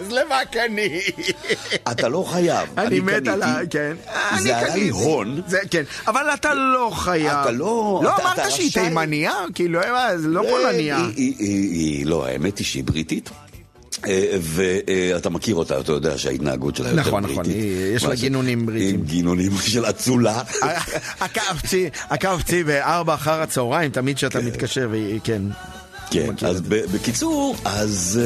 אז 0.00 0.06
למה 0.12 0.44
קני? 0.52 1.00
אתה 1.90 2.08
לא 2.08 2.24
חייב. 2.30 2.68
אני 2.78 3.00
מת 3.00 3.28
על 3.28 3.42
ה... 3.42 3.58
כן. 3.70 3.96
זה 4.38 4.58
עלה 4.58 4.74
לי. 4.76 4.88
הון. 4.88 5.40
זה, 5.46 5.58
כן, 5.70 5.82
אבל 6.06 6.26
אתה 6.34 6.54
לא 6.54 6.90
חייב. 6.94 7.38
אתה 7.42 7.50
לא- 7.50 8.00
לא 8.04 8.16
אמרת 8.16 8.50
שהיא. 8.50 8.72
תימניה? 8.72 9.32
כאילו, 9.54 9.80
אה, 9.82 10.14
לא 10.18 10.42
פולניה. 10.50 10.96
היא, 10.96 11.06
היא, 11.16 11.34
היא, 11.38 11.70
היא, 11.72 12.06
לא, 12.06 12.26
האמת 12.26 12.58
היא 12.58 12.66
שהיא 12.66 12.84
בריטית. 12.84 13.30
אה, 14.06 14.36
ואתה 14.40 15.30
מכיר 15.30 15.54
אותה, 15.54 15.80
אתה 15.80 15.92
יודע 15.92 16.18
שההתנהגות 16.18 16.76
שלה 16.76 16.88
יותר 16.88 17.00
נכון, 17.00 17.22
בריטית. 17.22 17.38
נכון, 17.40 17.52
היא- 17.52 17.94
יש 17.96 18.04
לה 18.04 18.14
גינונים 18.14 18.66
בריטיים. 18.66 18.94
עם 18.94 19.02
גינונים 19.04 19.52
של 19.72 19.84
אצולה. 19.86 20.42
עקבתי, 21.20 21.88
עקבתי 22.10 22.64
בארבע 22.64 23.14
אחר 23.14 23.42
הצהריים, 23.42 23.90
תמיד 23.90 24.16
כשאתה 24.16 24.40
מתקשר, 24.40 24.88
והיא- 24.90 25.20
כן. 25.24 25.42
כן, 26.10 26.30
אז 26.46 26.60
בקיצור, 26.60 27.56
אז... 27.64 28.20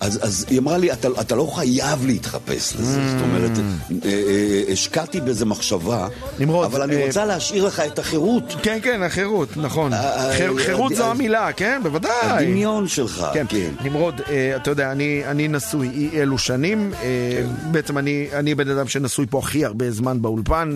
אז, 0.00 0.18
אז 0.22 0.46
היא 0.50 0.58
אמרה 0.58 0.78
לי, 0.78 0.92
אתה, 0.92 1.08
אתה 1.20 1.34
לא 1.34 1.50
חייב 1.56 2.06
להתחפש 2.06 2.76
לזה. 2.78 3.00
זאת 3.10 3.20
אומרת, 3.22 3.50
אה, 3.58 4.08
אה, 4.10 4.62
השקעתי 4.72 5.20
בזה 5.20 5.44
מחשבה, 5.46 6.08
נמרוד, 6.38 6.64
אבל 6.64 6.82
אני 6.82 6.96
אה, 6.96 7.06
רוצה 7.06 7.24
להשאיר 7.24 7.66
לך 7.66 7.80
את 7.80 7.98
החירות. 7.98 8.42
כן, 8.62 8.78
כן, 8.82 9.02
החירות, 9.02 9.48
נכון. 9.56 9.92
חיר- 10.36 10.58
חירות 10.58 10.94
זו 10.94 11.04
המילה, 11.10 11.52
כן, 11.52 11.80
בוודאי. 11.82 12.12
הדמיון 12.22 12.88
שלך, 12.88 13.26
כן, 13.34 13.46
כן. 13.48 13.70
נמרוד, 13.84 14.20
אתה 14.56 14.70
יודע, 14.70 14.92
אני, 14.92 15.22
אני 15.26 15.48
נשוי 15.48 15.88
אי 15.94 16.22
אלו 16.22 16.38
שנים, 16.38 16.92
כן. 17.00 17.46
בעצם 17.72 17.98
אני, 17.98 18.28
אני 18.32 18.54
בן 18.54 18.70
אדם 18.70 18.88
שנשוי 18.88 19.26
פה 19.30 19.38
הכי 19.38 19.64
הרבה 19.64 19.90
זמן 19.90 20.22
באולפן, 20.22 20.74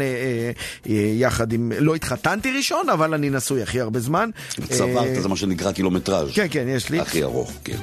יחד 1.17 1.53
עם, 1.53 1.73
לא 1.79 1.95
התחתנתי 1.95 2.53
ראשון, 2.57 2.89
אבל 2.89 3.15
אני 3.15 3.31
נשוי 3.31 3.63
הכי 3.63 3.81
הרבה 3.81 4.01
זמן. 4.01 4.31
צברת, 4.71 5.23
זה 5.23 5.29
מה 5.29 5.37
שנקרא 5.37 5.73
קילומטראז'. 5.73 6.29
כן, 6.35 6.47
כן, 6.51 6.65
יש 6.69 6.91
לי. 6.91 7.01
הכי 7.01 7.23
ארוך, 7.23 7.53
כן. 7.65 7.77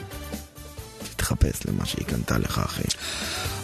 תתחפש 1.29 1.65
למה 1.67 1.85
שהיא 1.85 2.05
קנתה 2.05 2.37
לך, 2.37 2.61
אחי. 2.65 2.81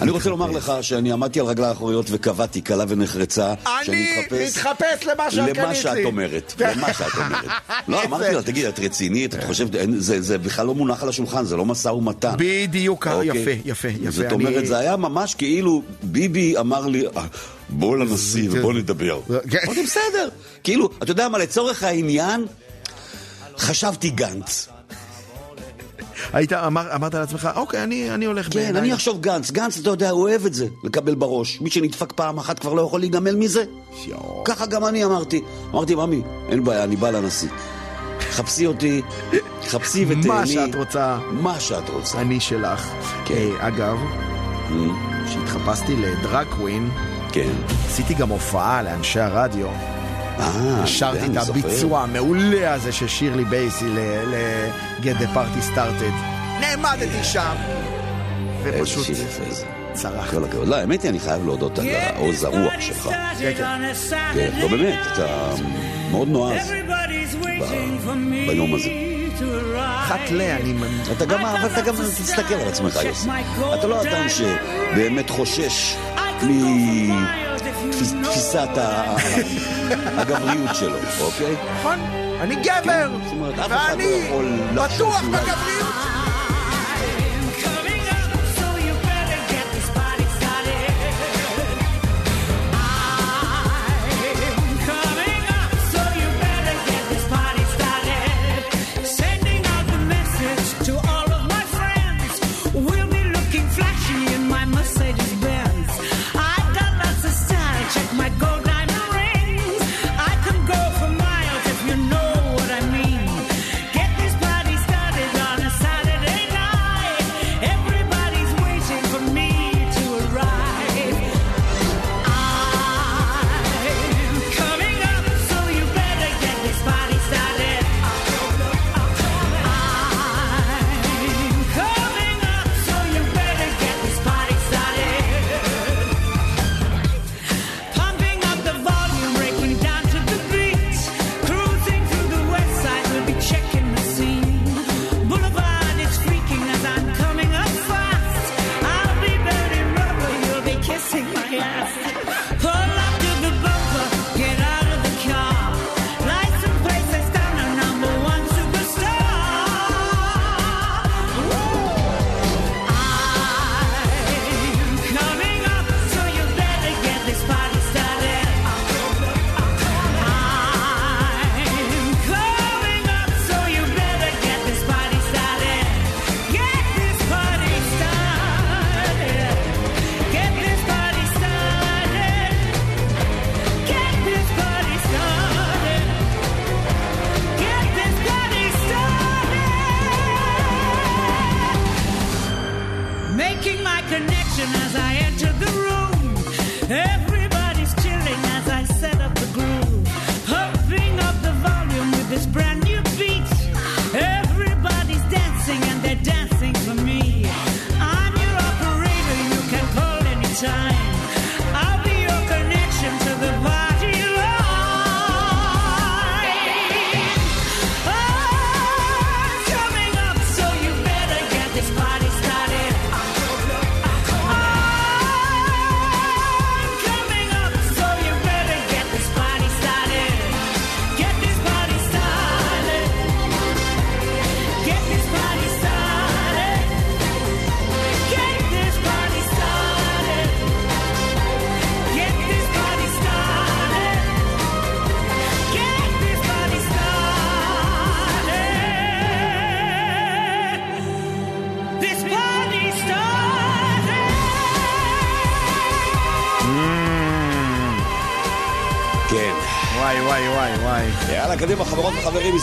אני 0.02 0.12
רוצה 0.12 0.30
לומר 0.30 0.52
לך 0.52 0.72
שאני 0.82 1.12
עמדתי 1.12 1.40
על 1.40 1.46
רגלי 1.46 1.66
האחוריות 1.66 2.06
וקבעתי 2.10 2.62
קלה 2.62 2.86
ונחרצה 2.88 3.54
שאני 3.86 3.98
אני 3.98 4.20
אתחפש 4.50 4.58
מתחפש 4.58 5.06
למה 5.06 5.32
שאת 5.32 5.40
קנית 5.46 5.58
לי. 5.58 5.64
למה 5.64 5.76
שאת 5.76 6.06
אומרת, 6.06 6.54
למה 6.60 6.94
שאת 6.94 7.14
אומרת. 7.18 7.46
לא. 7.88 8.04
אמרתי 8.04 8.34
לה, 8.34 8.42
תגיד, 8.42 8.66
את 8.66 8.80
רצינית? 8.80 9.36
את 9.36 9.44
חושבת, 9.44 9.70
זה 9.98 10.22
זה 10.22 10.38
בכלל 10.38 10.66
לא 10.66 10.76
מונח 10.76 11.04
על 11.04 11.10
השולחן, 11.10 11.46
זה 11.46 11.58
לא 11.58 11.66
משא 11.66 11.90
ומתן. 11.90 12.34
בדיוק, 12.38 13.08
אוקיי? 13.08 13.28
יפה, 13.42 13.52
יפה, 13.66 13.88
יפה. 13.88 14.12
זאת 14.12 14.32
אומרת, 14.32 14.66
זה 14.68 14.78
היה 14.78 14.98
ממש 14.98 15.36
כאילו 15.36 15.82
ביבי 16.04 16.58
אמר 16.58 16.88
לי, 16.88 17.08
"אה, 17.18 17.26
בוא 17.70 17.98
לנשיא 17.98 18.50
ובוא 18.52 18.74
נדבר. 18.74 19.20
אמרתי, 19.66 19.84
בסדר. 19.84 20.30
כאילו, 20.64 20.90
אתה 21.04 21.12
יודע 21.12 21.30
מה, 21.30 21.38
לצורך 21.38 21.84
העניין, 21.84 22.46
חשבתי 23.58 24.10
גנץ. 24.10 24.68
היית, 26.34 26.54
אמר, 26.54 26.96
אמרת 26.96 27.14
לעצמך, 27.14 27.50
אוקיי, 27.56 27.84
אני, 27.84 28.12
אני 28.12 28.26
הולך 28.26 28.46
כן, 28.46 28.60
בעיניים." 28.60 28.84
אני 28.84 28.94
אחשוב 28.94 29.22
גנץ. 29.22 29.52
גנץ, 29.52 29.78
אתה 29.78 29.90
יודע, 29.90 30.10
הוא 30.10 30.22
אוהב 30.22 30.46
את 30.46 30.54
זה, 30.54 30.68
לקבל 30.84 31.16
בראש. 31.16 31.62
מי 31.62 31.70
שנדפק 31.70 32.14
פעם 32.14 32.38
אחת 32.38 32.60
כבר 32.60 32.74
לא 32.74 32.82
יכול 32.82 33.00
להיגמל 33.00 33.36
מזה. 33.36 33.64
ככה 34.46 34.66
גם 34.66 34.86
אני 34.86 35.06
אמרתי. 35.06 35.42
אמרתי, 35.72 35.96
ממי, 35.96 36.22
אין 36.50 36.64
בעיה, 36.64 36.84
אני 36.84 36.96
בא 36.96 37.10
לנשיא. 37.10 37.50
חפשי 38.20 38.66
אותי, 38.66 39.02
חפשי 39.68 40.06
ותהני. 40.06 40.28
מה 40.28 40.48
שאת 40.48 40.76
רוצה. 40.76 41.18
מה 41.32 41.60
שאת 41.60 41.90
רוצה. 41.90 42.22
אני 42.22 42.40
שלך. 42.40 42.92
כן. 43.26 43.36
אה, 43.36 43.68
אגב, 43.68 43.98
כשהתחפשתי 45.26 45.96
לדרג 45.96 46.48
קווין, 46.58 46.90
כן. 47.32 47.54
עשיתי 47.86 48.14
גם 48.14 48.30
הופעה 48.30 48.84
לאנשי 48.84 49.20
הרדיו. 49.20 49.95
אה, 50.40 50.88
שרתי 50.88 51.26
את. 51.26 51.50
הביצוע 51.50 52.02
המעולה 52.02 52.74
הזה 52.74 52.92
של 52.92 53.08
שירלי 53.08 53.46
בייסי 53.46 53.86
ל-Get 53.88 55.22
the 55.22 55.36
Party 55.36 55.76
Started. 55.76 56.14
נעמדתי 56.62 57.24
שם, 57.24 57.56
ופשוט 58.64 59.06
שיר 59.06 59.16
יפה 59.22 59.52
זה. 59.52 59.66
צרח. 59.94 60.32
כל 60.32 60.44
הכבוד. 60.44 60.68
לא, 60.68 60.76
האמת 60.76 61.02
היא, 61.04 61.10
אני 61.10 61.20
חייב 61.20 61.46
להודות 61.46 61.80
על 61.80 61.86
העוז 61.90 62.44
הרוח 62.44 62.74
שלך. 62.80 63.10
כן, 63.40 63.54
כן. 63.58 63.94
כן, 64.34 64.50
לא 64.60 64.68
באמת, 64.68 65.00
אתה 65.14 65.54
מאוד 66.12 66.28
נועז 66.28 66.72
ביום 68.48 68.74
הזה. 68.76 68.90
חת 70.02 70.32
לה, 70.32 70.56
אני... 70.56 70.74
אתה 71.12 71.26
גם, 71.26 71.46
אבל 71.46 71.68
אתה 71.74 71.82
גם 71.82 71.96
תסתכל 71.96 72.54
על 72.54 72.68
עצמך, 72.68 73.00
יוסי. 73.06 73.30
אתה 73.80 73.88
לא 73.88 74.02
אדם 74.02 74.30
שבאמת 74.30 75.30
חושש 75.30 75.96
מתפיסת 78.02 78.70
הגבריות 80.18 80.76
שלו, 80.76 80.98
אוקיי? 81.22 81.56
נכון, 81.80 82.00
אני 82.42 82.56
גבר, 82.56 83.10
לא 83.40 83.66
ואני 83.70 84.30
לחשוב 84.76 85.08
בטוח 85.08 85.22
בגבריות. 85.22 85.86
My 86.06 86.15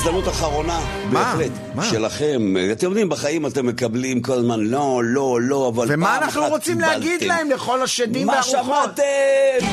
הזדמנות 0.03 0.29
אחרונה. 0.29 0.81
מה? 1.11 1.21
בהחלט. 1.25 1.51
מה? 1.75 1.85
שלכם. 1.85 2.55
אתם 2.73 2.87
יודעים, 2.87 3.09
בחיים 3.09 3.47
אתם 3.47 3.67
מקבלים 3.67 4.23
כל 4.23 4.33
הזמן 4.33 4.61
לא, 4.61 5.01
לא, 5.05 5.39
לא, 5.43 5.69
אבל 5.75 5.87
פעם 5.87 5.95
ומה 5.99 6.17
אחת 6.17 6.23
אנחנו 6.23 6.47
רוצים 6.49 6.81
להגיד 6.81 7.19
קיבלתם. 7.19 7.27
להם 7.27 7.51
לכל 7.51 7.83
השדים 7.83 8.27
מה 8.27 8.33
והרוחות? 8.33 8.91
שמעתם? 8.97 9.67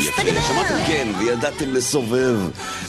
יפה, 0.00 0.22
שמעתם 0.48 0.74
כן, 0.86 1.08
וידעתם 1.18 1.72
לסובב 1.72 2.36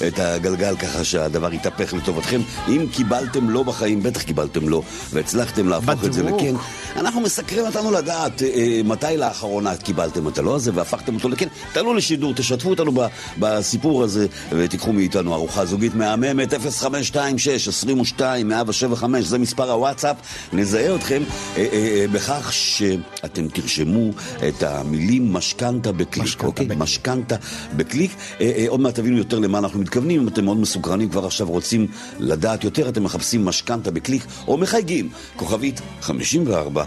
את 0.08 0.20
הגלגל 0.20 0.76
ככה 0.76 1.04
שהדבר 1.04 1.54
יתהפך 1.54 1.94
לטובתכם. 1.94 2.42
אם 2.68 2.86
קיבלתם 2.92 3.50
לא 3.50 3.64
בחיים, 3.64 4.04
בטח 4.04 4.22
קיבלתם 4.22 4.70
לא, 4.70 4.82
והצלחתם 5.12 5.70
להפוך 5.70 6.04
את 6.06 6.14
זה 6.14 6.24
בדיוק. 6.24 6.42
לכן. 6.42 6.56
אנחנו 6.96 7.22
מסקרים 7.22 7.66
אותנו 7.66 7.92
לדעת 7.92 8.42
אה, 8.44 8.48
אה, 8.48 8.82
מתי 8.86 9.18
לאחרונה 9.18 9.76
קיבלתם 9.76 10.28
את 10.28 10.38
הלא 10.38 10.56
הזה 10.56 10.72
והפכתם 10.74 11.16
אותו 11.16 11.30
לכן. 11.30 11.48
תעלו 11.74 11.94
לשידור, 11.94 12.34
תשתפו 12.34 12.70
אותנו 12.70 12.92
ב- 12.92 13.08
בסיפור 13.40 14.04
הזה 14.04 14.28
ותיקחו 14.52 14.94
מאיתנו 14.94 15.34
ארוחה 15.36 15.66
זוגית 15.66 15.96
מהממת 15.96 16.54
0526 16.54 17.68
22 17.68 18.48
175 18.48 19.26
זה 19.26 19.38
מספר 19.38 19.72
הוואטסאפ. 19.72 20.16
נזהה 20.54 20.96
אתכם 20.96 21.22
אה, 21.58 21.62
אה, 21.62 21.68
אה, 21.74 22.06
בכך 22.12 22.54
שאתם 22.54 23.48
תרשמו 23.48 24.10
את 24.48 24.64
המילים 24.64 25.34
משכנתה 25.34 25.92
בקליק, 25.92 26.24
משכנתה 26.24 26.48
אוקיי? 26.48 26.66
בקליק. 26.66 26.82
משכנתה 26.82 27.36
בקליק. 27.76 28.12
אה, 28.42 28.52
אה, 28.58 28.66
עוד 28.68 28.80
מעט 28.80 28.96
תבינו 28.96 29.18
יותר 29.18 29.40
למה 29.40 29.58
אנחנו 29.58 29.80
מתכוונים. 29.88 30.22
אם 30.22 30.28
אתם 30.28 30.46
מאוד 30.46 30.58
מסוקרנים 30.58 31.10
כבר 31.10 31.26
עכשיו 31.26 31.48
רוצים 31.48 31.88
לדעת 32.20 32.64
יותר, 32.64 32.90
אתם 32.90 33.04
מחפשים 33.04 33.46
משכנתה 33.46 33.92
בקליק 33.92 34.26
או 34.48 34.58
מחייגים, 34.58 35.10
כוכבית 35.36 35.82
54 36.02 36.86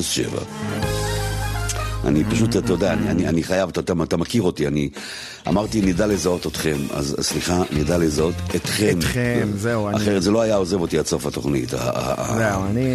07. 0.00 0.38
אני 2.04 2.24
פשוט, 2.24 2.56
אתה 2.56 2.72
יודע, 2.72 2.92
אני, 2.92 3.10
אני, 3.10 3.28
אני 3.28 3.42
חייב, 3.42 3.68
אתה, 3.68 3.80
אתה, 4.02 4.16
מכיר 4.16 4.42
אותי, 4.42 4.66
אני 4.66 4.88
אמרתי, 5.48 5.80
נדע 5.80 6.06
לזהות 6.06 6.46
אתכם, 6.46 6.76
אז 6.94 7.16
סליחה, 7.20 7.62
נדע 7.72 7.98
לזהות 7.98 8.34
אתכם. 8.56 8.98
אתכם, 8.98 9.48
זהו, 9.56 9.88
אני- 9.88 9.96
אחרת 9.96 10.22
זה 10.22 10.30
לא 10.30 10.40
היה 10.40 10.56
עוזב 10.56 10.80
אותי 10.80 10.98
עד 10.98 11.06
סוף 11.06 11.26
התוכנית. 11.26 11.74
ה- 11.74 11.78
ה- 11.78 11.90
ה- 12.22 12.38
זהו, 12.38 12.64
אני... 12.70 12.86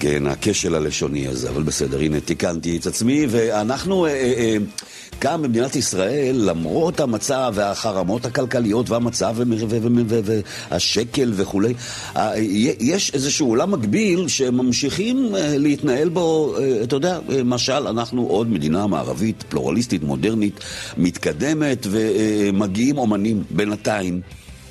כן, 0.00 0.26
הכשל 0.26 0.74
הלשוני 0.74 1.26
הזה, 1.28 1.48
אבל 1.50 1.62
בסדר, 1.62 2.00
הנה, 2.00 2.20
תיקנתי 2.20 2.76
את 2.76 2.86
עצמי, 2.86 3.26
ואנחנו 3.30 4.06
אה, 4.06 4.10
אה, 4.10 4.56
אה, 5.16 5.20
כאן 5.20 5.42
במדינת 5.42 5.76
ישראל, 5.76 6.36
למרות 6.36 7.00
המצב 7.00 7.52
והחרמות 7.56 8.26
הכלכליות 8.26 8.90
והמצב 8.90 9.36
והשקל 10.70 11.32
וכולי, 11.36 11.74
אה, 12.16 12.32
יש 12.80 13.14
איזשהו 13.14 13.48
עולם 13.48 13.70
מקביל 13.70 14.28
שממשיכים 14.28 15.34
אה, 15.34 15.58
להתנהל 15.58 16.08
בו, 16.08 16.56
אה, 16.58 16.82
אתה 16.82 16.96
יודע, 16.96 17.18
אה, 17.30 17.44
משל 17.44 17.86
אנחנו 17.86 18.26
עוד 18.26 18.50
מדינה 18.50 18.86
מערבית, 18.86 19.44
פלורליסטית, 19.48 20.02
מודרנית, 20.02 20.60
מתקדמת, 20.96 21.86
ומגיעים 21.90 22.98
אומנים 22.98 23.42
בינתיים. 23.50 24.20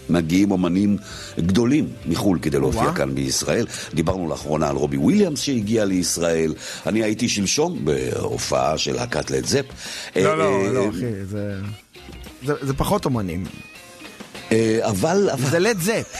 מגיעים 0.10 0.52
אומנים 0.52 0.98
גדולים 1.40 1.88
מחו"ל 2.06 2.40
כדי 2.42 2.60
להופיע 2.60 2.82
וואה. 2.82 2.94
כאן 2.96 3.16
בישראל. 3.16 3.66
דיברנו 3.94 4.30
לאחרונה 4.30 4.70
על 4.70 4.76
רובי 4.76 4.98
וויליאמס 4.98 5.40
שהגיע 5.42 5.86
לישראל. 5.86 6.54
אני 6.86 7.04
הייתי 7.04 7.30
שלשום 7.30 7.86
בהופעה 7.86 8.78
של 8.78 8.94
להקת 8.94 9.32
לד 9.32 9.46
זפ. 9.46 9.66
לא, 10.16 10.30
אה, 10.30 10.36
לא, 10.36 10.44
אה, 10.66 10.72
לא, 10.72 10.90
אחי, 10.90 10.96
זה... 11.26 11.58
זה- 12.46 12.54
זה 12.62 12.74
פחות 12.74 13.06
אומנים. 13.06 13.46
אה, 14.52 14.80
אבל... 14.90 15.30
אבל- 15.34 15.50
זה 15.50 15.60
לד 15.60 15.80
זפ. 15.80 16.16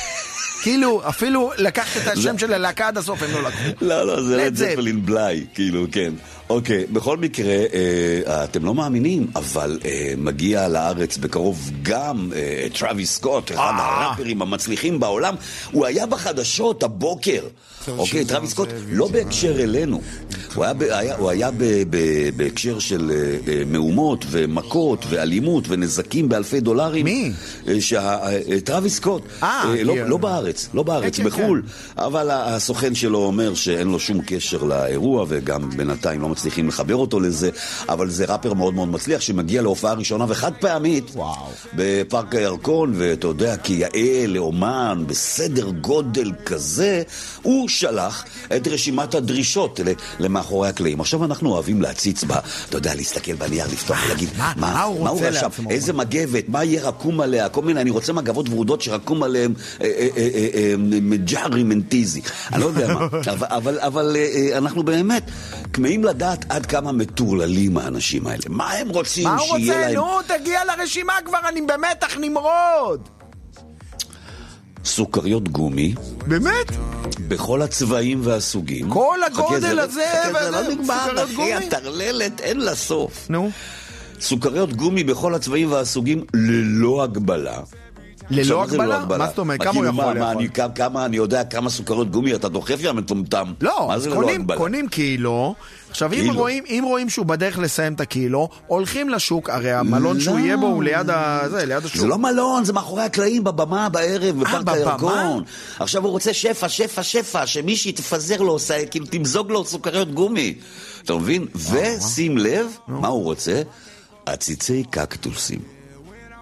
כאילו, 0.66 1.02
אפילו 1.10 1.52
לקחת 1.58 2.02
את 2.02 2.08
השם 2.08 2.38
של 2.38 2.54
הלהקה 2.54 2.88
עד 2.88 2.98
הסוף, 2.98 3.24
הם 3.24 3.32
לא 3.32 3.44
לקחו. 3.44 3.64
לא, 3.82 4.08
לא, 4.08 4.22
זה 4.22 4.38
לד 4.38 4.56
זפ. 4.56 4.72
זפלין 4.72 5.06
בלאי, 5.06 5.46
כאילו, 5.54 5.86
כן. 5.92 6.14
אוקיי, 6.50 6.86
בכל 6.86 7.18
מקרה, 7.18 7.54
אה, 7.74 8.44
אתם 8.44 8.66
לא 8.66 8.74
מאמינים, 8.74 9.28
אבל 9.36 9.80
אה, 9.86 10.14
מגיע 10.18 10.68
לארץ 10.68 11.18
בקרוב 11.18 11.72
גם 11.84 12.32
אה, 12.36 12.68
טראביס 12.80 13.16
סקוט, 13.16 13.52
אחד 13.52 13.74
הראפרים 13.78 14.42
המצליחים 14.42 15.00
בעולם. 15.00 15.36
הוא 15.72 15.86
היה 15.86 16.06
בחדשות 16.06 16.84
הבוקר. 16.84 17.42
אוקיי, 17.88 18.26
טראביס 18.26 18.50
סקוט, 18.52 18.70
לא 18.92 19.08
בהקשר 19.08 19.64
אלינו. 19.64 20.02
הוא 21.18 21.30
היה 21.30 21.50
בהקשר 22.38 22.80
של 22.80 23.12
אה, 23.12 23.16
אה, 23.54 23.64
מהומות 23.66 24.26
ומכות 24.32 25.06
ואלימות 25.10 25.64
ונזקים 25.68 26.30
באלפי 26.30 26.60
דולרים. 26.60 27.06
מי? 27.06 27.32
סקוט. 28.96 29.22
אה, 29.44 29.64
אה, 29.78 29.84
לא- 29.84 29.94
כי- 29.94 30.00
לא 30.10 30.18
בארץ, 30.18 30.70
לא 30.74 30.84
בארץ, 30.84 31.18
כן, 31.18 31.24
כן, 31.24 31.30
בחו"ל. 31.30 31.62
אבל 31.98 32.30
הסוכן 32.32 32.96
שלו 32.96 33.18
אומר 33.18 33.54
שאין 33.54 33.88
לו 33.88 34.00
שום 34.00 34.22
קשר 34.26 34.64
לאירוע, 34.64 35.26
וגם 35.28 35.70
בינתיים 35.70 36.22
לא 36.22 36.30
מצליחים 36.30 36.68
לחבר 36.68 36.96
אותו 36.96 37.20
לזה, 37.20 37.50
אבל 37.90 38.10
זה 38.10 38.26
ראפר 38.26 38.54
מאוד 38.54 38.74
מאוד 38.74 38.88
מצליח, 38.88 39.22
שמגיע 39.22 39.62
להופעה 39.62 39.94
ראשונה 39.94 40.26
וחד 40.28 40.52
פעמית. 40.60 41.12
בפארק 41.74 42.36
הירקון, 42.36 42.94
ואתה 42.96 43.28
יודע, 43.28 43.58
כיאה 43.58 44.26
לאומן, 44.28 45.04
בסדר 45.08 45.70
גודל 45.70 46.32
כזה, 46.46 47.04
הוא 47.42 47.70
שלח 47.80 48.24
את 48.56 48.68
רשימת 48.68 49.16
הדרישות 49.16 49.80
למאחורי 50.20 50.70
הקלעים. 50.70 51.02
עכשיו 51.02 51.26
אנחנו 51.26 51.52
אוהבים 51.52 51.82
להציץ 51.82 52.24
בה, 52.24 52.40
אתה 52.70 52.78
יודע, 52.78 52.96
להסתכל 52.96 53.34
בנייר, 53.34 53.66
לפתוח 53.66 53.98
ולהגיד, 54.06 54.30
מה- 54.38 54.54
מה 54.58 54.84
הוא 54.84 55.08
רוצה 55.10 55.30
לעצמו? 55.30 55.70
איזה 55.70 55.94
מגבת, 55.94 56.50
מה 56.50 56.64
יהיה 56.64 56.88
רקום 56.88 57.22
עליה, 57.22 57.50
כל 57.50 57.62
מיני, 57.62 57.82
אני 57.82 57.90
רוצה 57.90 58.14
מגבות 58.14 58.50
ורודות 58.50 58.82
שרקום 58.82 59.24
עליהם 59.24 59.54
אה, 59.82 59.86
אה, 59.86 60.08
אה, 60.18 60.28
אה, 60.36 60.48
אה, 60.54 60.74
מג'הרי 60.78 61.64
מנטיזי, 61.64 62.22
אני 62.54 62.62
לא 62.62 62.66
יודע 62.66 62.94
מה, 62.94 63.08
אבל, 63.88 64.16
אה, 64.16 64.26
אה, 64.52 64.58
אנחנו 64.58 64.84
באמת 64.84 65.24
כמהים 65.74 66.04
לדעת 66.04 66.46
עד 66.50 66.66
כמה 66.66 66.92
מטורללים 66.92 67.78
האנשים 67.78 68.28
האלה, 68.28 68.44
מה 68.50 68.72
הם 68.72 68.90
רוצים 68.90 69.24
מה 69.24 69.36
הוא 69.38 69.40
שיהיה 69.58 69.74
רוצה? 69.74 69.86
להם 69.88 69.96
נו, 69.96 70.08
תגיע 70.28 70.60
לרשימה 70.66 71.14
כבר, 71.26 71.38
אני 71.50 71.62
במתח 71.62 72.18
נמרוד. 72.22 73.10
סוכריות 74.86 75.50
גומי, 75.50 75.94
באמת? 76.28 76.72
בכל 77.28 77.62
הצבעים 77.62 78.20
והסוגים. 78.24 78.90
כל 78.90 79.18
הגודל 79.26 79.74
לא- 79.74 79.82
הזה, 79.82 80.02
זה 80.26 80.30
וזה, 80.40 80.50
לא 80.52 80.62
נגמר, 80.70 81.24
אחי? 81.24 81.54
הטרללת 81.54 82.42
אין 82.42 82.60
לה 82.60 82.76
סוף. 82.76 83.26
נו. 83.30 83.50
סוכריות 84.20 84.74
גומי 84.74 85.04
בכל 85.04 85.36
הצבעים 85.36 85.72
והסוגים 85.72 86.24
ללא 86.34 87.04
הגבלה. 87.04 87.60
ללא 88.30 88.64
הגבלה? 88.64 89.06
מה 89.18 89.28
זאת 89.28 89.38
אומרת? 89.40 89.62
כמה 89.62 89.72
הוא 89.72 89.84
כאילו, 89.86 90.02
יכול 90.02 90.14
לאכול? 90.14 90.38
אני, 90.38 90.50
כמה- 90.76 91.06
אני 91.06 91.18
יודע 91.18 91.44
כמה 91.44 91.70
סוכריות 91.70 92.12
גומי 92.12 92.36
אתה 92.36 92.50
דוחף 92.50 92.78
יא 92.80 92.92
מטומטם. 92.92 93.54
לא, 93.62 93.86
מה 93.88 93.94
אז 93.94 94.08
קונים? 94.14 94.48
קונים 94.58 94.88
קילו. 94.88 95.56
עכשיו, 95.90 96.14
אם. 96.14 96.34
רואים, 96.36 96.64
אם 96.68 96.84
רואים 96.88 97.10
שהוא 97.10 97.26
בדרך 97.26 97.58
לסיים 97.60 97.94
את 97.94 98.02
הקילו, 98.02 98.50
הולכים 98.68 99.10
לשוק, 99.10 99.50
הרי 99.50 99.72
המלון 99.72 100.20
שהוא 100.20 100.40
יהיה 100.40 100.58
בו 100.58 100.66
הוא 100.66 100.84
ליד 100.84 101.10
ה... 101.10 101.40
זה, 101.50 101.66
ליד 101.66 101.86
השוק. 101.86 102.02
זה 102.02 102.08
לא 102.08 102.18
מלון, 102.18 102.66
זה 102.66 102.74
מאחורי 102.74 103.04
הקלעים, 103.04 103.44
בבמה, 103.44 103.90
בערב, 103.90 104.40
בפארק 104.40 104.62
בבמה? 104.62 104.74
הירקון. 104.74 105.44
עכשיו 105.80 106.04
הוא 106.04 106.12
רוצה 106.12 106.34
שפע, 106.34 106.70
שפע, 106.70 107.04
שפע, 107.04 107.46
שמישהי 107.48 107.92
תפזר 107.92 108.42
לו, 108.42 108.58
כאילו 108.92 109.06
תמזוג 109.06 109.52
לו 109.52 109.66
סוכריות 109.66 110.14
גומי. 110.14 110.54
אתה 111.04 111.16
מבין? 111.16 111.46
ושים 111.56 112.38
לב, 112.38 112.68
מה 112.88 113.08
הוא 113.08 113.24
רוצה? 113.24 113.62
עציצי 114.26 114.84
קקטוסים. 114.90 115.75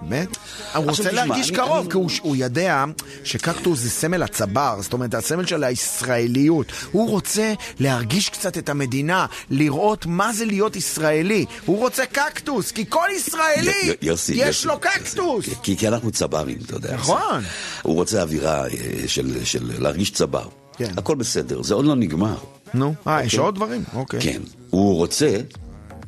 באמת? 0.09 0.37
הוא 0.75 0.85
רוצה 0.89 1.11
להרגיש 1.11 1.49
אני- 1.49 1.57
קרוב, 1.57 1.77
אני- 1.79 1.89
כי 1.89 1.97
הוא- 1.97 2.09
הוא 2.21 2.35
יודע 2.35 2.85
שקקטוס 3.23 3.79
זה 3.79 3.89
סמל 3.89 4.23
הצבר, 4.23 4.77
זאת 4.81 4.93
אומרת, 4.93 5.13
הסמל 5.13 5.45
של 5.45 5.63
הישראליות. 5.63 6.65
הוא 6.91 7.09
רוצה 7.09 7.53
להרגיש 7.79 8.29
קצת 8.29 8.57
את 8.57 8.69
המדינה, 8.69 9.25
לראות 9.49 10.05
מה 10.05 10.33
זה 10.33 10.45
להיות 10.45 10.75
ישראלי. 10.75 11.45
הוא 11.65 11.77
רוצה 11.79 12.05
קקטוס, 12.05 12.71
כי 12.71 12.85
כל 12.89 13.07
ישראלי 13.17 13.71
י- 13.83 13.89
י- 13.89 13.93
יוסי, 14.01 14.33
יש 14.33 14.39
יוסי, 14.47 14.67
לו 14.67 14.79
קקטוס. 14.79 15.45
כי, 15.63 15.77
כי 15.77 15.87
אנחנו 15.87 16.11
צברים, 16.11 16.57
אתה 16.65 16.75
יודע. 16.75 16.93
נכון. 16.95 17.43
הוא 17.81 17.95
רוצה 17.95 18.21
אווירה 18.21 18.65
אה, 18.67 18.69
של, 19.07 19.45
של 19.45 19.71
להרגיש 19.79 20.11
צבר. 20.11 20.47
כן. 20.77 20.91
הכל 20.97 21.15
בסדר, 21.15 21.61
זה 21.63 21.73
עוד 21.73 21.85
לא 21.85 21.95
נגמר. 21.95 22.35
נו, 22.73 22.93
אה, 23.07 23.23
יש 23.23 23.33
אוקיי. 23.33 23.45
עוד 23.45 23.55
דברים? 23.55 23.83
אוקיי. 23.95 24.21
כן. 24.21 24.41
הוא 24.69 24.95
רוצה 24.95 25.37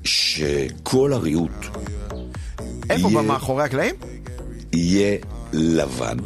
שכל 0.03 1.13
הריהוט 1.13 1.51
איפה, 2.89 3.07
יהיה- 3.07 3.19
במאחורי 3.21 3.63
הקלעים? 3.63 3.95
יהיה 4.73 5.17
לבן, 5.53 6.17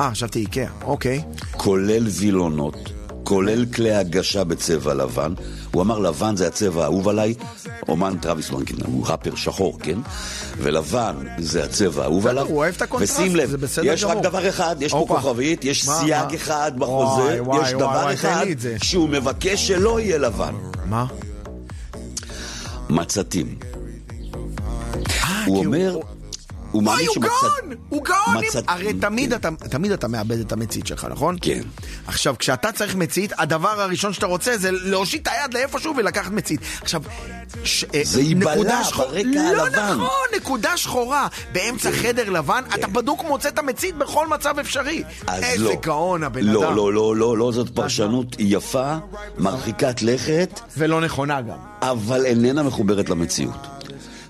אה, 0.00 0.10
חשבתי 0.10 0.38
איקאה, 0.38 0.66
אוקיי. 0.82 1.22
כולל 1.56 2.06
וילונות, 2.10 2.76
כולל 3.24 3.66
כלי 3.66 3.94
הגשה 3.94 4.44
בצבע 4.44 4.94
לבן. 4.94 5.34
הוא 5.72 5.82
אמר 5.82 5.98
לבן 5.98 6.36
זה 6.36 6.46
הצבע 6.46 6.82
האהוב 6.82 7.08
עליי, 7.08 7.34
אומן 7.88 8.18
טרוויס 8.18 8.50
ברנקין, 8.50 8.76
הוא 8.86 9.06
ראפר 9.06 9.34
שחור, 9.34 9.78
כן? 9.82 9.98
ולבן 10.58 11.14
זה 11.38 11.64
הצבע 11.64 12.02
האהוב 12.02 12.26
עליו. 12.26 12.46
הוא 12.46 12.56
אוהב 12.58 12.74
את 12.76 12.82
הקונטרסט, 12.82 13.18
ושים 13.20 13.36
לב, 13.36 13.54
יש 13.82 14.04
רק. 14.04 14.16
דבר 14.22 14.48
אחד, 14.48 14.76
יש 14.80 14.92
פה. 14.92 15.04
כוכבית, 15.08 15.64
יש 15.64 15.84
סייג? 15.88 16.34
אחד 16.34 16.72
בחוזה, 16.78 17.38
יש 17.62 17.72
דבר 17.72 18.14
אחד. 18.14 18.46
שהוא 18.82 19.08
מבקש 19.08 19.66
שלא 19.68 20.00
יהיה 20.00 20.18
לבן. 20.18 20.54
מה? 20.86 21.06
מציתים. 22.90 23.54
אה, 25.22 25.44
הוא 25.46 25.64
אומר, 25.64 25.98
הוא 26.72 26.82
מאמין 26.82 27.06
הוא 27.06 27.14
שמצת... 27.14 27.28
גאון! 27.28 27.74
הוא 27.88 28.04
גאון! 28.04 28.44
מצת- 28.44 28.62
הרי 28.68 28.92
תמיד 28.94 29.32
אתה, 29.32 29.48
תמיד 29.70 29.92
אתה 29.92 30.08
מאבד 30.08 30.40
את 30.40 30.52
המצית 30.52 30.86
שלך, 30.86 31.06
נכון? 31.10 31.36
כן. 31.40 31.60
עכשיו, 32.06 32.34
כשאתה 32.38 32.72
צריך 32.72 32.94
מצית, 32.94 33.32
הדבר 33.38 33.80
הראשון 33.80 34.12
שאתה 34.12 34.26
רוצה 34.26 34.56
זה 34.58 34.70
להושיט 34.72 35.22
את 35.22 35.32
היד 35.32 35.54
לאיפשהו 35.54 35.94
ולקחת 35.96 36.30
מצית. 36.30 36.60
עכשיו, 36.82 37.02
ש... 37.64 37.84
אה, 37.94 38.00
זה 38.04 38.20
ייבלע 38.20 38.54
נקודה 38.54 38.84
שחור- 38.84 39.06
ברקע 39.06 39.22
לא 39.56 39.62
הלבן. 39.62 39.76
כן. 39.76 39.92
נכון, 39.92 40.08
נקודה 40.36 40.76
שחורה. 40.76 41.26
באמצע 41.52 41.90
חדר 41.92 42.30
לבן, 42.30 42.62
אתה 42.74 42.86
בדוק 42.86 43.24
מוצא 43.28 43.48
את 43.48 43.58
המצית 43.58 43.96
בכל 43.98 44.26
מצב 44.28 44.58
אפשרי. 44.58 45.02
אז 45.26 45.42
איזה 45.42 45.64
לא. 45.64 45.72
גאון 45.82 46.22
הבן 46.24 46.44
לא, 46.44 46.64
אדם. 46.64 46.76
לא, 46.76 46.92
לא, 46.92 47.16
לא, 47.16 47.36
לא, 47.38 47.52
זאת 47.52 47.68
פרשנות 47.74 48.36
יפה, 48.38 48.94
מרחיקת 49.38 50.02
לכת, 50.02 50.60
ולא 50.76 51.00
נכונה 51.00 51.40
גם. 51.40 51.56
אבל 51.82 52.26
איננה 52.26 52.62
מחוברת 52.62 53.08
למציאות. 53.10 53.66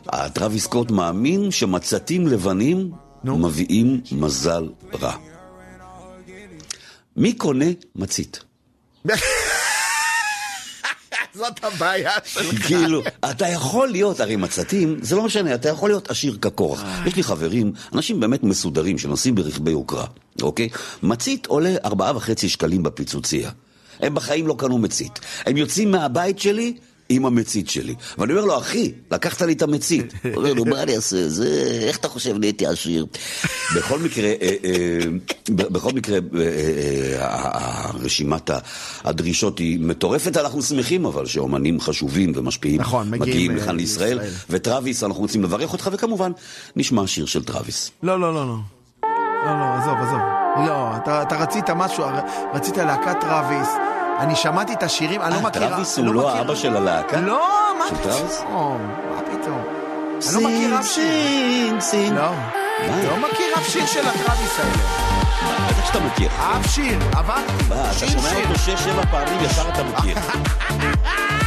הטרוויס 0.09 0.65
סקוט 0.65 0.91
מאמין 0.91 1.51
שמצתים 1.51 2.27
לבנים 2.27 2.91
מביאים 3.25 4.01
מזל 4.13 4.69
רע. 5.03 5.17
מי 7.17 7.33
קונה 7.33 7.67
מצית? 7.95 8.41
זאת 11.35 11.65
הבעיה 11.65 12.13
שלך. 12.25 12.67
כאילו, 12.67 13.03
אתה 13.31 13.49
יכול 13.49 13.89
להיות, 13.89 14.21
הרי 14.21 14.37
מצתים, 14.37 14.99
זה 15.03 15.17
לא 15.17 15.23
משנה, 15.25 15.55
אתה 15.55 15.69
יכול 15.69 15.91
להיות 15.91 16.11
עשיר 16.11 16.39
כקורח. 16.43 16.85
יש 17.07 17.17
לי 17.17 17.23
חברים, 17.23 17.73
אנשים 17.95 18.21
באמת 18.21 18.43
מסודרים, 18.43 18.99
שנוסעים 18.99 19.35
ברכבי 19.35 19.71
יוקרה, 19.71 20.07
אוקיי? 20.43 20.69
מצית 21.03 21.47
עולה 21.47 21.75
ארבעה 21.85 22.17
וחצי 22.17 22.49
שקלים 22.49 22.83
בפיצוצייה. 22.83 23.51
הם 24.01 24.15
בחיים 24.15 24.47
לא 24.47 24.55
קנו 24.59 24.79
מצית. 24.79 25.21
הם 25.47 25.57
יוצאים 25.57 25.91
מהבית 25.91 26.39
שלי 26.39 26.77
עם 27.09 27.27
המצית 27.27 27.69
שלי. 27.69 27.95
ואני 28.19 28.33
אומר 28.33 28.45
לו, 28.45 28.59
אחי, 28.59 28.93
לקחת 29.11 29.43
לי 29.43 29.53
את 29.53 29.63
המצית. 29.63 30.13
הוא 30.23 30.35
אומר, 30.37 30.55
נו, 30.55 30.65
מה 30.65 30.83
אני 30.83 30.97
אעשה? 30.97 31.29
זה... 31.29 31.47
איך 31.83 31.97
אתה 31.97 32.09
חושב 32.09 32.39
נהייתי 32.39 32.67
עשיר? 32.67 33.07
בכל 33.77 33.99
מקרה, 33.99 34.29
אה, 34.29 34.55
אה, 34.65 34.99
בכל 35.51 35.93
מקרה, 35.93 36.19
אה, 36.39 37.91
רשימת 37.95 38.51
הדרישות 39.05 39.59
היא 39.59 39.81
מטורפת. 39.81 40.37
אנחנו 40.37 40.63
שמחים 40.63 41.05
אבל 41.05 41.27
שאומנים 41.27 41.81
חשובים 41.81 42.33
ומשפיעים 42.35 42.81
נכון, 42.81 43.11
מגיעים, 43.11 43.57
לכאן 43.57 43.77
לישראל. 43.77 44.21
וטרוויס, 44.51 45.05
אנחנו 45.05 45.21
רוצים 45.21 45.43
לברך 45.43 45.73
אותך, 45.73 45.91
וכמובן, 45.93 46.33
נשמע 46.77 47.07
שיר 47.07 47.27
של 47.27 47.45
טרוויס. 47.45 47.91
לא, 48.03 48.21
לא, 48.21 48.35
לא, 48.35 48.47
לא. 48.47 48.57
לא, 49.47 49.59
לא, 49.59 49.75
עזוב, 49.75 49.99
עזוב. 49.99 50.21
לא, 50.67 50.97
אתה, 50.97 51.23
אתה 51.23 51.37
רצית 51.37 51.71
משהו, 51.71 52.05
רצית 52.55 52.77
להקת 52.77 53.21
טראביס. 53.21 53.96
אני 54.19 54.37
שמעתי 54.37 54.73
את 54.73 54.83
השירים, 54.83 55.23
אני 55.23 55.31
לא 55.31 55.37
אה, 55.37 55.43
מכירה. 55.43 55.69
טרוויס 55.69 55.99
אני 55.99 56.07
הוא 56.07 56.15
לא. 56.15 56.31
האבא 56.37 56.55
של 56.55 56.77
הלהקה? 56.77 57.21
לא, 57.21 57.49
מה? 57.79 57.85
פתאום? 57.99 58.81
מה 59.11 59.21
פתאום? 59.23 59.63
אני 60.29 60.35
לא 60.35 60.51
מכיר 60.51 60.79
אף 60.81 60.87
שיר. 60.87 62.15
לא. 62.15 62.31
לא 63.09 63.17
מכיר 63.17 63.47
אף 63.59 63.69
שיר 63.69 63.87
של 63.87 64.09
הטראביס 64.09 64.59
האלה. 64.61 64.83
בטח 65.69 65.87
שאתה 65.87 65.99
מכיר. 66.01 66.29
אף 66.39 66.67
שיר, 66.75 66.99
עברתי. 67.13 67.53
מה, 67.69 67.75
אתה 67.85 67.93
שומע. 67.93 68.37
אותו 68.49 68.59
שש-שבע 68.59 69.03
פעמים, 69.11 69.45
ישר 69.45 69.69
אתה 69.69 69.83
מכיר. 69.85 70.17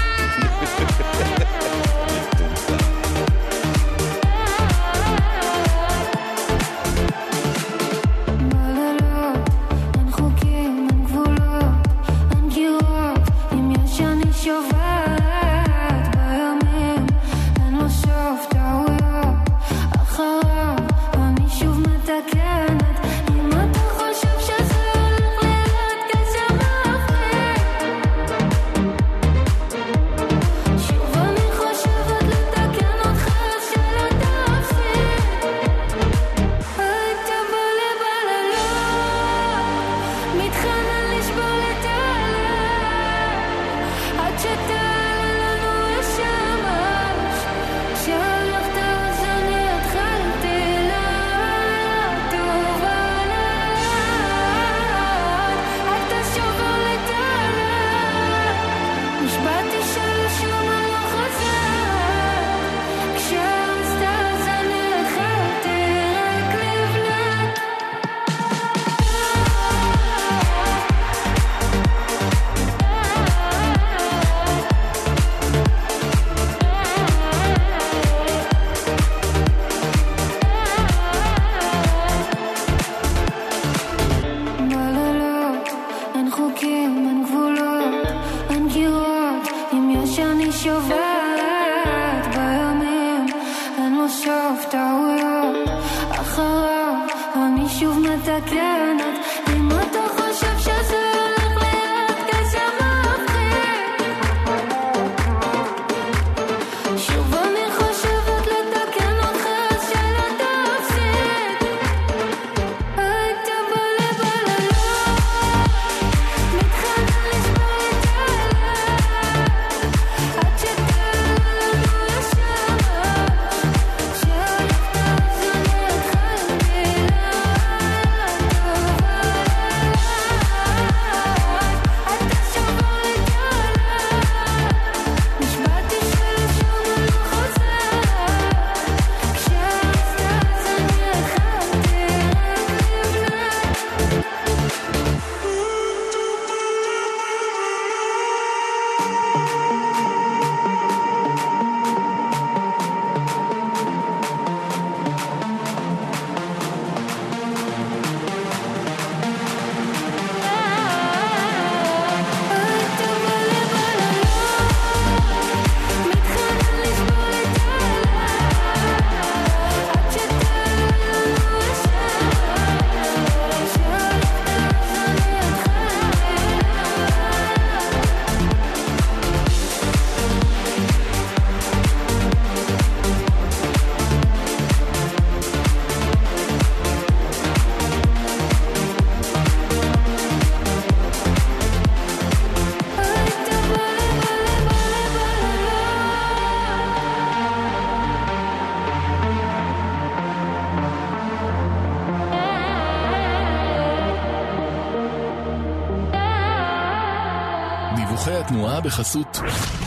בחסות 209.09 209.39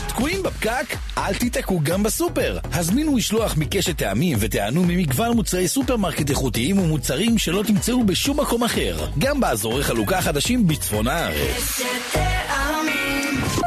תקועים 0.07 0.43
בפקק? 0.43 0.95
אל 1.17 1.33
תיתקעו 1.33 1.79
גם 1.83 2.03
בסופר. 2.03 2.57
הזמינו 2.71 3.11
משלוח 3.11 3.57
מקשת 3.57 3.97
טעמים 3.97 4.37
ותיהנו 4.41 4.83
ממגוון 4.83 5.35
מוצרי 5.35 5.67
סופרמרקט 5.67 6.29
איכותיים 6.29 6.79
ומוצרים 6.79 7.37
שלא 7.37 7.63
תמצאו 7.67 8.03
בשום 8.05 8.39
מקום 8.39 8.63
אחר. 8.63 9.05
גם 9.19 9.39
באזורי 9.39 9.83
חלוקה 9.83 10.21
חדשים 10.21 10.67
בצפון 10.67 11.07
הארץ. 11.07 11.81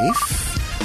איף. 0.08 0.35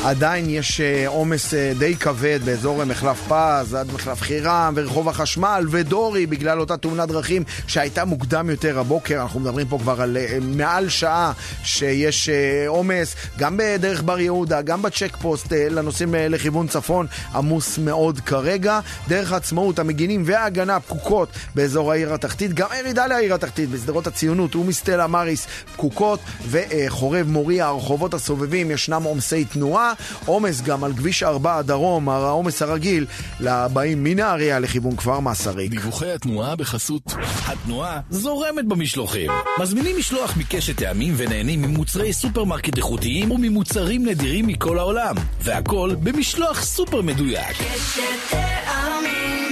עדיין 0.06 0.49
יש 0.49 0.82
אה, 0.82 1.08
עומס 1.08 1.54
אה, 1.54 1.74
די 1.78 1.95
כבד 1.95 2.39
באזור 2.45 2.86
מחלף 2.86 3.22
פז, 3.28 3.74
עד 3.74 3.93
מחלף 3.93 4.22
חירם 4.22 4.74
ורחוב 4.76 5.10
החשמל 5.10 5.66
ודורי 5.70 6.26
בגלל 6.26 6.60
אותה 6.60 6.78
תאונת 6.78 7.08
דרכים 7.08 7.43
שהייתה 7.68 8.06
מוקדם 8.06 8.49
יותר 8.49 8.80
הבוקר. 8.80 9.22
אנחנו 9.22 9.39
מדברים 9.39 9.68
פה 9.68 9.78
כבר 9.78 10.02
על 10.02 10.18
אה, 10.18 10.38
מעל 10.41 10.89
שעה 10.89 11.32
שיש 11.64 12.30
עומס, 12.68 13.16
גם 13.38 13.58
בדרך 13.58 14.04
בר 14.04 14.20
יהודה, 14.20 14.62
גם 14.62 14.82
בצ'ק 14.82 15.18
פוסט 15.22 15.54
לנוסעים 15.54 16.16
לכיוון 16.18 16.68
צפון, 16.68 17.08
עמוס 17.36 17.78
מאוד 17.78 18.20
כרגע. 18.20 18.80
דרך 19.08 19.32
העצמאות, 19.32 19.80
המגינים 19.80 20.24
וההגנה 20.26 20.80
פקוקות 20.80 21.30
באזור 21.56 21.91
העיר 21.91 22.14
התחתית, 22.14 22.54
גם 22.54 22.68
הירידה 22.72 23.08
לעיר 23.08 23.34
התחתית 23.34 23.70
בשדרות 23.70 24.08
הציונות 24.08 24.56
ומסטלה 24.56 25.08
מריס 25.08 25.47
פקוקות 25.74 26.20
וחורב 26.49 27.28
מוריה, 27.28 27.68
הרחובות 27.68 28.14
הסובבים, 28.14 28.72
ישנם 28.72 29.04
עומסי 29.04 29.45
תנועה. 29.45 29.91
עומס 30.26 30.62
גם 30.62 30.84
על 30.84 30.94
כביש 30.94 31.24
4 31.24 31.58
הדרום, 31.58 32.10
העומס 32.10 32.62
הרגיל 32.62 33.06
לבאים 33.39 34.04
מנהריה 34.04 34.60
לכיוון 34.60 34.96
כפר 34.96 35.20
מסריק. 35.20 35.72
דיווחי 35.72 36.12
התנועה 36.12 36.56
בחסות 36.56 37.04
התנועה 37.46 38.00
זורמת 38.10 38.66
במשלוחים. 38.68 39.32
מזמינים 39.60 39.98
משלוח 39.98 40.38
מקשת 40.38 40.78
טעמים 40.78 41.14
ונהנים 41.18 41.62
ממוצרי 41.62 42.14
סופרמרקט 42.14 42.78
איכותיים 42.78 43.32
וממוצרים 43.32 44.06
נדירים 44.06 44.48
מכל 44.48 44.80
העולם. 44.80 45.16
והכל 45.42 45.96
במשלוח 46.04 46.64
סופר 46.64 47.02
מדויק. 47.02 47.58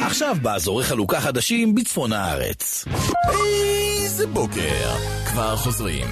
עכשיו 0.04 0.36
באזורי 0.42 0.84
חלוקה 0.84 1.22
חדשים 1.22 1.76
בצפון 1.76 2.14
הארץ. 2.14 2.86
איזה 4.02 4.28
בוקר. 4.28 4.96
כבר 5.26 5.56
חוזרים. 5.56 6.08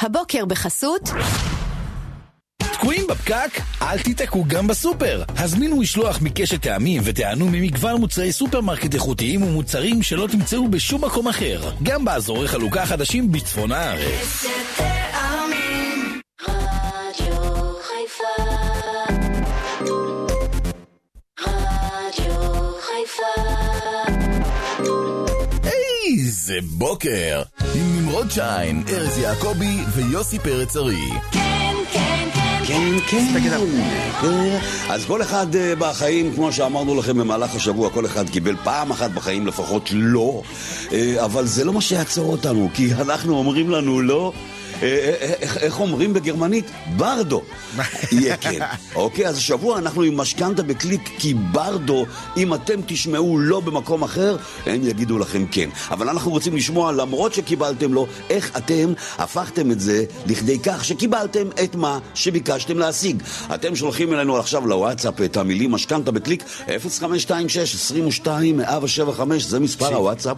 הבוקר 0.00 0.44
בחסות 0.44 1.10
תקועים 2.82 3.06
בפקק? 3.06 3.60
אל 3.82 3.98
תיתקעו 3.98 4.44
גם 4.48 4.66
בסופר. 4.66 5.22
הזמינו 5.36 5.76
משלוח 5.76 6.22
מקשת 6.22 6.62
טעמים 6.62 7.02
ותיהנו 7.04 7.46
ממגוון 7.46 8.00
מוצרי 8.00 8.32
סופרמרקט 8.32 8.94
איכותיים 8.94 9.42
ומוצרים 9.42 10.02
שלא 10.02 10.28
תמצאו 10.32 10.68
בשום 10.68 11.04
מקום 11.04 11.28
אחר. 11.28 11.70
גם 11.82 12.04
באזורי 12.04 12.48
חלוקה 12.48 12.86
חדשים 12.86 13.32
בצפון 13.32 13.72
הארץ. 13.72 14.44
איזה 26.06 26.58
בוקר! 26.62 27.42
עם 27.74 27.96
נמרוד 27.96 28.30
שיין, 28.30 28.82
ארז 28.88 29.18
יעקבי 29.18 29.76
ויוסי 29.94 30.38
פרץ 30.38 30.76
ארי. 30.76 31.10
כן, 31.32 31.61
כן, 32.72 32.98
כן, 33.08 33.40
כן, 34.20 34.58
אז 34.88 35.04
כל 35.04 35.22
אחד 35.22 35.56
אה, 35.56 35.74
בחיים, 35.78 36.34
כמו 36.34 36.52
שאמרנו 36.52 36.94
לכם 36.94 37.18
במהלך 37.18 37.54
השבוע, 37.54 37.90
כל 37.90 38.06
אחד 38.06 38.30
קיבל 38.30 38.56
פעם 38.64 38.90
אחת 38.90 39.10
בחיים 39.10 39.46
לפחות 39.46 39.88
לא. 39.92 40.42
אה, 40.92 41.24
אבל 41.24 41.46
זה 41.46 41.64
לא 41.64 41.72
מה 41.72 41.80
שיעצור 41.80 42.32
אותנו, 42.32 42.68
כי 42.74 42.94
אנחנו 42.94 43.38
אומרים 43.38 43.70
לנו 43.70 44.00
לא. 44.00 44.32
אה, 44.82 44.88
אה, 44.88 45.32
איך- 45.40 45.56
איך 45.56 45.80
אומרים 45.80 46.12
בגרמנית? 46.14 46.64
ברדו. 46.96 47.42
יהיה 48.12 48.36
כן. 48.36 48.58
אוקיי, 48.94 49.26
אז 49.28 49.36
השבוע 49.36 49.78
אנחנו 49.78 50.02
עם 50.02 50.16
משכנתה 50.16 50.62
בקליק, 50.62 51.10
כי 51.18 51.34
ברדו, 51.34 52.06
אם 52.36 52.54
אתם 52.54 52.80
תשמעו 52.86 53.38
לא 53.38 53.60
במקום 53.60 54.02
אחר, 54.02 54.36
הם 54.66 54.80
יגידו 54.88 55.18
לכם 55.18 55.44
כן. 55.50 55.68
אבל 55.90 56.08
אנחנו 56.08 56.30
רוצים 56.30 56.56
לשמוע, 56.56 56.92
למרות 56.92 57.34
שקיבלתם 57.34 57.94
לא, 57.94 58.06
איך 58.30 58.56
אתם 58.56 58.92
הפכתם 59.18 59.70
את 59.70 59.80
זה 59.80 60.04
לכדי 60.26 60.58
כך 60.58 60.84
שקיבלתם 60.84 61.46
את 61.64 61.74
מה 61.74 61.98
שביקשתם 62.14 62.78
להשיג. 62.78 63.22
אתם 63.54 63.76
שולחים 63.76 64.12
אלינו 64.14 64.36
עכשיו 64.36 64.66
לוואטסאפ 64.66 65.20
את 65.20 65.36
המילים 65.36 65.70
משכנתה 65.72 66.10
בקליק 66.10 66.44
0526 66.66 67.74
22 67.74 68.56
175, 68.56 69.42
זה 69.44 69.60
מספר. 69.60 69.94
הוואטסאפ. 69.94 70.36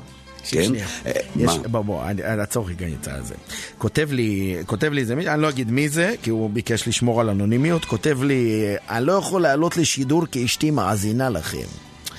כן? 0.51 0.65
שנייה. 0.65 0.87
אה, 1.07 1.13
יש? 1.37 1.51
בוא, 1.71 1.81
בוא, 1.81 2.03
אעצור 2.41 2.69
רגע 2.69 2.87
את 2.87 3.27
זה. 3.27 3.35
כותב 3.79 4.09
לי, 4.13 4.57
כותב 4.67 4.93
לי 4.93 5.05
מישהו, 5.15 5.33
אני 5.33 5.43
לא 5.43 5.49
אגיד 5.49 5.71
מי 5.71 5.89
זה, 5.89 6.15
כי 6.23 6.31
הוא 6.31 6.51
ביקש 6.51 6.89
לשמור 6.89 7.21
על 7.21 7.31
אנונימיות, 7.31 7.85
כותב 7.85 8.23
לי, 8.23 8.65
אני 8.91 9.07
לא 9.07 9.13
יכול 9.13 9.43
לעלות 9.43 9.77
לשידור 9.77 10.27
כי 10.27 10.45
אשתי 10.45 10.71
מאזינה 10.71 11.31
לכם. 11.31 11.67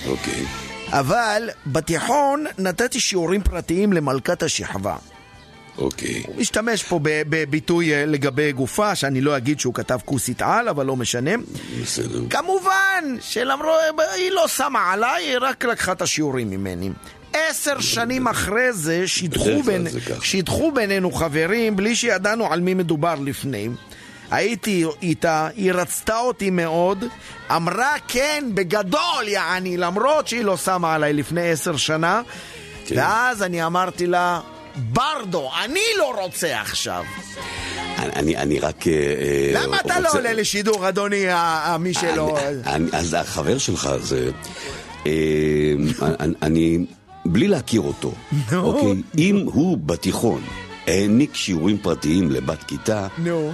אוקיי. 0.07 0.45
אבל 0.89 1.49
בתיכון 1.67 2.45
נתתי 2.57 2.99
שיעורים 2.99 3.41
פרטיים 3.43 3.93
למלכת 3.93 4.43
השכבה. 4.43 4.95
אוקיי. 5.78 6.23
הוא 6.28 6.36
משתמש 6.38 6.84
פה 6.84 6.99
בביטוי 7.03 7.93
אה, 7.93 8.05
לגבי 8.05 8.51
גופה, 8.51 8.95
שאני 8.95 9.21
לא 9.21 9.38
אגיד 9.38 9.59
שהוא 9.59 9.73
כתב 9.73 9.99
כוסית 10.05 10.41
על, 10.41 10.67
אבל 10.67 10.86
לא 10.86 10.95
משנה. 10.95 11.32
בסדר. 11.82 12.21
כמובן 12.30 13.17
שלמרות, 13.21 13.76
היא 14.15 14.32
לא 14.32 14.47
שמה 14.47 14.93
עליי, 14.93 15.26
היא 15.26 15.38
רק 15.41 15.65
לקחה 15.65 15.91
את 15.91 16.01
השיעורים 16.01 16.49
ממני. 16.49 16.89
עשר 17.34 17.80
שנים 17.80 18.28
אחרי 18.28 18.73
זה 18.73 19.07
שידחו, 19.07 19.63
בין, 19.65 19.88
זה. 19.89 19.99
שידחו 20.21 20.71
בינינו 20.71 21.11
חברים 21.11 21.76
בלי 21.76 21.95
שידענו 21.95 22.53
על 22.53 22.59
מי 22.61 22.73
מדובר 22.73 23.15
לפני. 23.23 23.69
הייתי 24.32 24.86
איתה, 25.01 25.47
היא 25.55 25.71
רצתה 25.71 26.17
אותי 26.17 26.49
מאוד, 26.49 27.05
אמרה 27.55 27.93
כן 28.07 28.43
בגדול, 28.53 29.28
יעני, 29.28 29.78
למרות 29.78 30.28
שהיא 30.28 30.43
לא 30.43 30.57
שמה 30.57 30.93
עליי 30.95 31.13
לפני 31.13 31.51
עשר 31.51 31.78
שנה, 31.78 32.21
כן. 32.86 32.95
ואז 32.97 33.43
אני 33.43 33.65
אמרתי 33.65 34.07
לה, 34.07 34.39
ברדו, 34.76 35.51
אני 35.63 35.80
לא 35.97 36.21
רוצה 36.21 36.61
עכשיו. 36.61 37.03
אני, 37.97 38.11
אני, 38.15 38.38
אני 38.38 38.59
רק... 38.59 38.88
אה, 38.88 38.93
אה, 38.93 39.51
למה 39.63 39.80
אתה 39.80 39.99
לא 39.99 40.07
רוצה- 40.07 40.17
עולה 40.17 40.34
לשידור, 40.34 40.89
אדוני, 40.89 41.26
מי 41.80 41.93
שלא... 41.93 42.38
אני, 42.39 42.57
אני, 42.65 42.89
אז 42.93 43.13
החבר 43.13 43.57
שלך 43.57 43.89
זה... 44.01 44.30
אה, 45.07 45.11
אני... 46.41 46.86
בלי 47.26 47.47
להכיר 47.47 47.82
אותו, 47.82 48.11
נו. 48.51 48.61
אוקיי? 48.61 49.01
אם 49.17 49.45
הוא 49.45 49.78
בתיכון 49.78 50.41
העניק 50.88 51.36
שיעורים 51.36 51.78
פרטיים 51.78 52.32
לבת 52.32 52.63
כיתה, 52.63 53.07
נו. 53.17 53.53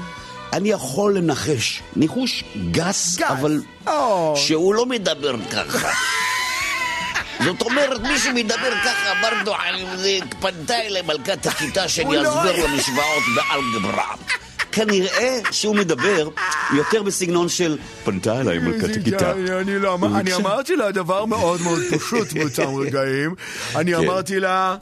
אני 0.53 0.69
יכול 0.69 1.17
לנחש, 1.17 1.82
ניחוש 1.95 2.43
גס, 2.72 3.15
גס. 3.17 3.32
אבל 3.32 3.61
או. 3.88 4.34
שהוא 4.38 4.74
לא 4.76 4.86
מדבר 4.86 5.36
ככה. 5.51 5.89
זאת 7.45 7.61
אומרת, 7.61 8.01
מי 8.01 8.19
שמדבר 8.19 8.72
ככה, 8.84 9.13
ברדו, 9.22 9.53
פנתה 10.39 10.82
אליי 10.82 11.01
מלכת 11.01 11.45
הכיתה 11.45 11.88
שאני 11.88 12.15
לא- 12.15 12.30
אסביר 12.30 12.61
לו 12.67 12.76
משוואות 12.78 13.24
באלגברה. 13.36 14.15
כנראה 14.72 15.39
שהוא 15.51 15.76
מדבר 15.76 16.30
יותר 16.74 17.03
בסגנון 17.03 17.49
של 17.49 17.78
פנתה 18.03 18.41
אליי 18.41 18.59
מלכת 18.59 18.97
הכיתה. 18.97 19.32
אני 19.32 19.80
לא 19.80 19.93
אמרתי 20.39 20.76
לה 20.76 20.91
דבר 20.91 21.26
מאוד 21.26 21.61
מאוד 21.61 21.82
פשוט 21.91 22.34
באותם 22.34 22.76
רגעים. 22.76 23.36
אני 23.76 23.91
כן. 23.93 23.97
אמרתי 23.97 24.39
לה... 24.39 24.76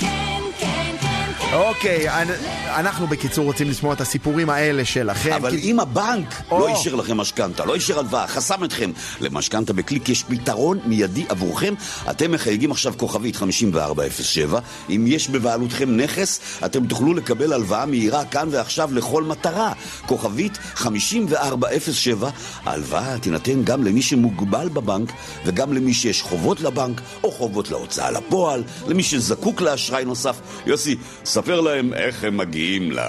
אוקיי, 1.54 2.10
אנ- 2.10 2.28
אנחנו 2.76 3.08
בקיצור 3.08 3.46
רוצים 3.46 3.70
לשמוע 3.70 3.94
את 3.94 4.02
הסיפורים 4.02 4.50
האלה 4.50 4.86
שלכם. 4.86 5.34
אבל 5.34 5.52
כי- 5.52 5.72
אם 5.72 5.80
הבנק 5.80 6.42
או. 6.52 6.60
לא 6.60 6.68
אישר 6.68 6.96
לכם 6.96 7.18
משכנתה, 7.18 7.66
לא 7.66 7.76
אישר 7.76 8.00
הלוואה, 8.00 8.28
חסם 8.28 8.64
אתכם 8.64 8.92
למשכנתה 9.22 9.74
בקליק, 9.74 10.10
יש 10.10 10.24
פתרון 10.24 10.80
מיידי 10.86 11.26
עבורכם. 11.30 11.74
אתם 12.10 12.32
מחייגים 12.32 12.72
עכשיו 12.72 12.94
כוכבית 12.98 13.36
5407. 13.36 14.60
אם 14.90 15.06
יש 15.08 15.30
בבעלותכם 15.30 15.98
נכס, 15.98 16.40
אתם 16.66 16.86
תוכלו 16.88 17.14
לקבל 17.14 17.54
הלוואה 17.54 17.86
מהירה 17.86 18.26
כאן 18.26 18.48
ועכשיו 18.52 18.90
לכל 18.94 19.24
מטרה. 19.24 19.74
כוכבית 20.06 20.58
5407. 20.76 22.30
ההלוואה 22.66 23.20
תינתן 23.20 23.64
גם 23.64 23.84
למי 23.84 24.02
שמוגבל 24.02 24.70
בבנק 24.70 25.12
וגם 25.46 25.74
למי 25.74 25.94
שיש 25.94 26.22
חובות 26.22 26.62
לבנק 26.62 27.02
או 27.24 27.32
חובות 27.32 27.70
להוצאה 27.72 28.12
לפועל, 28.12 28.64
למי 28.88 29.04
שזקוק 29.04 29.62
לאשראי 29.62 30.06
נוסף. 30.06 30.36
יוסי, 30.66 30.96
ספר 31.42 31.62
להם 31.62 31.94
איך 31.94 32.24
הם 32.24 32.38
מגיעים 32.38 32.92
ל... 32.92 33.00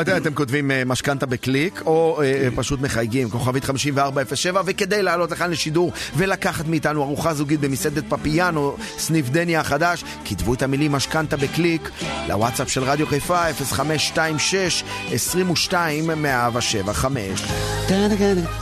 אתם- 0.00 0.16
אתם 0.16 0.34
כותבים 0.34 0.70
אה, 0.70 0.82
משכנתה 0.86 1.26
בקליק, 1.26 1.82
או 1.86 2.22
אה, 2.22 2.48
פשוט 2.56 2.80
מחייגים, 2.80 3.30
כוכבית 3.30 3.64
5407, 3.64 4.62
וכדי 4.66 5.02
לעלות 5.02 5.30
לכאן 5.30 5.50
לשידור 5.50 5.92
ולקחת 6.16 6.66
מאיתנו 6.68 7.02
ארוחה 7.02 7.34
זוגית 7.34 7.60
במסעדת 7.60 8.04
פפיאנו, 8.08 8.76
סניף 8.98 9.28
דני 9.28 9.56
החדש, 9.56 10.04
כתבו 10.24 10.54
את 10.54 10.62
המילים 10.62 10.92
משכנתה 10.92 11.36
בקליק 11.36 11.90
לוואטסאפ 12.28 12.68
של 12.70 12.82
רדיו 12.84 13.06
חיפה, 13.06 13.42
0526 13.52 14.84
22 15.12 16.10
175. 16.22 17.42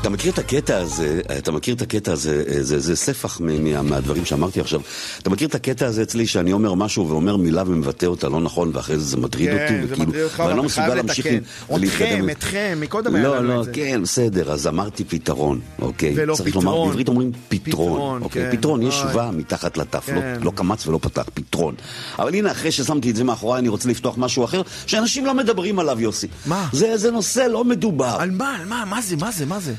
אתה 0.00 0.08
מכיר 0.10 0.32
את 0.32 0.38
הקטע 0.38 0.76
הזה, 0.78 1.20
אתה 1.38 1.52
מכיר 1.52 1.74
את 1.74 1.82
הקטע 1.82 2.12
הזה, 2.12 2.62
זה, 2.62 2.78
זה 2.78 2.96
ספח 2.96 3.40
מהדברים 3.84 4.24
שאמרתי 4.24 4.60
עכשיו. 4.60 4.80
אתה 5.18 5.30
מכיר 5.30 5.48
את 5.48 5.54
הקטע 5.54 5.86
הזה 5.86 6.02
אצלי 6.02 6.26
שאני 6.26 6.52
אומר 6.52 6.74
משהו 6.74 7.08
ואומר 7.08 7.36
מילה 7.36 7.62
ומבטא 7.66 8.06
אותה 8.06 8.28
לא 8.28 8.40
נכון 8.40 8.72
ואחרי 8.88 8.98
זה 8.98 9.04
זה 9.10 9.16
מטריד 9.16 9.48
אותי, 9.48 9.58
כן, 9.68 9.86
זה 9.88 9.94
וכאילו, 9.94 10.12
ואני 10.38 10.56
לא 10.56 10.62
מסוגל 10.62 10.94
להמשיך 10.94 11.26
ולהתקדם. 11.70 11.84
אתכם, 11.84 12.30
אתכם, 12.30 12.78
מקודם 12.80 13.14
היה 13.14 13.24
לא, 13.24 13.36
לנו 13.36 13.48
לא, 13.48 13.60
את 13.60 13.64
זה. 13.64 13.72
כן, 13.72 14.02
בסדר, 14.02 14.52
אז 14.52 14.66
אמרתי 14.66 15.04
פתרון, 15.04 15.60
אוקיי? 15.82 16.12
ולא 16.16 16.34
צריך. 16.34 16.56
לומר, 16.56 16.84
בעברית 16.84 17.08
אומרים 17.08 17.32
פתרון, 17.48 18.22
אוקיי? 18.22 18.50
כן, 18.50 18.56
פתרון, 18.56 18.82
יש. 18.82 19.02
ו' 19.14 19.30
מתחת 19.32 19.76
לתף, 19.76 20.08
לא- 20.08 20.20
כן. 20.20 20.38
לא 20.42 20.50
קמץ 20.54 20.86
ולא 20.86 20.98
פתח, 21.02 21.24
פתרון. 21.34 21.74
אבל 22.18 22.34
הנה, 22.34 22.50
אחרי 22.52 22.72
ששמתי 22.72 23.10
את 23.10 23.16
זה 23.16 23.24
מאחוריי, 23.24 23.58
אני 23.58 23.68
רוצה 23.68 23.88
לפתוח 23.88 24.14
משהו 24.18 24.44
אחר, 24.44 24.62
שאנשים 24.86 25.26
לא 25.26 25.34
מדברים 25.34 25.78
עליו, 25.78 26.00
יוסי. 26.00 26.26
מה? 26.46 26.68
זה, 26.72 26.96
זה 26.96 27.10
נושא 27.10 27.40
לא 27.40 27.64
מדובר. 27.64 28.16
על 28.18 28.30
מה, 28.30 28.56
על 28.60 28.64
מה, 28.68 28.84
מה 28.84 29.02
זה, 29.02 29.16
מה 29.16 29.30
זה, 29.30 29.46
מה 29.46 29.60
זה? 29.60 29.74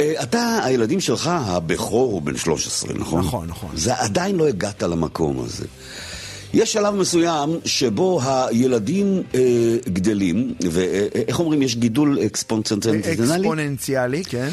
אה, 0.00 0.22
אתה, 0.22 0.60
הילדים 0.64 1.00
שלך, 1.00 1.30
הבכור 1.32 2.12
הוא 2.12 2.22
בן 2.22 2.36
13, 2.36 2.94
נכון? 2.94 3.20
נכון, 3.20 3.46
נכון. 3.48 3.70
זה 3.74 4.00
עדיין 4.00 4.36
לא 4.36 4.48
הגעת 4.48 4.82
למקום 4.82 5.44
הזה. 5.44 5.64
יש 6.54 6.72
שלב 6.72 6.94
מסוים 6.94 7.50
שבו 7.64 8.20
הילדים 8.24 9.22
אה, 9.34 9.40
גדלים, 9.88 10.54
ואיך 10.70 11.40
אומרים, 11.40 11.62
יש 11.62 11.76
גידול 11.76 12.18
אקספונצנטנטלי, 12.26 13.12
אקספוננציאלי, 13.12 14.24
כן. 14.24 14.48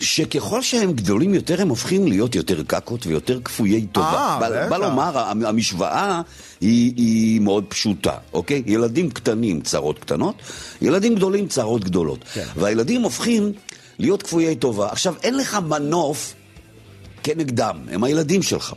שככל 0.00 0.62
שהם 0.62 0.92
גדולים 0.92 1.34
יותר, 1.34 1.62
הם 1.62 1.68
הופכים 1.68 2.06
להיות 2.08 2.34
יותר 2.34 2.62
קקות 2.66 3.06
ויותר 3.06 3.40
כפויי 3.44 3.86
טובה. 3.92 4.06
אה, 4.08 4.38
בא, 4.40 4.48
בטח. 4.50 4.66
בא 4.70 4.76
לומר, 4.76 5.18
המ- 5.18 5.44
המשוואה 5.46 6.20
היא, 6.60 6.92
היא 6.96 7.40
מאוד 7.40 7.64
פשוטה, 7.68 8.14
אוקיי? 8.32 8.62
ילדים 8.66 9.10
קטנים, 9.10 9.60
צרות 9.60 9.98
קטנות, 9.98 10.34
ילדים 10.82 11.14
גדולים, 11.14 11.48
צרות 11.48 11.84
גדולות. 11.84 12.18
כן. 12.34 12.44
והילדים 12.56 13.02
הופכים 13.02 13.52
להיות 13.98 14.22
כפויי 14.22 14.56
טובה. 14.56 14.88
עכשיו, 14.90 15.14
אין 15.22 15.36
לך 15.36 15.58
מנוף 15.68 16.34
כנגדם, 17.22 17.76
הם 17.90 18.04
הילדים 18.04 18.42
שלך. 18.42 18.72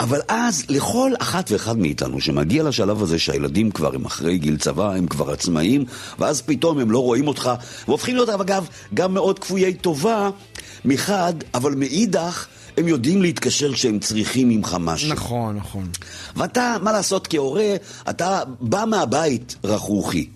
אבל 0.00 0.20
אז 0.28 0.64
לכל 0.68 1.12
אחת 1.18 1.50
ואחד 1.50 1.78
מאיתנו 1.78 2.20
שמגיע 2.20 2.62
לשלב 2.62 3.02
הזה 3.02 3.18
שהילדים 3.18 3.70
כבר 3.70 3.94
הם 3.94 4.04
אחרי 4.04 4.38
גיל 4.38 4.56
צבא, 4.56 4.92
הם 4.92 5.06
כבר 5.06 5.30
עצמאים, 5.30 5.84
ואז 6.18 6.42
פתאום 6.42 6.78
הם 6.78 6.90
לא 6.90 6.98
רואים 6.98 7.28
אותך, 7.28 7.50
והופכים 7.88 8.14
להיות 8.14 8.28
אגב 8.28 8.66
גם 8.94 9.14
מאוד 9.14 9.38
כפויי 9.38 9.74
טובה 9.74 10.30
מחד, 10.84 11.32
אבל 11.54 11.74
מאידך 11.74 12.46
הם 12.76 12.88
יודעים 12.88 13.22
להתקשר 13.22 13.72
כשהם 13.72 13.98
צריכים 13.98 14.48
ממך 14.48 14.76
משהו. 14.80 15.12
נכון, 15.12 15.56
נכון. 15.56 15.88
ואתה, 16.36 16.76
מה 16.82 16.92
לעשות, 16.92 17.26
כהורה, 17.26 17.74
אתה 18.10 18.42
בא 18.60 18.84
מהבית 18.86 19.56
רכרוכי, 19.64 20.28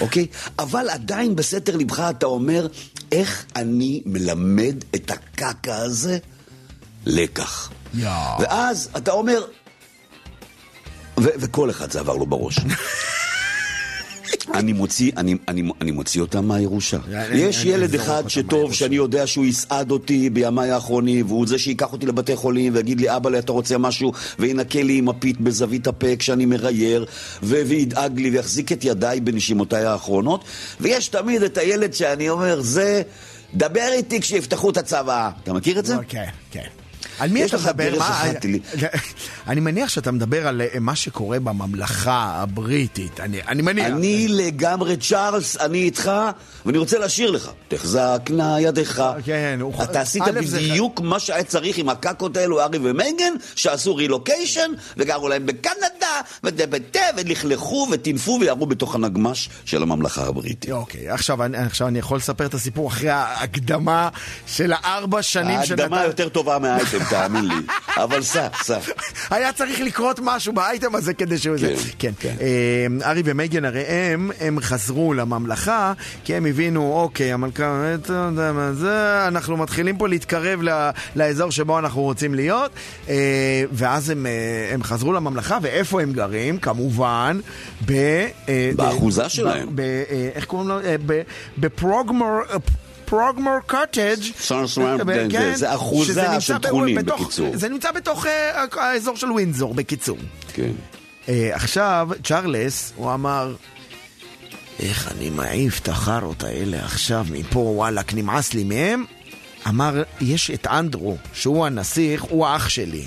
אוקיי? 0.00 0.26
אבל 0.58 0.90
עדיין 0.90 1.36
בסתר 1.36 1.76
לבך 1.76 2.00
אתה 2.00 2.26
אומר, 2.26 2.66
איך 3.12 3.44
אני 3.56 4.02
מלמד 4.06 4.74
את 4.94 5.10
הקקה 5.10 5.76
הזה 5.76 6.18
לקח. 7.06 7.70
ואז 8.40 8.88
אתה 8.96 9.12
אומר, 9.12 9.44
ו- 11.20 11.28
וכל 11.38 11.70
אחד 11.70 11.90
זה 11.90 12.00
עבר 12.00 12.16
לו 12.16 12.26
בראש. 12.26 12.58
אני 14.54 14.72
מוציא, 14.72 15.12
אני, 15.16 15.34
אני, 15.48 15.62
אני 15.80 15.90
מוציא 15.90 16.20
אותם 16.20 16.44
מהירושה. 16.48 16.98
אני- 17.12 17.38
יש 17.38 17.64
ילד 17.64 17.94
אחד 17.94 18.28
שטוב, 18.28 18.74
שאני 18.74 18.96
יודע 18.96 19.26
שהוא 19.26 19.44
יסעד 19.46 19.90
אותי 19.90 20.30
בימיי 20.30 20.70
האחרונים, 20.70 21.26
והוא 21.26 21.46
זה 21.46 21.58
שייקח 21.58 21.92
אותי 21.92 22.06
לבתי 22.06 22.36
חולים 22.36 22.74
ויגיד 22.74 23.00
לי, 23.00 23.16
אבא, 23.16 23.38
אתה 23.38 23.52
רוצה 23.52 23.78
משהו? 23.78 24.12
וינקה 24.38 24.82
לי 24.82 24.98
עם 24.98 25.08
הפית 25.08 25.40
בזווית 25.40 25.86
הפה 25.86 26.16
כשאני 26.18 26.46
מרייר, 26.46 27.06
וידאג 27.42 28.20
לי 28.20 28.30
ויחזיק 28.30 28.72
את 28.72 28.84
ידיי 28.84 29.20
בנשימותיי 29.20 29.84
האחרונות. 29.84 30.44
ויש 30.80 31.08
תמיד 31.08 31.42
את 31.42 31.58
הילד 31.58 31.94
שאני 31.94 32.28
אומר, 32.30 32.60
זה, 32.60 33.02
דבר 33.54 33.88
איתי 33.92 34.20
כשיפתחו 34.20 34.70
את 34.70 34.76
הצבא. 34.76 35.30
אתה 35.42 35.52
מכיר 35.52 35.78
את 35.78 35.86
זה? 35.86 35.94
כן, 36.08 36.24
כן. 36.50 36.68
על 37.18 37.30
מי 37.30 37.44
אתה 37.44 37.56
מדבר? 37.58 37.94
מה- 37.98 38.08
אחת 38.10 38.44
לי. 38.44 38.60
אני 39.46 39.60
מניח 39.60 39.88
שאתה 39.88 40.10
מדבר 40.12 40.46
על 40.48 40.60
אה, 40.62 40.80
מה 40.80 40.96
שקורה 40.96 41.40
בממלכה 41.40 42.32
הבריטית. 42.36 43.20
אני 43.20 43.40
אני 43.48 43.62
מניח. 43.62 43.86
אני 43.86 44.26
לגמרי 44.28 44.96
צ'ארלס, 44.96 45.56
אני 45.56 45.78
איתך, 45.78 46.10
ואני 46.66 46.78
רוצה 46.78 46.98
לשיר 46.98 47.30
לך. 47.30 47.50
תחזק 47.68 48.20
נא 48.30 48.56
ידיך. 48.60 49.02
כן, 49.24 49.58
הוא- 49.62 49.82
אתה 49.82 50.00
עשית 50.00 50.22
בדיוק 50.24 51.00
מה 51.00 51.20
שהיה 51.20 51.44
צריך 51.44 51.78
עם 51.78 51.88
הקקות 51.88 52.36
האלו, 52.36 52.60
ארי 52.62 52.78
ומייגן, 52.82 53.32
שעשו 53.54 53.96
רילוקיישן, 53.96 54.70
וגרו 54.96 55.28
להם 55.28 55.46
בקנדה, 55.46 56.06
ודבטה, 56.44 57.00
ולכלכו, 57.16 57.88
וטינפו, 57.92 58.38
וירו 58.40 58.66
בתוך 58.66 58.94
הנגמש 58.94 59.48
של 59.64 59.82
הממלכה 59.82 60.26
הבריטית. 60.26 60.70
אוקיי, 60.72 61.08
עכשיו 61.10 61.44
אני, 61.44 61.56
עכשיו 61.58 61.88
אני 61.88 61.98
יכול 61.98 62.16
לספר 62.18 62.46
את 62.46 62.54
הסיפור 62.54 62.88
אחרי 62.88 63.10
ההקדמה 63.10 64.08
של 64.46 64.72
הארבע 64.72 65.22
שנים 65.22 65.58
ההקדמה 65.58 66.04
יותר 66.04 66.28
טובה 66.28 66.58
מהאייטם, 66.58 66.98
תאמין 67.10 67.44
לי. 67.48 67.54
אבל 67.96 68.22
סע, 68.22 68.48
סע. 68.62 68.78
היה 69.30 69.52
צריך 69.52 69.80
לקרות 69.80 70.20
משהו 70.22 70.52
באייטם 70.52 70.94
הזה 70.94 71.14
כדי 71.14 71.38
שהוא... 71.38 71.56
זה. 71.58 71.74
כן, 71.98 72.10
כן. 72.20 72.34
אה, 72.40 73.10
ארי 73.10 73.22
ומייגן 73.24 73.64
הרי 73.64 73.82
הם, 73.86 74.30
הם 74.40 74.58
חזרו 74.60 75.14
לממלכה, 75.14 75.92
כי 76.24 76.34
הם 76.34 76.46
הבינו, 76.46 76.92
אוקיי, 76.92 77.32
המלכה, 77.32 77.80
זה, 78.72 79.24
אנחנו 79.28 79.56
מתחילים 79.56 79.96
פה 79.96 80.08
להתקרב 80.08 80.62
ל- 80.62 80.90
לאזור 81.16 81.50
שבו 81.50 81.78
אנחנו 81.78 82.02
רוצים 82.02 82.34
להיות, 82.34 82.70
אה, 83.08 83.14
ואז 83.72 84.10
הם, 84.10 84.26
אה, 84.26 84.32
הם 84.74 84.82
חזרו 84.82 85.12
לממלכה, 85.12 85.58
ואיפה 85.62 86.02
הם 86.02 86.12
גרים? 86.12 86.58
כמובן, 86.58 87.40
ב... 87.86 87.92
אה, 88.48 88.70
באחוזה 88.76 89.24
ב- 89.24 89.28
שלהם. 89.28 89.68
ב- 89.74 90.02
איך 90.34 90.44
קוראים 90.44 90.68
לו? 90.68 90.78
בפרוגמור... 91.58 92.40
אה, 93.20 93.26
פרוגמור 93.32 93.58
קוטג' 93.66 94.16
אה, 95.38 95.40
זה- 95.40 95.56
זה 95.56 95.74
אחוזה 95.74 96.04
של 96.40 96.58
טחונים, 96.58 96.96
בתוך- 96.96 97.20
בקיצור. 97.20 97.50
זה 97.56 97.68
נמצא 97.68 97.90
בתוך 97.92 98.26
אה, 98.26 98.64
האזור 98.76 99.16
של 99.16 99.30
ווינזור, 99.32 99.74
בקיצור. 99.74 100.18
כן. 100.54 100.70
אה, 101.28 101.50
עכשיו, 101.52 102.08
צ'ארלס, 102.24 102.92
הוא 102.96 103.14
אמר, 103.14 103.54
איך 104.80 105.12
אני 105.12 105.30
מעיף 105.30 105.80
את 105.80 105.88
החארות 105.88 106.42
האלה 106.44 106.84
עכשיו 106.84 107.26
מפה, 107.30 107.58
וואלכ, 107.58 108.14
נמאס 108.14 108.54
לי 108.54 108.64
מהם. 108.64 109.04
אמר, 109.68 110.02
יש 110.20 110.50
את 110.50 110.66
אנדרו, 110.66 111.16
שהוא 111.32 111.66
הנסיך, 111.66 112.22
הוא 112.22 112.46
האח 112.46 112.68
שלי. 112.68 113.04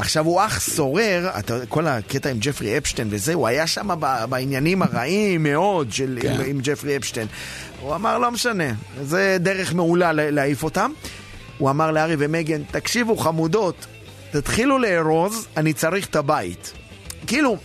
עכשיו, 0.00 0.26
הוא 0.26 0.40
אח 0.46 0.60
סורר, 0.60 1.30
אתה, 1.38 1.66
כל 1.68 1.86
הקטע 1.86 2.28
עם 2.30 2.36
ג'פרי 2.40 2.78
אפשטיין 2.78 3.08
וזה, 3.10 3.34
הוא 3.34 3.46
היה 3.48 3.66
שם 3.66 3.88
בעניינים 4.28 4.82
הרעים 4.82 5.42
מאוד 5.42 5.92
של, 5.92 6.18
כן. 6.22 6.32
עם, 6.34 6.40
עם 6.46 6.58
ג'פרי 6.62 6.96
אפשטיין. 6.96 7.26
הוא 7.80 7.94
אמר, 7.94 8.18
לא 8.18 8.30
משנה, 8.30 8.64
זה 9.02 9.36
דרך 9.40 9.74
מעולה 9.74 10.12
לה- 10.12 10.30
להעיף 10.30 10.62
אותם. 10.62 10.90
הוא 11.58 11.70
אמר 11.70 11.90
לארי 11.90 12.14
ומגן, 12.18 12.62
תקשיבו 12.70 13.16
חמודות, 13.16 13.86
תתחילו 14.30 14.78
לארוז, 14.78 15.46
אני 15.56 15.72
צריך 15.72 16.06
את 16.06 16.16
הבית. 16.16 16.72
כאילו, 17.26 17.56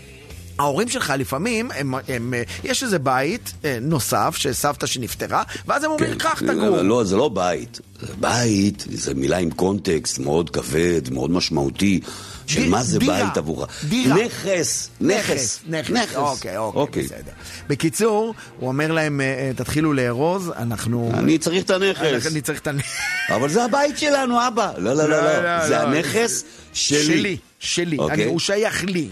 ההורים 0.60 0.90
שלך 0.90 1.14
לפעמים, 1.18 1.72
הם, 1.76 1.94
הם, 2.08 2.34
אה, 2.34 2.42
יש 2.64 2.84
איזה 2.84 3.00
בית 3.00 3.54
אה, 3.66 3.78
נוסף 3.82 4.34
של 4.38 4.54
סבתא 4.54 4.86
שנפטרה, 4.88 5.44
ואז 5.68 5.84
הם 5.84 5.92
אומרים, 5.92 6.16
קח 6.18 6.40
תגור. 6.48 6.82
לא, 6.82 7.04
זה 7.04 7.16
לא 7.16 7.30
בית. 7.30 7.80
בית, 8.20 8.86
זה 8.92 9.14
מילה 9.14 9.38
עם 9.38 9.52
קונטקסט 9.52 10.20
מאוד 10.20 10.50
כבד, 10.50 11.02
מאוד 11.14 11.32
משמעותי. 11.32 12.00
של 12.48 12.62
די- 12.62 12.68
מה 12.70 12.84
זה 12.84 13.00
דירה. 13.00 13.24
בית 13.26 13.38
עבורך. 13.38 13.86
דירה. 13.90 14.16
נכס, 14.16 14.90
נכס. 15.02 15.60
נכס. 15.70 16.16
אוקיי, 16.16 16.58
אוקיי, 16.58 17.04
בסדר. 17.04 17.32
בקיצור, 17.68 18.34
הוא 18.60 18.68
אומר 18.68 18.92
להם, 18.92 19.22
אה, 19.22 19.52
תתחילו 19.56 19.94
לארוז, 19.94 20.52
אנחנו... 20.58 21.12
אני 21.14 21.38
צריך 21.38 21.64
את 21.66 21.70
הנכס. 21.70 22.28
אני 22.28 22.42
צריך 22.42 22.60
את 22.60 22.68
הנכס. 22.68 22.98
אבל 23.30 23.50
זה 23.50 23.64
הבית 23.66 23.98
שלנו, 23.98 24.48
אבא. 24.48 24.72
לא, 24.78 24.94
לא, 24.94 25.10
לא, 25.10 25.42
לא. 25.44 25.68
זה 25.68 25.82
הנכס 25.82 26.44
שלי. 26.74 27.04
שלי, 27.06 27.38
שלי. 27.60 27.98
אוקיי? 27.98 28.16
אני- 28.16 28.24
הוא 28.26 28.40
שייך 28.40 28.84
לי. 28.84 29.08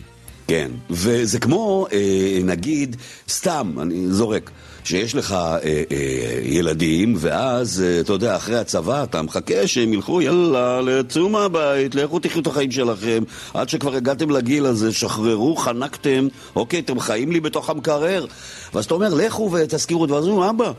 כן, 0.48 0.72
וזה 0.90 1.40
כמו, 1.40 1.88
אה, 1.92 2.40
נגיד, 2.44 2.96
סתם, 3.30 3.74
אני 3.82 4.08
זורק, 4.08 4.52
שיש 4.84 5.16
לך 5.16 5.32
אה, 5.32 5.58
אה, 5.64 6.40
ילדים, 6.44 7.16
ואז, 7.18 7.84
אה, 7.86 8.00
אתה 8.00 8.14
יודע, 8.14 8.36
אחרי 8.36 8.60
הצבא 8.60 9.04
אתה 9.04 9.22
מחכה 9.22 9.68
שהם 9.68 9.94
ילכו, 9.94 10.22
יאללה, 10.22 10.82
לצאו 10.82 11.30
מהבית, 11.30 11.96
לכו 11.96 12.20
תחיו 12.20 12.42
את 12.42 12.48
החיים 12.48 12.72
שלכם, 12.72 13.24
עד 13.54 13.70
שכבר 13.70 13.96
הגעתם 13.96 14.30
לגיל 14.30 14.66
הזה, 14.66 14.94
שחררו, 14.94 15.56
חנקתם, 15.56 16.28
אוקיי, 16.56 16.80
אתם 16.80 17.00
חיים 17.00 17.32
לי 17.32 17.40
בתוך 17.40 17.70
המקרר. 17.70 18.26
ואז 18.74 18.86
אתה 18.86 18.94
אומר, 18.94 19.14
לכו 19.14 19.52
ותזכירו 19.52 20.04
את 20.04 20.10
זה, 20.10 20.16
ואז 20.16 20.28
אומרים, 20.28 20.50
אבא, 20.50 20.72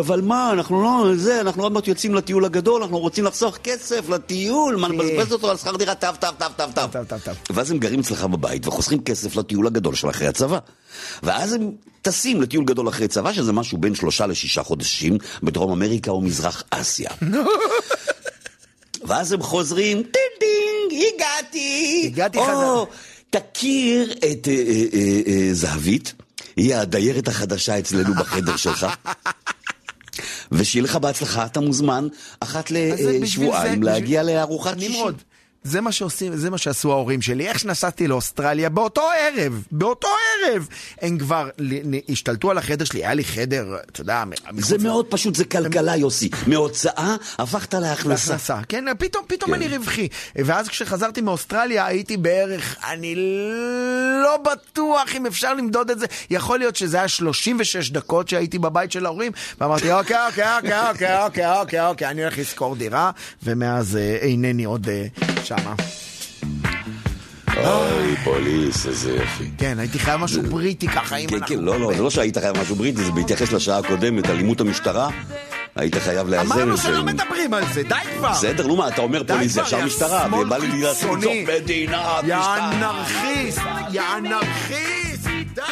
אבל 0.00 0.20
מה, 0.20 0.52
אנחנו 0.52 0.82
לא, 0.82 1.16
זה, 1.16 1.40
אנחנו 1.40 1.62
עוד 1.62 1.72
מעט 1.72 1.88
יוצאים 1.88 2.14
לטיול 2.14 2.44
הגדול, 2.44 2.82
אנחנו 2.82 2.98
רוצים 2.98 3.24
לחסוך 3.24 3.56
כסף 3.56 4.08
לטיול, 4.08 4.76
מה 4.76 4.88
נבזבז 4.88 5.32
אותו 5.32 5.50
על 5.50 5.56
שכר 5.56 5.76
דירה, 5.76 5.94
טב, 5.94 6.14
טב, 6.20 6.32
טב, 6.38 6.50
טב, 6.56 7.18
טב. 7.18 7.32
ואז 7.50 7.70
הם 7.70 7.78
גרים 7.78 8.00
אצלך 8.00 8.24
בבית 8.24 8.66
וחוסכים 8.66 9.02
כסף 9.02 9.36
לטיול 9.36 9.66
הגדול 9.66 9.94
של 9.94 10.10
אחרי 10.10 10.26
הצבא. 10.26 10.58
ואז 11.22 11.52
הם 11.52 11.70
טסים 12.02 12.42
לטיול 12.42 12.64
גדול 12.64 12.88
אחרי 12.88 13.08
צבא, 13.08 13.32
שזה 13.32 13.52
משהו 13.52 13.78
בין 13.78 13.94
שלושה 13.94 14.26
לשישה 14.26 14.62
חודשים 14.62 15.18
בדרום 15.42 15.72
אמריקה 15.72 16.10
או 16.10 16.20
מזרח 16.20 16.62
אסיה. 16.70 17.10
ואז 19.04 19.32
הם 19.32 19.42
חוזרים, 19.42 20.02
טינג 20.02 20.32
טינג, 20.38 21.02
הגעתי. 21.14 22.02
הגעתי 22.06 22.38
או, 22.38 22.44
חזרה. 22.44 22.84
תכיר 23.30 24.12
את 24.12 24.48
אה, 24.48 24.52
אה, 24.52 25.20
אה, 25.26 25.48
זהבית, 25.52 26.12
היא 26.56 26.74
הדיירת 26.74 27.28
החדשה 27.28 27.78
אצלנו 27.78 28.14
בחדר 28.14 28.56
שלך. 28.56 28.86
ושיהיה 30.52 30.84
לך 30.84 30.96
בהצלחה, 30.96 31.46
אתה 31.46 31.60
מוזמן 31.60 32.08
אחת 32.40 32.70
לשבועיים 32.70 33.82
להגיע 33.82 34.22
לארוחת 34.22 34.78
שישי. 34.78 34.92
נמרוד, 34.92 35.22
זה 35.64 35.80
מה 35.80 35.92
שעושים, 35.92 36.36
זה 36.36 36.50
מה 36.50 36.58
שעשו 36.58 36.92
ההורים 36.92 37.22
שלי. 37.22 37.48
איך 37.48 37.58
שנסעתי 37.58 38.08
לאוסטרליה 38.08 38.68
באותו 38.68 39.02
ערב, 39.18 39.62
באותו 39.70 40.08
ערב, 40.08 40.68
הם 41.00 41.18
כבר 41.18 41.48
השתלטו 42.08 42.50
על 42.50 42.58
החדר 42.58 42.84
שלי, 42.84 43.04
היה 43.04 43.14
לי 43.14 43.24
חדר, 43.24 43.76
אתה 43.90 44.00
יודע, 44.00 44.24
זה 44.58 44.78
מאוד 44.78 45.06
פשוט, 45.06 45.34
זה 45.34 45.44
כלכלה, 45.44 45.96
יוסי. 45.96 46.30
מהוצאה 46.46 47.16
הפכת 47.38 47.74
להכנסה. 47.74 48.32
להכנסה. 48.32 48.60
כן, 48.68 48.84
פתאום, 48.98 49.24
פתאום 49.26 49.50
כן. 49.50 49.56
אני 49.56 49.76
רווחי. 49.76 50.08
ואז 50.36 50.68
כשחזרתי 50.68 51.20
מאוסטרליה 51.20 51.86
הייתי 51.86 52.16
בערך, 52.16 52.76
אני 52.90 53.14
לא 54.22 54.36
בטוח 54.36 55.16
אם 55.16 55.26
אפשר 55.26 55.54
למדוד 55.54 55.90
את 55.90 55.98
זה. 55.98 56.06
יכול 56.30 56.58
להיות 56.58 56.76
שזה 56.76 56.96
היה 56.96 57.08
36 57.08 57.90
דקות 57.90 58.28
שהייתי 58.28 58.58
בבית 58.58 58.92
של 58.92 59.06
ההורים, 59.06 59.32
ואמרתי, 59.60 59.92
אוקיי, 59.92 60.26
אוקיי, 60.26 60.56
אוקיי, 60.56 60.88
אוקיי, 60.88 61.24
אוקיי, 61.24 61.60
אוקיי, 61.60 61.86
אוקיי, 61.86 62.08
אני 62.08 62.22
הולך 62.22 62.38
לשכור 62.38 62.76
דירה, 62.76 63.10
ומאז 63.42 63.96
אה, 63.96 64.16
אינני 64.20 64.64
עוד 64.64 64.88
אה, 64.88 65.06
שמה. 65.60 65.74
אוי, 67.64 68.16
פוליס, 68.24 68.86
איזה 68.86 69.12
יופי. 69.12 69.50
כן, 69.58 69.78
הייתי 69.78 69.98
חייב 69.98 70.20
משהו 70.20 70.42
בריטי 70.42 70.88
ככה, 70.88 71.16
אם 71.16 71.28
כן, 71.28 71.34
אנחנו... 71.36 71.56
כן, 71.56 71.62
לא, 71.62 71.80
לא, 71.80 71.92
זה 71.96 72.02
לא 72.02 72.10
שהיית 72.10 72.38
חייב 72.38 72.58
משהו 72.60 72.76
בריטי, 72.76 73.04
זה 73.04 73.12
בהתייחס 73.12 73.52
לשעה 73.52 73.78
הקודמת, 73.78 74.30
אלימות 74.30 74.60
המשטרה. 74.60 75.08
היית 75.76 75.94
חייב 75.96 76.28
לאזן 76.28 76.52
אמרנו 76.52 76.72
את 76.72 76.76
זה. 76.76 76.82
שלא 76.82 76.96
עם- 76.98 77.06
מדברים 77.06 77.54
על 77.54 77.64
זה, 77.72 77.82
די 77.82 77.94
כבר. 78.18 78.30
בסדר, 78.32 78.66
נו 78.66 78.76
מה, 78.76 78.88
אתה 78.88 79.02
אומר 79.02 79.22
פוליס, 79.24 79.52
זה 79.52 79.60
ישר 79.60 79.78
יא 79.78 79.84
משטרה, 79.84 80.26
ובא 80.40 80.56
לי 80.56 80.82
לעשות. 80.82 81.18
מדינה, 81.62 82.02
יא 82.26 82.36
משטרה. 82.36 82.72
אנרכיסט, 82.72 83.60
יא 83.92 84.02
אנרכיסט, 84.18 85.28
די. 85.54 85.62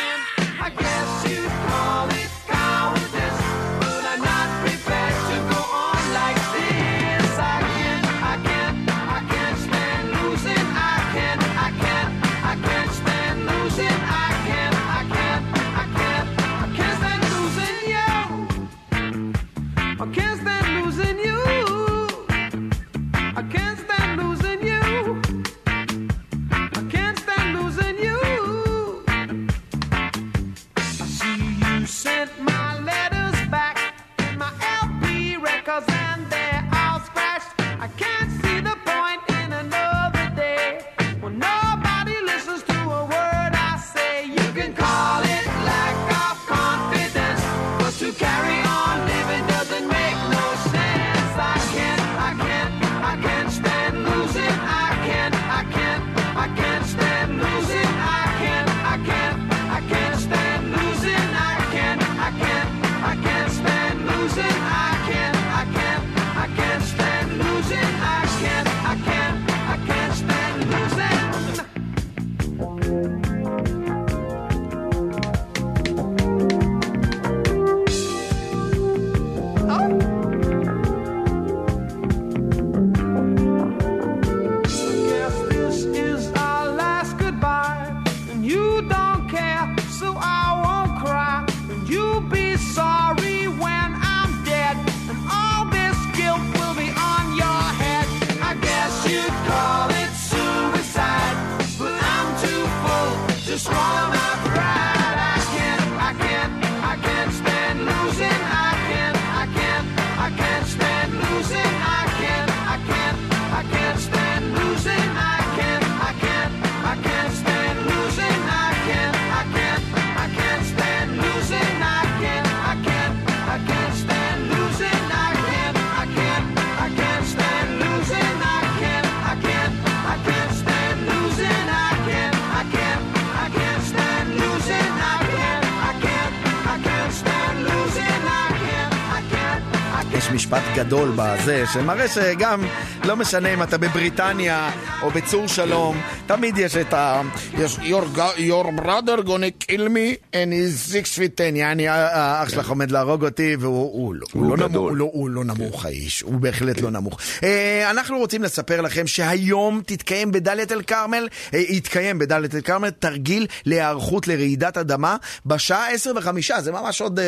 משפט 140.52 140.76
גדול 140.76 141.12
בזה, 141.16 141.64
שמראה 141.72 142.08
שגם, 142.08 142.60
לא 143.04 143.16
משנה 143.16 143.54
אם 143.54 143.62
אתה 143.62 143.78
בבריטניה 143.78 144.70
או 145.02 145.10
בצור 145.10 145.48
שלום, 145.48 146.00
תמיד 146.26 146.58
יש 146.58 146.76
את 146.76 146.92
ה... 146.92 147.22
יש 147.58 147.76
your, 147.76 148.18
your 148.38 148.80
brother 148.80 149.22
gonna 149.26 149.64
kill 149.64 149.88
me 149.88 150.16
and 150.32 150.52
he's 150.52 150.92
six 150.92 151.18
feet 151.18 151.36
ten, 151.36 151.56
יעני, 151.56 151.88
האח 151.88 152.48
שלך 152.48 152.68
עומד 152.68 152.90
להרוג 152.90 153.24
אותי, 153.24 153.56
והוא 153.60 153.92
הוא 153.92 154.14
לא, 154.14 154.58
לא, 154.58 154.68
נמוך, 154.68 154.90
לא, 154.94 155.10
לא 155.28 155.44
נמוך 155.44 155.84
האיש, 155.84 156.22
הוא 156.22 156.40
בהחלט 156.40 156.80
לא 156.80 156.90
נמוך. 156.90 157.18
אה, 157.42 157.90
אנחנו 157.90 158.18
רוצים 158.18 158.42
לספר 158.42 158.80
לכם 158.80 159.06
שהיום 159.06 159.80
תתקיים 159.86 160.32
בדאלית 160.32 160.72
אל 160.72 160.82
כרמל, 160.82 161.28
אה, 161.54 161.58
יתקיים 161.58 162.18
בדאלית 162.18 162.54
אל 162.54 162.60
כרמל 162.60 162.90
תרגיל 162.90 163.46
להיערכות 163.66 164.28
לרעידת 164.28 164.78
אדמה 164.78 165.16
בשעה 165.46 165.90
עשר 165.90 166.12
וחמישה, 166.16 166.60
זה 166.60 166.72
ממש 166.72 167.00
עוד 167.00 167.18
אה, 167.18 167.24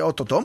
אוטוטו, 0.00 0.42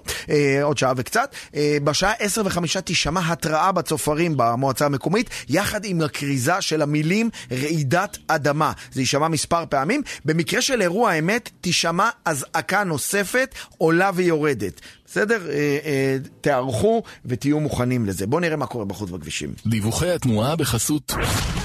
עוד 0.64 0.78
שעה 0.78 0.94
וקצת. 0.98 1.36
בשעה 1.84 2.12
עשר 2.20 2.42
וחמישה 2.46 2.82
תישמע 2.82 3.22
התראה 3.26 3.72
בצופרים 3.72 4.34
במועצה 4.38 4.69
המקומית, 4.82 5.30
יחד 5.50 5.86
עם 5.86 6.02
הכריזה 6.02 6.62
של 6.62 6.82
המילים 6.82 7.30
רעידת 7.52 8.18
אדמה. 8.28 8.72
זה 8.92 9.02
יישמע 9.02 9.28
מספר 9.28 9.64
פעמים. 9.70 10.02
במקרה 10.26 10.62
של 10.62 10.82
אירוע 10.82 11.14
אמת, 11.14 11.50
תישמע 11.62 12.10
אזעקה 12.26 12.84
נוספת 12.84 13.56
עולה 13.78 14.12
ויורדת. 14.16 14.82
בסדר? 15.12 15.50
אה, 15.50 15.78
אה, 15.86 16.18
תיערכו 16.42 17.04
ותהיו 17.26 17.60
מוכנים 17.60 18.06
לזה. 18.06 18.28
בואו 18.28 18.42
נראה 18.42 18.56
מה 18.56 18.66
קורה 18.66 18.86
בחוץ 18.86 19.10
בכבישים. 19.10 19.54
דיווחי 19.66 20.12
התנועה 20.12 20.56
בחסות 20.56 21.14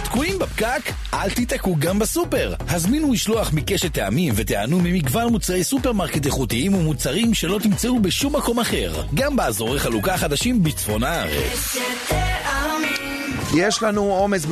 תקועים 0.04 0.38
בפקק? 0.38 0.92
אל 1.14 1.30
תיתקעו 1.30 1.76
גם 1.78 1.98
בסופר. 1.98 2.54
הזמינו 2.68 3.08
משלוח 3.08 3.52
מקשת 3.52 3.94
טעמים 3.94 4.34
ותיהנו 4.36 4.80
ממגוון 4.80 5.32
מוצרי 5.32 5.64
סופרמרקט 5.64 6.26
איכותיים 6.26 6.74
ומוצרים 6.74 7.34
שלא 7.34 7.58
תמצאו 7.62 8.00
בשום 8.00 8.36
מקום 8.36 8.60
אחר. 8.60 9.02
גם 9.14 9.36
באזורי 9.36 9.78
חלוקה 9.78 10.16
חדשים 10.16 10.62
בצפון 10.62 11.04
הארץ. 11.04 11.76
יש 13.56 13.82
לנו 13.82 14.02
עומס 14.02 14.46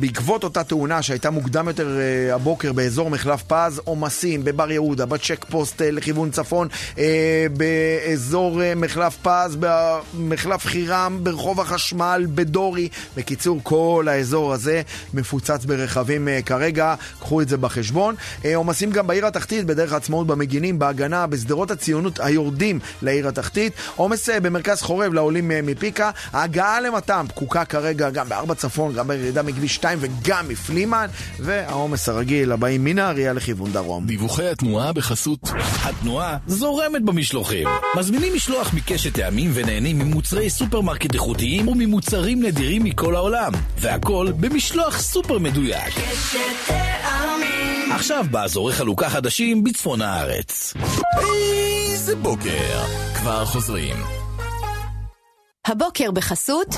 בעקבות 0.00 0.44
אותה 0.44 0.64
תאונה 0.64 1.02
שהייתה 1.02 1.30
מוקדם 1.30 1.68
יותר 1.68 1.98
אה, 1.98 2.34
הבוקר 2.34 2.72
באזור 2.72 3.10
מחלף 3.10 3.42
פז, 3.42 3.80
עומסים 3.84 4.44
בבר 4.44 4.70
יהודה, 4.70 5.06
בצ'ק 5.06 5.44
פוסט 5.44 5.82
אה, 5.82 5.90
לכיוון 5.90 6.30
צפון, 6.30 6.68
אה, 6.98 7.46
באזור 7.56 8.60
מחלף 8.76 9.16
פז, 9.22 9.56
במחלף 9.60 10.66
חירם, 10.66 11.18
ברחוב 11.22 11.60
החשמל, 11.60 12.26
בדורי. 12.34 12.88
בקיצור, 13.16 13.60
כל 13.62 14.06
האזור 14.10 14.52
הזה 14.52 14.82
מפוצץ 15.14 15.64
ברכבים 15.64 16.28
כרגע, 16.46 16.94
קחו 17.20 17.40
את 17.40 17.48
זה 17.48 17.56
בחשבון. 17.56 18.14
עומסים 18.54 18.90
גם 18.90 19.06
בעיר 19.06 19.26
התחתית, 19.26 19.66
בדרך 19.66 19.92
העצמאות 19.92 20.26
במגינים, 20.26 20.78
בהגנה, 20.78 21.26
בשדרות 21.26 21.70
הציונות 21.70 22.20
היורדים 22.20 22.78
לעיר 23.02 23.28
התחתית. 23.28 23.72
עומס 23.96 24.28
במרכז 24.28 24.82
חורב 24.82 25.12
לעולים 25.12 25.50
מפיקה. 25.62 26.10
ההגעה 26.32 26.80
למתם 26.80 27.26
פקוקה 27.28 27.64
כרגע 27.64 27.99
גם 28.08 28.28
בארבע 28.28 28.54
צפון, 28.54 28.92
גם 28.92 29.08
בירידה 29.08 29.42
מכביש 29.42 29.74
2 29.74 29.98
וגם 30.00 30.48
מפלימן. 30.48 31.06
והעומס 31.38 32.08
הרגיל 32.08 32.52
הבאים 32.52 32.84
מנהריה 32.84 33.32
לכיוון 33.32 33.72
דרום. 33.72 34.06
דיווחי 34.06 34.48
התנועה 34.48 34.92
בחסות 34.92 35.40
התנועה 35.82 36.36
זורמת 36.46 37.02
במשלוחים. 37.02 37.68
מזמינים 37.96 38.34
משלוח 38.34 38.74
מקשת 38.74 39.14
טעמים 39.14 39.50
ונהנים 39.54 39.98
ממוצרי 39.98 40.50
סופרמרקט 40.50 41.14
איכותיים 41.14 41.68
וממוצרים 41.68 42.42
נדירים 42.42 42.84
מכל 42.84 43.16
העולם. 43.16 43.52
והכל 43.78 44.32
במשלוח 44.40 45.00
סופר 45.00 45.38
מדויק. 45.38 45.94
עכשיו 47.94 48.24
באזורי 48.30 48.72
חלוקה 48.72 49.10
חדשים 49.10 49.64
בצפון 49.64 50.02
הארץ. 50.02 50.74
איזה 51.20 52.16
בוקר. 52.16 52.84
כבר 53.14 53.44
חוזרים. 53.44 53.96
הבוקר 55.66 56.10
בחסות 56.10 56.68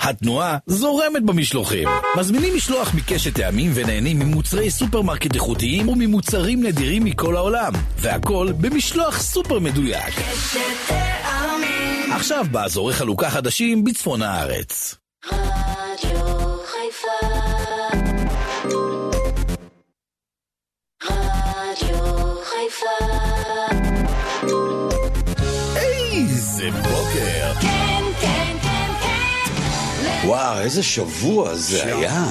התנועה 0.00 0.58
זורמת 0.66 1.22
במשלוחים. 1.24 1.88
מזמינים 2.18 2.56
משלוח 2.56 2.94
מקשת 2.94 3.34
טעמים 3.34 3.70
ונהנים 3.74 4.18
ממוצרי 4.18 4.70
סופרמרקט 4.70 5.34
איכותיים 5.34 5.88
וממוצרים 5.88 6.62
נדירים 6.62 7.04
מכל 7.04 7.36
העולם. 7.36 7.72
והכל 7.96 8.48
במשלוח 8.60 9.20
סופר 9.20 9.58
מדויק. 9.58 10.14
עכשיו 12.12 12.46
באזורי 12.50 12.94
חלוקה 12.94 13.30
חדשים 13.30 13.84
בצפון 13.84 14.22
הארץ. 14.22 14.94
רדיו 15.26 16.56
חיפה 16.66 17.26
רדיו 21.04 22.36
חיפה 22.44 23.04
איזה 25.76 26.70
בוקר. 26.70 27.77
וואו, 30.28 30.58
איזה 30.58 30.82
שבוע 30.82 31.54
זה 31.54 31.84
היה. 31.84 32.24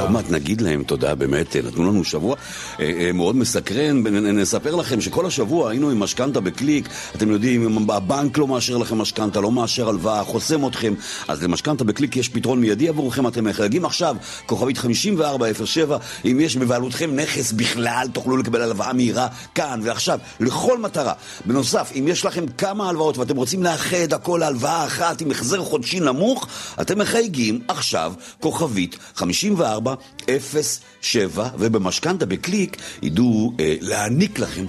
עוד 0.00 0.10
מעט 0.10 0.30
נגיד 0.30 0.60
להם 0.60 0.82
תודה, 0.82 1.14
באמת, 1.14 1.56
נתנו 1.56 1.84
לנו 1.84 2.04
שבוע 2.04 2.36
אה, 2.80 2.92
אה, 3.00 3.12
מאוד 3.12 3.36
מסקרן. 3.36 4.02
נספר 4.06 4.74
לכם 4.74 5.00
שכל 5.00 5.26
השבוע 5.26 5.70
היינו 5.70 5.90
עם 5.90 6.00
משכנתה 6.00 6.40
בקליק. 6.40 6.88
אתם 7.16 7.30
יודעים, 7.30 7.90
הבנק 7.90 8.38
לא 8.38 8.46
מאשר 8.46 8.76
לכם 8.76 8.98
משכנתה, 8.98 9.40
לא 9.40 9.52
מאשר 9.52 9.88
הלוואה, 9.88 10.24
חוסם 10.24 10.66
אתכם. 10.66 10.94
אז 11.28 11.42
למשכנתה 11.42 11.84
בקליק 11.84 12.16
יש 12.16 12.28
פתרון 12.28 12.60
מיידי 12.60 12.88
עבורכם. 12.88 13.26
אתם 13.26 13.44
מחייגים 13.44 13.84
עכשיו, 13.84 14.16
כוכבית 14.46 14.78
5407, 14.78 15.98
אם 16.24 16.38
יש 16.40 16.56
בבעלותכם 16.56 17.16
נכס 17.16 17.52
בכלל, 17.52 18.06
תוכלו 18.12 18.36
לקבל 18.36 18.62
הלוואה 18.62 18.92
מהירה 18.92 19.28
כאן 19.54 19.80
ועכשיו, 19.82 20.18
לכל 20.40 20.78
מטרה. 20.78 21.12
בנוסף, 21.44 21.92
אם 21.98 22.08
יש 22.08 22.24
לכם 22.24 22.44
כמה 22.58 22.88
הלוואות 22.88 23.18
ואתם 23.18 23.36
רוצים 23.36 23.62
לאחד 23.62 24.12
הכל 24.12 24.38
להלוואה 24.40 24.86
אחת 24.86 25.20
עם 25.20 25.30
החזר 25.30 25.62
חודשי 25.62 26.00
נמוך, 26.00 26.46
אתם 26.80 26.98
מחייגים 26.98 27.29
עכשיו 27.68 28.12
כוכבית 28.40 28.98
5407, 29.14 31.48
ובמשכנתה 31.58 32.26
בקליק 32.26 32.76
ידעו 33.02 33.52
אה, 33.60 33.74
להעניק 33.80 34.38
לכם 34.38 34.64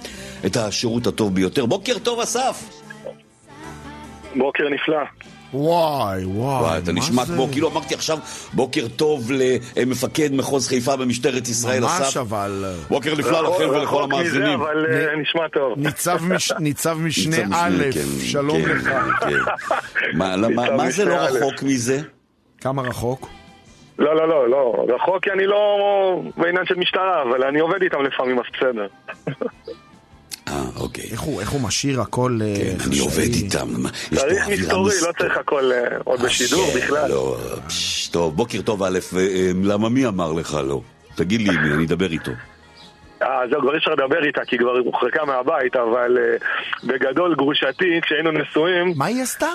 את 0.46 0.58
השירות 0.58 1.08
הטוב 1.08 1.36
ביותר. 1.36 1.66
בוקר 1.66 1.98
טוב, 2.04 2.20
אסף! 2.20 2.64
בוקר 4.36 4.64
נפלא. 4.70 4.98
וואי, 5.54 6.26
וואי. 6.26 6.62
וואי, 6.64 6.78
אתה 6.78 6.92
מה 6.94 7.00
נשמע 7.00 7.26
זה? 7.26 7.34
כמו, 7.34 7.48
כאילו 7.52 7.70
אמרתי 7.72 7.94
עכשיו, 7.94 8.20
בוקר 8.54 8.88
טוב 8.96 9.32
למפקד 9.78 10.34
מחוז 10.34 10.68
חיפה 10.68 10.96
במשטרת 10.96 11.48
ישראל, 11.48 11.82
ממש 11.84 12.02
אסף. 12.02 12.18
אבל... 12.18 12.64
אה, 12.68 12.74
בוקר 12.90 13.16
נפלא 13.16 13.44
לכם 13.44 13.64
ולכל 13.70 13.78
רחוק 13.78 14.02
מזה, 14.14 14.16
המאזינים. 14.16 14.60
אבל 14.62 14.86
אה, 14.92 15.16
נשמע 15.22 15.48
טוב. 15.54 15.74
ניצב, 15.78 16.18
מש... 16.24 16.52
ניצב 16.60 16.98
משנה 16.98 17.38
א', 17.52 17.84
כן, 17.94 18.06
שלום 18.26 18.62
כן, 18.62 18.70
לך. 18.78 18.90
כן. 19.20 19.28
מה- 20.18 20.36
ניצב 20.36 20.76
מה 20.76 20.92
זה 20.92 21.06
לא. 21.06 21.16
רחוק 21.16 21.64
מזה? 21.64 22.02
כמה 22.62 22.82
רחוק? 22.82 23.30
לא, 24.00 24.16
לא, 24.16 24.28
לא, 24.28 24.50
לא. 24.50 24.86
רחוק 24.96 25.24
כי 25.24 25.32
אני 25.32 25.46
לא 25.46 25.62
בעניין 26.38 26.66
של 26.66 26.76
משטרה, 26.76 27.22
אבל 27.22 27.44
אני 27.44 27.60
עובד 27.60 27.82
איתם 27.82 28.02
לפעמים, 28.02 28.40
אז 28.40 28.46
בסדר. 28.54 28.88
אה, 30.48 30.64
אוקיי. 30.80 31.04
איך 31.12 31.22
הוא, 31.22 31.42
איך 31.42 31.50
הוא 31.50 31.62
משאיר 31.62 32.02
הכל 32.02 32.40
אה, 32.42 32.56
כן, 32.56 32.70
אני 32.70 32.80
חשאי? 32.80 33.00
עובד 33.00 33.34
איתם. 33.34 33.68
צריך 34.16 34.48
מסתורי. 34.50 34.94
לא 35.08 35.12
צריך 35.20 35.38
הכל 35.38 35.72
אה, 35.72 35.98
עוד 36.04 36.22
בשידור 36.22 36.66
אה, 36.70 36.76
בכלל. 36.78 37.10
לא, 37.10 37.38
פש, 37.68 38.08
טוב, 38.08 38.36
בוקר 38.36 38.62
טוב 38.62 38.84
א', 38.84 39.00
אה, 39.18 39.52
למה 39.64 39.90
מי 39.90 40.08
אמר 40.08 40.32
לך 40.32 40.58
לא? 40.68 40.82
תגיד 41.16 41.42
לי 41.42 41.50
מי, 41.58 41.74
אני 41.74 41.86
אדבר 41.86 42.12
איתו. 42.12 42.32
אה, 43.22 43.40
זהו, 43.52 43.62
כבר 43.62 43.74
אי 43.74 43.78
אפשר 43.78 43.92
לדבר 43.92 44.26
איתה, 44.26 44.42
כי 44.48 44.58
כבר 44.58 44.76
היא 44.76 44.86
הוחרקה 44.86 45.26
מהבית, 45.26 45.76
אבל 45.76 46.18
אה, 46.18 46.38
בגדול, 46.84 47.36
גרושתי, 47.36 48.00
כשהיינו 48.02 48.32
נשואים, 48.32 48.94
מה 48.96 49.06
היא 49.06 49.22
עשתה? 49.22 49.48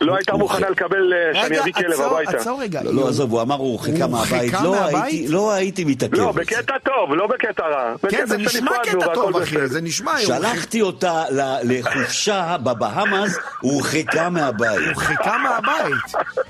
לא 0.00 0.16
הייתה 0.16 0.36
מוכנה 0.36 0.70
לקבל 0.70 1.12
שאני 1.34 1.60
אביא 1.60 1.72
כלב 1.72 2.00
הביתה. 2.00 2.30
עצור 2.36 2.62
רגע. 2.62 2.82
לא, 2.82 2.94
לא, 2.94 3.08
עזוב, 3.08 3.32
הוא 3.32 3.42
אמר 3.42 3.54
הוא 3.54 3.80
הוא 3.86 4.08
מהבית. 4.10 4.32
הורחקה 4.54 4.64
לא 4.64 4.70
מהבית? 4.70 4.94
הייתי- 5.04 5.28
לא 5.28 5.52
הייתי 5.52 5.84
מתעכב. 5.84 6.14
לא. 6.14 6.32
בקטע 6.32 6.78
טוב, 6.78 7.14
לא 7.14 7.26
בקטע 7.26 7.62
רע. 7.66 7.94
כן, 8.08 8.26
זה 8.26 8.36
נשמע 8.38 8.70
קטע 8.82 9.14
טוב, 9.14 9.36
אחי. 9.36 9.66
זה 9.66 9.80
נשמע... 9.80 10.18
שלחתי 10.18 10.82
אותה 10.82 11.24
לחופשה 11.64 12.56
בבהאמאס, 12.64 13.38
הוא 13.60 13.72
הורחקה 13.72 14.28
מהבית. 14.30 14.78
הורחקה 14.94 15.36
מהבית. 15.38 15.94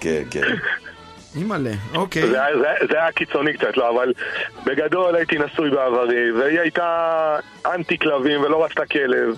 כן, 0.00 0.22
כן. 0.30 0.40
אימא'לה, 1.36 1.70
אוקיי. 1.94 2.26
זה 2.30 2.42
היה- 2.44 2.58
זה- 2.58 2.86
זה 2.90 2.96
היה 2.98 3.12
קיצוני 3.12 3.52
קצת, 3.52 3.76
לא, 3.76 3.90
אבל 3.90 4.12
בגדול 4.66 5.14
הייתי 5.16 5.36
נשוי 5.38 5.70
בעברי, 5.70 6.32
והיא 6.32 6.60
הייתה 6.60 7.36
אנטי 7.74 7.98
כלבים 7.98 8.40
ולא 8.40 8.64
רצתה 8.64 8.82
כלב. 8.86 9.36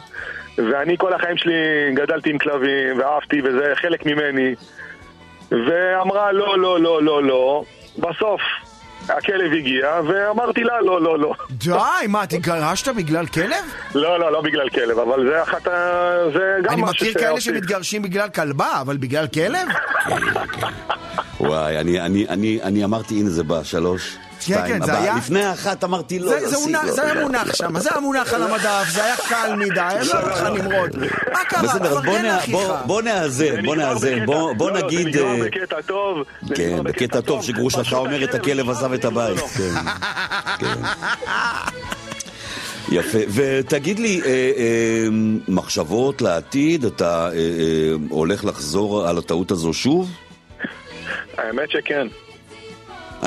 ואני 0.58 0.96
כל 0.98 1.12
החיים 1.12 1.36
שלי 1.36 1.54
גדלתי 1.94 2.30
עם 2.30 2.38
כלבים, 2.38 2.98
ואהבתי, 2.98 3.40
וזה 3.42 3.72
חלק 3.74 4.06
ממני. 4.06 4.54
ואמרה 5.50 6.32
לא, 6.32 6.58
לא, 6.58 6.80
לא, 6.80 7.02
לא, 7.02 7.22
לא. 7.22 7.64
בסוף 7.98 8.40
הכלב 9.08 9.52
הגיע, 9.52 10.00
ואמרתי 10.08 10.64
לה 10.64 10.80
לא, 10.80 11.02
לא, 11.02 11.18
לא. 11.18 11.34
די, 11.50 12.06
מה, 12.08 12.22
התגרשת 12.22 12.88
בגלל 12.88 13.26
כלב? 13.26 13.64
לא, 13.94 14.20
לא, 14.20 14.32
לא 14.32 14.40
בגלל 14.40 14.68
כלב, 14.68 14.98
אבל 14.98 15.26
זה 15.30 15.42
אחת 15.42 15.66
ה... 15.66 16.14
זה 16.32 16.56
גם 16.62 16.72
אני 16.72 16.82
משהו 16.82 17.06
מכיר 17.06 17.20
כאלה. 17.20 17.40
שמתגרשים 17.40 18.02
בגלל 18.02 18.28
כלבה, 18.28 18.80
אבל 18.80 18.96
בגלל 18.96 19.26
כלב? 19.26 19.68
וואי, 21.40 21.78
אני, 21.78 22.00
אני, 22.00 22.28
אני, 22.28 22.58
אני 22.62 22.84
אמרתי, 22.84 23.20
הנה 23.20 23.30
זה 23.30 23.44
בא, 23.44 23.62
שלוש. 23.62 24.16
כן, 24.46 24.62
כן, 24.66 24.84
זה 24.86 24.92
הבא. 24.92 25.02
היה- 25.02 25.14
לפני 25.16 25.44
האחת 25.44 25.84
אמרתי 25.84 26.18
לא, 26.18 26.28
זה- 26.30 26.48
זה 26.48 26.56
יוסי, 26.56 26.72
לא, 26.72 26.92
זה 26.92 27.02
היה 27.02 27.14
לא. 27.14 27.20
מונח 27.22 27.54
שם, 27.54 27.78
זה 27.78 27.88
היה 27.92 28.00
מונח 28.00 28.32
על 28.34 28.42
המדף, 28.42 28.88
זה 28.92 29.04
היה 29.04 29.14
קל 29.28 29.54
מדי, 29.56 29.80
עזוב 29.80 30.14
אותך 30.22 30.42
נמרוד. 30.42 30.96
מה 31.32 31.44
קרה? 31.48 31.62
בסדר, 31.62 31.84
אז 31.84 31.92
בוא 31.92 32.00
תפרגן 32.00 32.24
לאחיך. 32.24 32.56
בוא- 32.86 33.02
נאזן, 33.02 33.64
בוא 33.64 33.76
נאזן, 33.76 34.26
בוא 34.26 34.52
לא, 34.70 34.72
לא, 34.72 34.82
נגיד... 34.86 35.12
זה 35.12 35.24
נגמר 35.24 35.44
בקטע 35.46 35.80
טוב. 35.86 36.18
זה 36.48 36.54
כן, 36.54 36.78
בקטע 36.84 37.20
טוב 37.20 37.42
שגרושתך 37.44 37.92
אומרת 37.92 38.34
הכלב 38.34 38.70
עזב 38.70 38.92
את 38.92 39.04
הבית. 39.04 39.38
כן, 39.38 39.74
כן. 40.58 40.80
יפה, 42.92 43.18
ותגיד 43.34 43.98
לי, 43.98 44.20
אה, 44.24 44.28
אה, 44.28 45.06
מחשבות 45.48 46.22
לעתיד, 46.22 46.84
אתה 46.84 47.28
אה, 47.28 47.32
אה, 47.32 47.38
הולך 48.08 48.44
לחזור 48.44 49.08
על 49.08 49.18
הטעות 49.18 49.50
הזו 49.50 49.72
שוב? 49.72 50.10
האמת 51.38 51.70
שכן. 51.70 52.06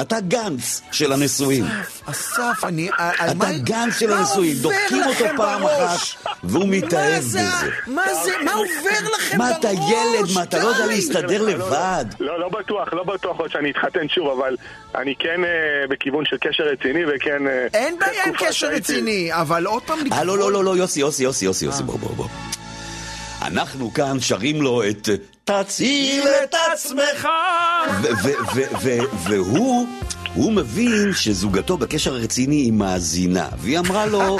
אתה 0.01 0.19
גנץ 0.19 0.81
של 0.91 1.11
הנשואים. 1.13 1.65
אסף, 2.05 2.63
אני... 2.63 2.89
על 2.97 3.29
אתה 3.29 3.33
מה- 3.33 3.51
גנץ 3.57 3.99
של 3.99 4.09
מה 4.09 4.17
הנשואים, 4.19 4.55
עובר 4.63 4.69
דוחקים 4.89 5.03
אותו 5.03 5.25
פעם? 5.37 5.63
אחת, 5.65 5.97
והוא 6.43 6.65
מתאהב 6.67 7.13
מה 7.15 7.21
זה? 7.21 7.39
בזה. 7.39 7.69
מה 7.87 8.01
זה? 8.23 8.31
מה 8.45 8.53
עובר 8.53 9.09
לכם 9.15 9.37
מה, 9.37 9.45
בראש? 9.49 9.57
אתה 9.59 9.69
ילד? 9.71 10.29
מה, 10.35 10.43
אתה 10.43 10.59
לא 10.59 10.67
יודע. 10.67 10.85
להסתדר 10.85 11.41
לא, 11.41 11.47
לא, 11.49 11.53
לבד? 11.67 12.05
לא, 12.19 12.39
לא 12.39 12.49
בטוח, 12.49 12.93
לא 12.93 13.03
בטוח 13.03 13.37
עוד 13.39 13.51
שאני 13.51 13.71
אתחתן 13.71 14.09
שוב, 14.09 14.39
אבל 14.39 14.55
אני 14.95 15.15
כן 15.19 15.43
אה, 15.43 15.49
בכיוון 15.89 16.25
של 16.25 16.37
קשר 16.41 16.63
רציני 16.63 17.01
וכן... 17.05 17.47
אה, 17.47 17.67
אין 17.73 17.99
בעיה 17.99 18.23
עם 18.25 18.33
קשר 18.39 18.67
רציני, 18.67 19.29
אבל 19.33 19.65
עוד 19.65 19.83
פעם 19.83 19.99
אה, 20.11 20.23
לא, 20.23 20.37
לא, 20.37 20.51
לא, 20.51 20.63
לא, 20.63 20.77
יוסי, 20.77 20.99
יוסי, 20.99 21.23
יוסי, 21.23 21.45
יוסי, 21.45 21.65
יוסי, 21.65 21.83
בוא, 21.83 21.97
בוא, 21.99 22.15
בוא. 22.15 22.27
אנחנו 23.41 23.93
כאן 23.93 24.19
שרים 24.19 24.61
לו 24.61 24.83
את 24.89 25.09
תציל 25.59 26.23
את 26.43 26.55
עצמך 26.73 27.27
והוא, 29.23 29.87
הוא 30.33 30.53
מבין 30.53 31.11
שזוגתו 31.13 31.77
בקשר 31.77 32.13
הרציני 32.15 32.55
היא 32.55 32.71
מאזינה 32.73 33.47
והיא 33.57 33.79
אמרה 33.79 34.05
לו 34.05 34.37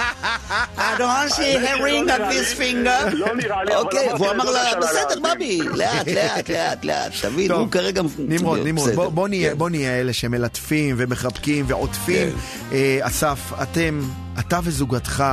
I 0.78 1.00
don't 1.00 1.32
see 1.32 1.40
a 1.58 1.82
ring 1.82 2.10
on 2.10 2.22
this 2.32 2.60
finger 2.60 3.10
לא 3.16 3.36
נראה 3.36 3.64
לי, 3.64 3.76
אוקיי, 3.76 4.08
והוא 4.14 4.30
אמר 4.32 4.44
לדודה 4.44 4.64
לה 4.64 4.80
בסדר 4.80 5.00
להאזין." 5.08 5.24
בבי, 5.36 5.60
לאט 5.78 6.08
לאט 6.08 6.50
לאט 6.50 6.86
לאט 6.86 7.12
תבין. 7.22 7.52
הוא 7.52 7.68
כרגע 7.72 8.02
נמרוד, 8.20 8.60
נמרוד. 8.66 8.90
בוא- 8.96 9.28
נהיה- 9.28 9.50
כן. 9.52 9.58
בוא 9.58 9.70
נהיה 9.70 10.00
אלה 10.02 10.14
שמלטפים 10.14 10.96
ומחבקים 10.98 11.66
ועוטפים. 11.68 12.30
אה, 12.72 13.00
אסף, 13.02 13.40
אתם, 13.62 14.02
אתה 14.40 14.60
וזוגתך, 14.64 15.24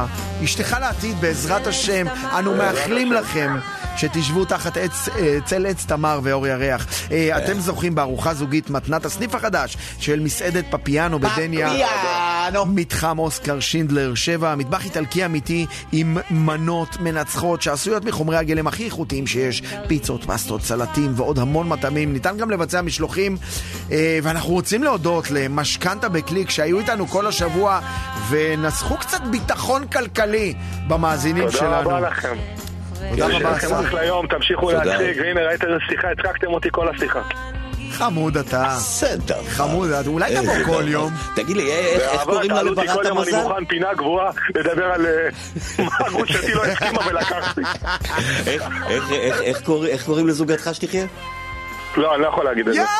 אשתך 0.44 0.76
לעתיד 0.80 1.20
בעזרת 1.20 1.66
השם, 1.66 2.06
אנו 2.38 2.55
מאחלים 2.55 3.12
לכם. 3.12 3.50
שתשבו 3.98 4.44
תחת 4.44 4.76
עץ, 4.76 5.08
אה, 5.08 5.38
צל 5.44 5.66
עץ 5.66 5.84
תמר 5.84 6.20
ואור 6.22 6.46
ירח. 6.46 6.86
אה, 7.10 7.38
אתם 7.38 7.60
זוכים 7.60 7.94
בארוחה 7.94 8.34
זוגית 8.34 8.70
מתנת 8.70 9.04
הסניף 9.04 9.34
החדש 9.34 9.76
של 9.98 10.20
מסעדת 10.20 10.64
פפיאנו 10.70 11.18
בדניה. 11.18 11.72
מתחם 12.66 13.18
אוסקר 13.18 13.60
שינדלר 13.60 14.14
7, 14.14 14.54
מטבח 14.54 14.84
איטלקי 14.84 15.24
אמיתי 15.24 15.66
עם 15.92 16.18
מנות 16.30 16.96
מנצחות 17.00 17.62
שעשויות 17.62 18.04
מחומרי 18.04 18.36
הגלם 18.36 18.66
הכי 18.66 18.84
איכותיים 18.84 19.26
שיש, 19.26 19.62
פיצות, 19.86 20.24
פסטות, 20.24 20.62
סלטים 20.62 21.12
ועוד 21.16 21.38
המון 21.38 21.68
מטעמים. 21.68 22.12
ניתן 22.12 22.36
גם 22.36 22.50
לבצע 22.50 22.82
משלוחים, 22.82 23.36
אה, 23.90 24.18
ואנחנו 24.22 24.52
רוצים 24.52 24.82
להודות 24.82 25.30
למשכנתה 25.30 26.08
בקליק 26.08 26.50
שהיו 26.50 26.78
איתנו 26.78 27.06
כל 27.06 27.26
השבוע 27.26 27.80
ונסחו 28.30 28.96
קצת 28.96 29.20
ביטחון 29.30 29.86
כלכלי 29.86 30.54
במאזינים 30.88 31.44
תודה 31.44 31.58
שלנו. 31.58 31.90
רבה 31.90 32.00
לכם. 32.00 32.36
תודה 33.10 33.26
יש 33.28 33.34
רבה, 33.34 33.50
לכם 33.50 33.66
אסף. 33.66 33.80
אחלה 33.88 34.04
יום, 34.04 34.26
תמשיכו. 34.26 34.70
להציג, 34.70 35.20
והנה 35.20 35.40
ראית 35.40 35.64
איזה 35.64 35.74
שיחה, 35.90 36.08
הצחקתם 36.10 36.46
אותי 36.46 36.68
כל 36.72 36.88
השיחה. 36.88 37.20
חמוד 37.92 38.36
אתה. 38.36 38.64
בסדר. 38.76 39.42
חמוד, 39.48 39.90
אולי 40.06 40.34
תבוא 40.36 40.54
כל. 40.66 40.82
יום. 40.88 41.12
תגיד 41.36 41.56
לי, 41.56 41.70
איך 41.72 42.02
איך 42.12 42.22
קוראים 42.22 42.50
לה 42.50 42.60
כל 42.60 42.66
יום, 42.66 43.00
אני 43.00 43.08
המזל? 43.08 43.42
מוכן 43.42 43.64
פינה 43.64 43.94
גבוהה 43.94 44.30
לדבר 44.54 44.84
על 44.84 45.06
אה, 45.06 45.28
מה 45.84 46.08
גרושתי 46.08 46.54
לא 46.54 46.64
הסכימה 46.64 46.98
ולקחתי. 47.06 47.60
איך- 48.46 48.62
איך- 48.88 49.10
איך- 49.12 49.40
איך 49.42 49.60
קורא- 49.60 49.86
איך 49.86 50.04
קוראים 50.04 50.26
לזוגתך 50.28 50.70
שתחיה? 50.72 51.04
לא, 51.96 52.14
אני 52.14 52.22
לא 52.22 52.28
יכול 52.28 52.44
להגיד 52.44 52.68
את 52.68 52.74
זה. 52.74 52.80
יאללה. 52.80 52.90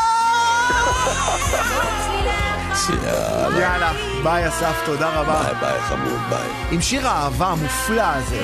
יאללה, 3.61 3.93
ביי 4.23 4.49
אסף, 4.49 4.83
תודה 4.87 5.09
רבה. 5.21 5.43
ביי 5.43 5.55
ביי 5.61 5.81
חמוד, 5.81 6.19
ביי. 6.31 6.49
עם 6.71 6.81
שיר 6.81 7.09
האהבה 7.09 7.47
המופלא 7.47 8.03
הזה. 8.05 8.43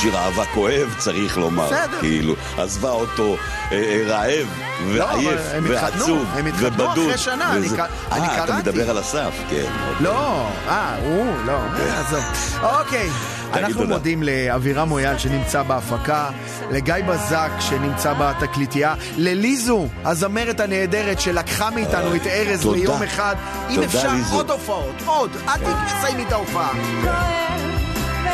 שיר 0.00 0.16
אהבה 0.16 0.44
כואב, 0.54 0.94
צריך 0.98 1.38
לומר. 1.38 1.66
בסדר. 1.66 2.00
כאילו, 2.00 2.34
עזבה 2.58 2.90
אותו 2.90 3.36
אה, 3.72 3.76
אה, 3.76 4.02
רעב, 4.06 4.46
ועייף, 4.92 5.40
הם 5.54 5.64
התחתנו, 5.66 6.00
ועצוב, 6.00 6.26
הם 6.34 6.46
התחתנו 6.46 6.66
ובדוד. 6.68 6.98
אחרי 6.98 7.18
שנה, 7.18 7.52
אני 7.52 7.66
וזה- 7.66 7.76
ק- 7.76 7.80
אני 8.12 8.20
אה, 8.28 8.34
אתה 8.36 8.46
קראתי. 8.46 8.52
מדבר 8.62 8.90
על 8.90 9.00
אסף, 9.00 9.30
כן. 9.50 9.64
לא, 10.00 10.46
אה, 10.68 10.96
הוא, 11.04 11.26
לא, 11.46 11.52
אה, 11.52 12.00
עזוב. 12.00 12.24
אוקיי, 12.62 13.08
אנחנו 13.52 13.72
תודה. 13.82 13.94
מודים 13.94 14.22
לאבירם 14.22 14.88
מויאל 14.88 15.18
שנמצא 15.18 15.62
בהפקה, 15.62 16.28
לגיא 16.70 16.94
בזק 17.08 17.50
שנמצא 17.60 18.12
בתקליטייה, 18.18 18.94
לליזו, 19.16 19.86
הזמרת 20.04 20.60
הנהדרת 20.60 21.20
שלקחה 21.20 21.70
מאיתנו 21.70 22.14
את 22.16 22.26
ארז 22.26 22.62
תודה. 22.62 22.76
ליום 22.78 23.02
אחד. 23.02 23.36
אם 23.70 23.74
תודה, 23.74 23.86
אפשר, 23.86 24.12
ליזו. 24.12 24.34
עוד 24.36 24.50
הופעות, 24.50 24.94
עוד, 25.06 25.30
אל 25.48 25.60
תסיימי 25.98 26.24
את 26.24 26.32
ההופעה. 26.32 26.70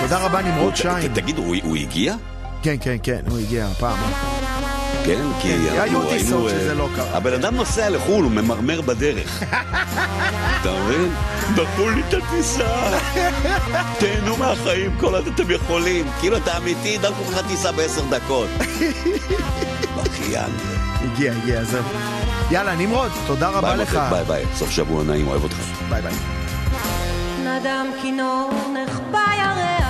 תודה 0.03 0.19
רבה, 0.19 0.43
נמרוד 0.43 0.77
שיין. 0.77 1.15
תגיד, 1.15 1.39
הוא 1.39 1.77
הגיע? 1.77 2.15
כן, 2.63 2.77
כן, 2.81 2.97
כן, 3.03 3.21
הוא 3.31 3.39
הגיע 3.39 3.67
הפעם. 3.67 3.99
כן, 5.05 5.23
כי 5.41 5.49
כן, 5.49 5.59
אנחנו 5.69 5.83
היו 5.83 6.09
טיסות 6.09 6.29
היינו... 6.29 6.49
אה, 6.49 6.51
שזה 6.53 6.75
לא 6.75 6.89
קרה. 6.97 7.17
הבן 7.17 7.33
אדם 7.33 7.55
נוסע 7.55 7.91
לחו"ל, 7.91 8.25
הוא 8.25 8.33
ממרמר 8.33 8.81
בדרך. 8.81 9.43
אתה 10.61 10.71
מבין? 10.85 11.15
דחו 11.55 11.91
לי 11.91 12.03
את 12.09 12.15
הטיסה. 12.15 12.99
תהנו 13.99 14.37
מהחיים 14.37 14.97
כל 15.01 15.15
עוד 15.15 15.27
אתם 15.27 15.51
יכולים. 15.51 16.07
כאילו, 16.21 16.37
אתה 16.37 16.57
אמיתי, 16.57 16.99
דחו 16.99 17.31
לך 17.31 17.47
טיסה 17.49 17.73
בעשר 17.73 18.03
דקות. 18.11 18.49
בכיין. 19.97 20.51
הגיע, 21.01 21.33
הגיע, 21.33 21.65
זהו. 21.65 21.83
יאללה, 22.51 22.77
נמרוד, 22.77 23.11
תודה 23.27 23.49
רבה 23.49 23.77
ביי, 23.77 23.79
לך. 23.79 24.01
ביי 24.11 24.25
ביי, 24.25 24.45
סוף 24.55 24.71
שבוע 24.71 25.05
נעים, 25.05 25.29
אוהב 25.29 25.43
אותך. 25.43 25.57
ביי 25.89 26.03
ביי. 26.03 26.15
נדם 27.45 27.87
כינור 28.03 28.51
נחבא 28.75 29.25
ירח 29.39 29.82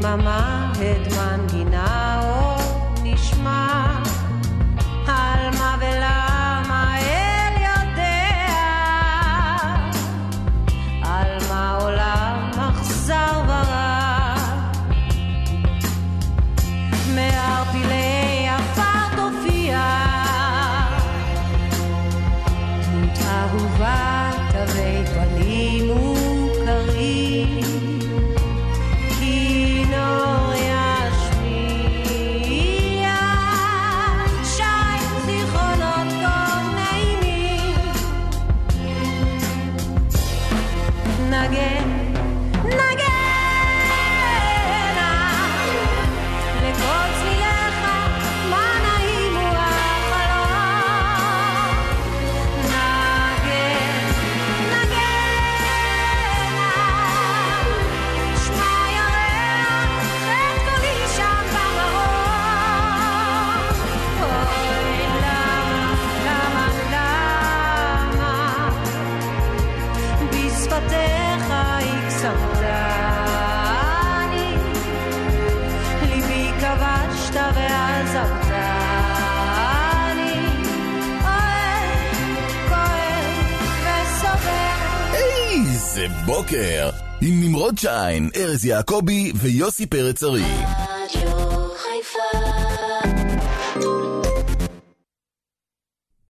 mama, 0.00 0.72
Hedman 0.78 1.46
Gino. 1.48 2.59
איזה 86.00 86.14
בוקר! 86.26 86.90
עם 87.20 87.40
נמרוד 87.44 87.78
שיין, 87.78 88.30
ארז 88.36 88.64
יעקבי 88.64 89.32
ויוסי 89.34 89.86
פרץ 89.86 90.22
ארי. 90.22 90.44